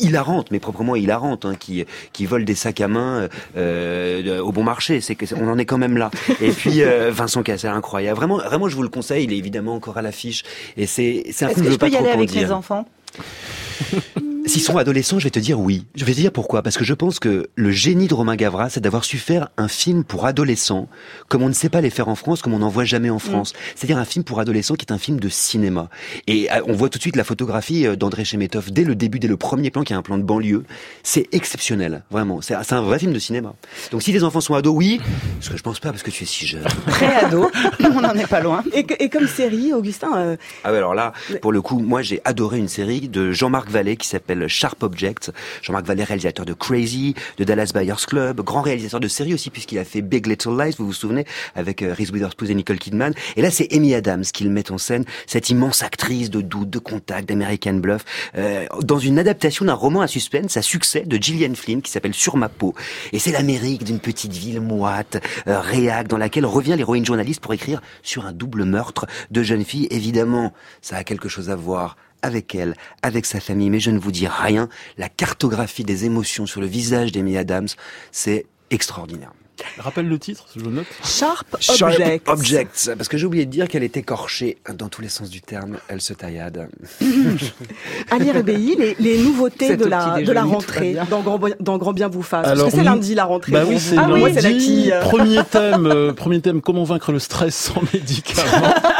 hilarante, 0.00 0.50
mais 0.50 0.58
proprement 0.60 0.96
hilarante, 0.96 1.44
hein, 1.44 1.54
qui, 1.58 1.84
qui 2.12 2.26
vole 2.26 2.44
des 2.44 2.54
sacs 2.54 2.80
à 2.80 2.88
main 2.88 3.28
euh, 3.56 4.40
au 4.40 4.52
bon 4.52 4.62
marché. 4.62 5.00
C'est 5.00 5.14
que 5.14 5.26
on 5.34 5.48
en 5.48 5.58
est 5.58 5.64
quand 5.66 5.78
même 5.78 5.96
là. 5.96 6.10
Et 6.40 6.50
puis 6.50 6.82
Vincent 7.10 7.42
Cassel, 7.42 7.70
incroyable. 7.70 8.16
Vraiment, 8.16 8.38
vraiment, 8.38 8.68
je 8.68 8.76
vous 8.76 8.82
le 8.82 8.88
conseille. 8.88 9.24
Il 9.24 9.32
est 9.32 9.38
évidemment 9.38 9.74
encore 9.74 9.89
à 9.98 10.02
l'affiche. 10.02 10.44
Et 10.76 10.86
c'est, 10.86 11.24
un 11.42 11.48
film 11.48 11.54
que 11.54 11.64
je 11.64 11.68
veux 11.70 11.78
pas 11.78 11.86
peux 11.86 11.92
y 11.92 11.94
trop 11.96 12.04
aller 12.04 12.12
avec 12.12 12.28
dire. 12.30 12.48
mes 12.48 12.52
enfants? 12.54 12.86
S'ils 14.50 14.62
sont 14.62 14.78
adolescents, 14.78 15.20
je 15.20 15.24
vais 15.24 15.30
te 15.30 15.38
dire 15.38 15.60
oui. 15.60 15.86
Je 15.94 16.04
vais 16.04 16.12
te 16.12 16.16
dire 16.18 16.32
pourquoi. 16.32 16.62
Parce 16.64 16.76
que 16.76 16.82
je 16.84 16.92
pense 16.92 17.20
que 17.20 17.48
le 17.54 17.70
génie 17.70 18.08
de 18.08 18.14
Romain 18.14 18.34
Gavras, 18.34 18.70
c'est 18.70 18.80
d'avoir 18.80 19.04
su 19.04 19.16
faire 19.16 19.48
un 19.56 19.68
film 19.68 20.02
pour 20.02 20.26
adolescents, 20.26 20.88
comme 21.28 21.42
on 21.44 21.48
ne 21.48 21.52
sait 21.54 21.68
pas 21.68 21.80
les 21.80 21.88
faire 21.90 22.08
en 22.08 22.16
France, 22.16 22.42
comme 22.42 22.52
on 22.54 22.58
n'en 22.58 22.68
voit 22.68 22.84
jamais 22.84 23.10
en 23.10 23.20
France. 23.20 23.52
C'est-à-dire 23.76 23.96
un 23.98 24.04
film 24.04 24.24
pour 24.24 24.40
adolescents 24.40 24.74
qui 24.74 24.84
est 24.84 24.92
un 24.92 24.98
film 24.98 25.20
de 25.20 25.28
cinéma. 25.28 25.88
Et 26.26 26.50
euh, 26.50 26.62
on 26.66 26.72
voit 26.72 26.88
tout 26.88 26.98
de 26.98 27.02
suite 27.02 27.14
la 27.14 27.22
photographie 27.22 27.86
euh, 27.86 27.94
d'André 27.94 28.24
Chemetov 28.24 28.72
dès 28.72 28.82
le 28.82 28.96
début, 28.96 29.20
dès 29.20 29.28
le 29.28 29.36
premier 29.36 29.70
plan, 29.70 29.84
qui 29.84 29.92
est 29.92 29.96
un 29.96 30.02
plan 30.02 30.18
de 30.18 30.24
banlieue. 30.24 30.64
C'est 31.04 31.28
exceptionnel, 31.30 32.02
vraiment. 32.10 32.40
C'est 32.40 32.54
c'est 32.64 32.74
un 32.74 32.82
vrai 32.82 32.98
film 32.98 33.12
de 33.12 33.20
cinéma. 33.20 33.54
Donc 33.92 34.02
si 34.02 34.10
les 34.10 34.24
enfants 34.24 34.40
sont 34.40 34.54
ados, 34.54 34.74
oui. 34.76 35.00
Parce 35.38 35.50
que 35.50 35.56
je 35.58 35.62
pense 35.62 35.78
pas, 35.78 35.90
parce 35.90 36.02
que 36.02 36.10
tu 36.10 36.24
es 36.24 36.26
si 36.26 36.48
jeune. 36.48 36.64
Pré-ado, 36.86 37.48
on 37.84 38.00
n'en 38.00 38.14
est 38.14 38.26
pas 38.26 38.40
loin. 38.40 38.64
Et, 38.72 38.82
que- 38.82 38.94
et 38.98 39.08
comme 39.10 39.28
série, 39.28 39.72
Augustin, 39.72 40.10
euh, 40.16 40.36
Ah 40.64 40.72
ouais, 40.72 40.78
alors 40.78 40.94
là, 40.96 41.12
pour 41.40 41.52
le 41.52 41.62
coup, 41.62 41.78
moi 41.78 42.02
j'ai 42.02 42.20
adoré 42.24 42.58
une 42.58 42.66
série 42.68 43.08
de 43.08 43.30
Jean-Marc 43.30 43.70
Vallée 43.70 43.96
qui 43.96 44.08
s'appelle 44.08 44.39
Sharp 44.48 44.82
Object. 44.82 45.32
Jean-Marc 45.62 45.86
Vallée, 45.86 46.04
réalisateur 46.04 46.46
de 46.46 46.52
Crazy, 46.52 47.14
de 47.38 47.44
Dallas 47.44 47.72
Buyers 47.74 48.06
Club, 48.06 48.40
grand 48.40 48.62
réalisateur 48.62 49.00
de 49.00 49.08
séries 49.08 49.34
aussi 49.34 49.50
puisqu'il 49.50 49.78
a 49.78 49.84
fait 49.84 50.02
Big 50.02 50.26
Little 50.26 50.56
Lies, 50.58 50.74
vous 50.78 50.86
vous 50.86 50.92
souvenez, 50.92 51.26
avec 51.54 51.82
euh, 51.82 51.94
Reese 51.94 52.10
Witherspoon 52.10 52.46
et 52.46 52.54
Nicole 52.54 52.78
Kidman. 52.78 53.14
Et 53.36 53.42
là, 53.42 53.50
c'est 53.50 53.72
Amy 53.72 53.94
Adams 53.94 54.24
qui 54.24 54.44
le 54.44 54.50
met 54.50 54.70
en 54.70 54.78
scène, 54.78 55.04
cette 55.26 55.50
immense 55.50 55.82
actrice 55.82 56.30
de 56.30 56.40
doute, 56.40 56.70
de 56.70 56.78
contact, 56.78 57.28
d'American 57.28 57.74
Bluff, 57.74 58.04
euh, 58.36 58.66
dans 58.82 58.98
une 58.98 59.18
adaptation 59.18 59.64
d'un 59.64 59.74
roman 59.74 60.00
à 60.00 60.06
suspense 60.06 60.56
à 60.56 60.62
succès 60.62 61.02
de 61.06 61.16
Gillian 61.16 61.54
Flynn 61.54 61.82
qui 61.82 61.90
s'appelle 61.90 62.14
Sur 62.14 62.36
ma 62.36 62.48
peau. 62.48 62.74
Et 63.12 63.18
c'est 63.18 63.32
l'Amérique 63.32 63.84
d'une 63.84 64.00
petite 64.00 64.32
ville 64.32 64.60
moite, 64.60 65.22
euh, 65.46 65.60
dans 66.08 66.18
laquelle 66.18 66.46
revient 66.46 66.74
l'héroïne 66.76 67.04
journaliste 67.04 67.40
pour 67.40 67.52
écrire 67.52 67.80
sur 68.02 68.26
un 68.26 68.32
double 68.32 68.64
meurtre 68.64 69.06
de 69.30 69.42
jeune 69.42 69.64
fille. 69.64 69.88
Évidemment, 69.90 70.52
ça 70.82 70.96
a 70.96 71.04
quelque 71.04 71.28
chose 71.28 71.50
à 71.50 71.56
voir 71.56 71.96
avec 72.22 72.54
elle, 72.54 72.74
avec 73.02 73.26
sa 73.26 73.40
famille, 73.40 73.70
mais 73.70 73.80
je 73.80 73.90
ne 73.90 73.98
vous 73.98 74.12
dis 74.12 74.28
rien. 74.28 74.68
La 74.98 75.08
cartographie 75.08 75.84
des 75.84 76.04
émotions 76.04 76.46
sur 76.46 76.60
le 76.60 76.66
visage 76.66 77.12
d'Amy 77.12 77.36
Adams, 77.36 77.68
c'est 78.12 78.46
extraordinaire. 78.70 79.32
Rappelle 79.78 80.08
le 80.08 80.18
titre, 80.18 80.46
je 80.56 80.64
le 80.64 80.70
note. 80.70 80.86
Sharp 81.04 81.56
Sharp 81.60 81.92
Objects. 81.92 82.28
Objects, 82.28 82.90
parce 82.96 83.08
que 83.08 83.18
j'ai 83.18 83.26
oublié 83.26 83.46
de 83.46 83.50
dire 83.50 83.68
qu'elle 83.68 83.82
est 83.82 83.96
écorchée 83.96 84.58
dans 84.74 84.88
tous 84.88 85.02
les 85.02 85.08
sens 85.08 85.28
du 85.30 85.40
terme. 85.40 85.78
Elle 85.88 86.00
se 86.00 86.12
taillade. 86.12 86.68
Ali 88.10 88.30
Rebéi, 88.30 88.76
les, 88.76 88.96
les 88.98 89.18
nouveautés 89.18 89.76
de 89.76 89.84
la, 89.84 90.22
de 90.22 90.32
la 90.32 90.44
rentrée 90.44 90.96
dans 91.10 91.20
Grand, 91.20 91.40
dans 91.60 91.78
Grand 91.78 91.92
Bien 91.92 92.08
vous 92.08 92.22
fasse. 92.22 92.44
Parce 92.44 92.58
Alors, 92.58 92.70
que 92.70 92.76
c'est 92.76 92.84
lundi 92.84 93.14
la 93.14 93.24
rentrée. 93.24 93.52
Bah 93.52 93.64
oui, 93.66 93.78
c'est 93.78 93.98
ah, 93.98 94.08
lundi. 94.08 94.22
oui, 94.22 94.30
c'est 94.34 94.42
la 94.42 94.52
qui, 94.52 94.90
Premier 95.02 95.44
thème, 95.44 95.86
euh, 95.86 96.12
premier 96.12 96.40
thème, 96.40 96.60
comment 96.60 96.84
vaincre 96.84 97.12
le 97.12 97.18
stress 97.18 97.54
sans 97.54 97.82
médicaments. 97.92 98.74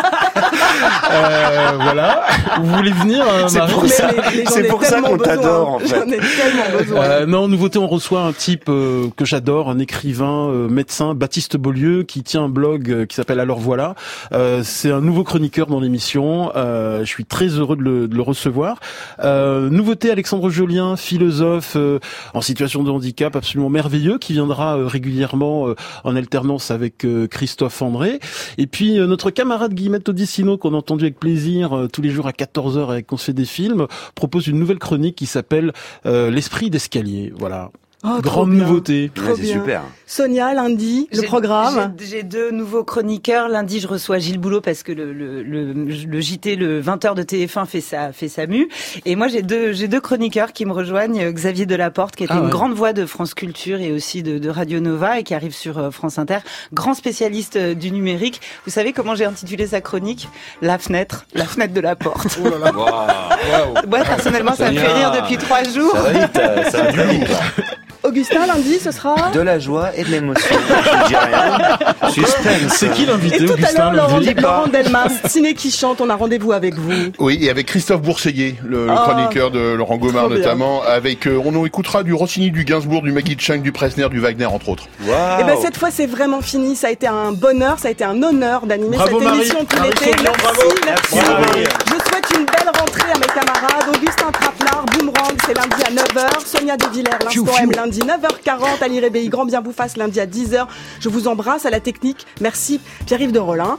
Euh, 1.11 1.71
voilà. 1.81 2.23
Vous 2.63 2.77
voulez 2.77 2.93
venir, 2.93 3.25
euh, 3.29 3.49
C'est 3.49 3.67
pour 3.67 3.87
ça, 3.87 4.11
c'est 4.49 4.65
pour 4.65 4.81
qu'on 4.81 5.17
besoin. 5.17 5.19
t'adore, 5.19 5.69
en 5.69 5.79
J'en 5.81 6.03
ai 6.03 6.19
tellement 6.19 6.79
besoin. 6.79 7.01
Euh, 7.03 7.27
non, 7.27 7.49
nouveauté, 7.49 7.79
on 7.79 7.89
reçoit 7.89 8.23
un 8.23 8.33
type 8.33 8.67
que 8.67 9.25
j'adore, 9.25 9.71
un 9.71 9.79
écrivain, 9.79 10.49
médecin, 10.69 11.15
Baptiste 11.15 11.57
Beaulieu, 11.57 12.03
qui 12.03 12.23
tient 12.23 12.45
un 12.45 12.49
blog 12.49 13.07
qui 13.07 13.17
s'appelle 13.17 13.41
Alors 13.41 13.59
voilà. 13.59 13.95
Euh, 14.33 14.63
c'est 14.65 14.91
un 14.91 15.01
nouveau 15.01 15.25
chroniqueur 15.25 15.67
dans 15.67 15.81
l'émission. 15.81 16.53
Euh, 16.57 17.01
je 17.01 17.07
suis 17.07 17.25
très 17.25 17.47
heureux 17.47 17.77
de 17.77 17.83
le, 17.83 18.09
de 18.09 18.15
le 18.15 18.23
recevoir. 18.23 18.79
Euh, 19.23 19.69
nouveauté, 19.71 20.11
Alexandre 20.11 20.51
Jolien, 20.51 20.97
philosophe 20.97 21.75
euh, 21.77 21.99
en 22.35 22.41
situation 22.41 22.83
de 22.83 22.91
handicap, 22.91 23.35
absolument 23.37 23.71
merveilleux, 23.71 24.19
qui 24.19 24.33
viendra 24.35 24.77
régulièrement 24.87 25.69
euh, 25.69 25.75
en 26.05 26.17
alternance 26.17 26.71
avec 26.71 27.05
euh, 27.05 27.27
Christophe 27.27 27.83
André. 27.83 28.21
Et 28.59 28.67
puis 28.67 28.99
euh, 28.99 29.07
notre 29.07 29.31
camarade 29.31 29.75
Guillemette 29.75 30.09
Odissino, 30.09 30.59
qu'on 30.59 30.75
a 30.75 30.83
avec 31.03 31.19
plaisir 31.19 31.73
euh, 31.73 31.89
tous 31.89 32.03
les 32.03 32.11
jours 32.11 32.27
à 32.27 32.33
14h 32.33 32.91
avec 32.91 33.13
On 33.13 33.17
se 33.17 33.27
fait 33.27 33.33
des 33.33 33.45
films, 33.45 33.87
propose 34.15 34.47
une 34.47 34.59
nouvelle 34.59 34.79
chronique 34.79 35.17
qui 35.17 35.27
s'appelle 35.27 35.73
euh, 36.07 36.31
L'esprit 36.31 36.71
d'escalier. 36.71 37.33
Voilà. 37.37 37.71
Oh, 38.03 38.19
Grande 38.23 38.53
nouveauté. 38.53 39.11
Trop 39.15 39.37
bien. 39.37 39.83
Sonia, 40.07 40.55
lundi, 40.55 41.07
le 41.13 41.21
programme. 41.23 41.95
J'ai 42.01 42.23
deux 42.23 42.51
nouveaux 42.51 42.83
chroniqueurs. 42.83 43.49
Lundi, 43.49 43.79
je 43.79 43.87
reçois 43.87 44.19
Gilles 44.19 44.39
Boulot 44.39 44.63
parce 44.63 44.83
que 44.83 44.91
le, 44.91 45.13
le, 45.13 45.43
le, 45.43 45.73
le 45.75 46.21
JT, 46.21 46.57
le 46.57 46.81
20h 46.81 47.15
de 47.15 47.23
TF1 47.23 47.67
fait 47.67 47.83
sa, 47.83 48.13
fait 48.13 48.29
sa 48.29 48.47
mue. 48.47 48.69
Et 49.05 49.17
moi, 49.17 49.29
j'ai 49.29 49.43
deux, 49.43 49.73
j'ai 49.75 49.87
deux 49.87 50.01
chroniqueurs 50.01 50.55
qui 50.55 50.65
me 50.65 50.73
rejoignent. 50.73 51.31
Xavier 51.31 51.67
Delaporte, 51.67 52.17
qui 52.17 52.25
était 52.25 52.33
Ah 52.35 52.39
une 52.39 52.45
ouais. 52.47 52.51
grande 52.51 52.73
voix 52.73 52.95
de 52.95 53.05
France 53.05 53.35
Culture 53.35 53.79
et 53.81 53.93
aussi 53.93 54.23
de, 54.23 54.39
de 54.39 54.49
Radio 54.49 54.81
Nova 54.81 55.21
et 55.21 55.23
qui 55.23 55.35
arrive 55.35 55.55
sur 55.55 55.77
euh, 55.79 55.91
France 55.91 56.19
Inter. 56.19 56.39
Grand 56.73 56.95
spécialiste 56.95 57.57
euh, 57.57 57.75
du 57.75 57.93
numérique. 57.93 58.41
Vous 58.65 58.73
savez 58.73 58.95
comment 58.95 59.15
j'ai 59.15 59.27
intitulé 59.27 59.67
sa 59.67 59.83
chronique? 59.83 60.27
La 60.63 60.79
fenêtre. 60.79 61.27
La 61.35 61.45
fenêtre 61.45 61.75
de 61.75 61.81
la 61.81 61.97
porte. 61.97 62.39
Moi, 62.41 63.99
personnellement, 64.05 64.55
ça 64.55 64.71
me 64.73 64.79
fait 64.79 64.93
rire 64.95 65.13
depuis 65.13 65.37
trois 65.37 65.63
jours. 65.65 65.93
Ça 65.93 66.03
va 66.03 66.13
vite, 66.13 66.37
euh, 66.39 66.65
ça 66.71 66.83
va. 66.91 67.03
Augustin, 68.03 68.47
lundi, 68.47 68.79
ce 68.79 68.93
sera. 68.93 69.15
De 69.33 69.41
la 69.41 69.59
joie 69.59 69.91
et 69.95 70.05
de 70.05 70.09
l'émotion. 70.11 70.57
Je 70.59 70.97
ne 71.03 71.09
dis 71.09 71.17
rien. 71.17 72.11
Suspense. 72.11 72.73
C'est 72.75 72.91
qui 72.93 73.03
Et 73.03 73.07
l'invité, 73.07 73.39
tout 73.45 73.51
à 73.51 73.55
Augustin 73.55 73.93
l'heure, 73.93 73.93
Laurent, 74.09 74.19
lundi 74.21 74.35
Laurent 74.41 74.67
Delmas, 74.69 75.09
Ciné 75.27 75.53
qui 75.55 75.71
chante, 75.71 76.01
on 76.01 76.09
a 76.09 76.15
rendez-vous 76.17 76.53
avec 76.53 76.75
vous. 76.77 76.93
Oui, 77.19 77.39
et 77.43 77.51
avec 77.51 77.67
Christophe 77.67 78.01
Bourseiller, 78.01 78.57
le, 78.65 78.87
le 78.87 78.93
Ah. 78.93 79.05
chroniqueur 79.07 79.51
de 79.51 79.75
Laurent 79.75 79.97
Gomard 79.99 80.29
bien. 80.29 80.39
notamment, 80.39 80.83
avec 80.83 81.27
euh, 81.27 81.41
on 81.45 81.55
en 81.55 81.65
écoutera 81.67 82.03
du 82.03 82.15
Rossini, 82.15 82.51
du 82.51 82.65
Gainsbourg, 82.65 83.03
du 83.03 83.13
Maggie 83.13 83.37
Chung, 83.39 83.61
du 83.61 83.71
Presner, 83.73 84.09
du 84.09 84.19
Wagner 84.21 84.47
entre 84.47 84.71
autres. 84.71 84.85
Et 85.03 85.45
ben 85.45 85.57
cette 85.61 85.77
fois 85.77 85.91
c'est 85.91 86.07
vraiment 86.07 86.41
fini. 86.41 86.77
Ça 86.77 86.87
a 86.87 86.91
été 86.91 87.07
un 87.07 87.33
bonheur, 87.33 87.79
ça 87.79 87.89
a 87.89 87.91
été 87.91 88.05
un 88.05 88.23
honneur 88.23 88.65
d'animer 88.67 88.97
Bravo, 88.97 89.19
cette 89.19 89.25
Marie. 89.29 89.39
émission 89.41 89.65
tout 89.67 89.77
Marie 89.77 89.91
l'été. 89.91 90.05
Sauvion, 90.13 90.23
Merci, 90.25 90.43
bravo. 90.43 90.75
merci. 90.87 91.19
Bravo, 91.19 91.33
Marie. 91.43 91.65
Je 91.85 91.91
souhaite 92.11 92.39
une 92.39 92.47
belle 92.47 92.73
rentrée 92.79 93.11
à 93.15 93.19
mes 93.19 93.27
camarades. 93.27 93.95
Augustin 93.95 94.31
Trapenard, 94.33 94.87
Boomerang, 94.87 95.37
c'est 95.47 95.55
lundi 95.55 95.83
à 95.85 95.91
9h. 95.91 96.47
Sonia 96.47 96.77
De 96.77 96.87
Villers, 96.93 97.11
l'instant. 97.25 97.53
M, 97.63 97.71
lundi 97.77 97.90
9h40. 97.99 98.83
Ali 98.83 99.01
Rébéi, 99.01 99.29
Grand 99.29 99.45
Bien 99.45 99.61
vous 99.61 99.73
fasse 99.73 99.97
lundi 99.97 100.21
à 100.21 100.27
10h. 100.27 100.67
Je 101.01 101.09
vous 101.09 101.29
embrasse 101.29 101.67
à 101.67 101.71
la 101.71 101.81
technique. 101.81 102.27
Merci 102.41 102.81
Pierre-Yves 103.07 103.33
de 103.33 103.41
Rollin. 103.41 103.79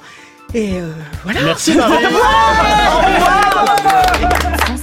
Et 0.53 0.73
euh, 0.73 0.91
voilà. 1.23 1.41
Merci 1.43 1.75
Marie. 1.75 1.93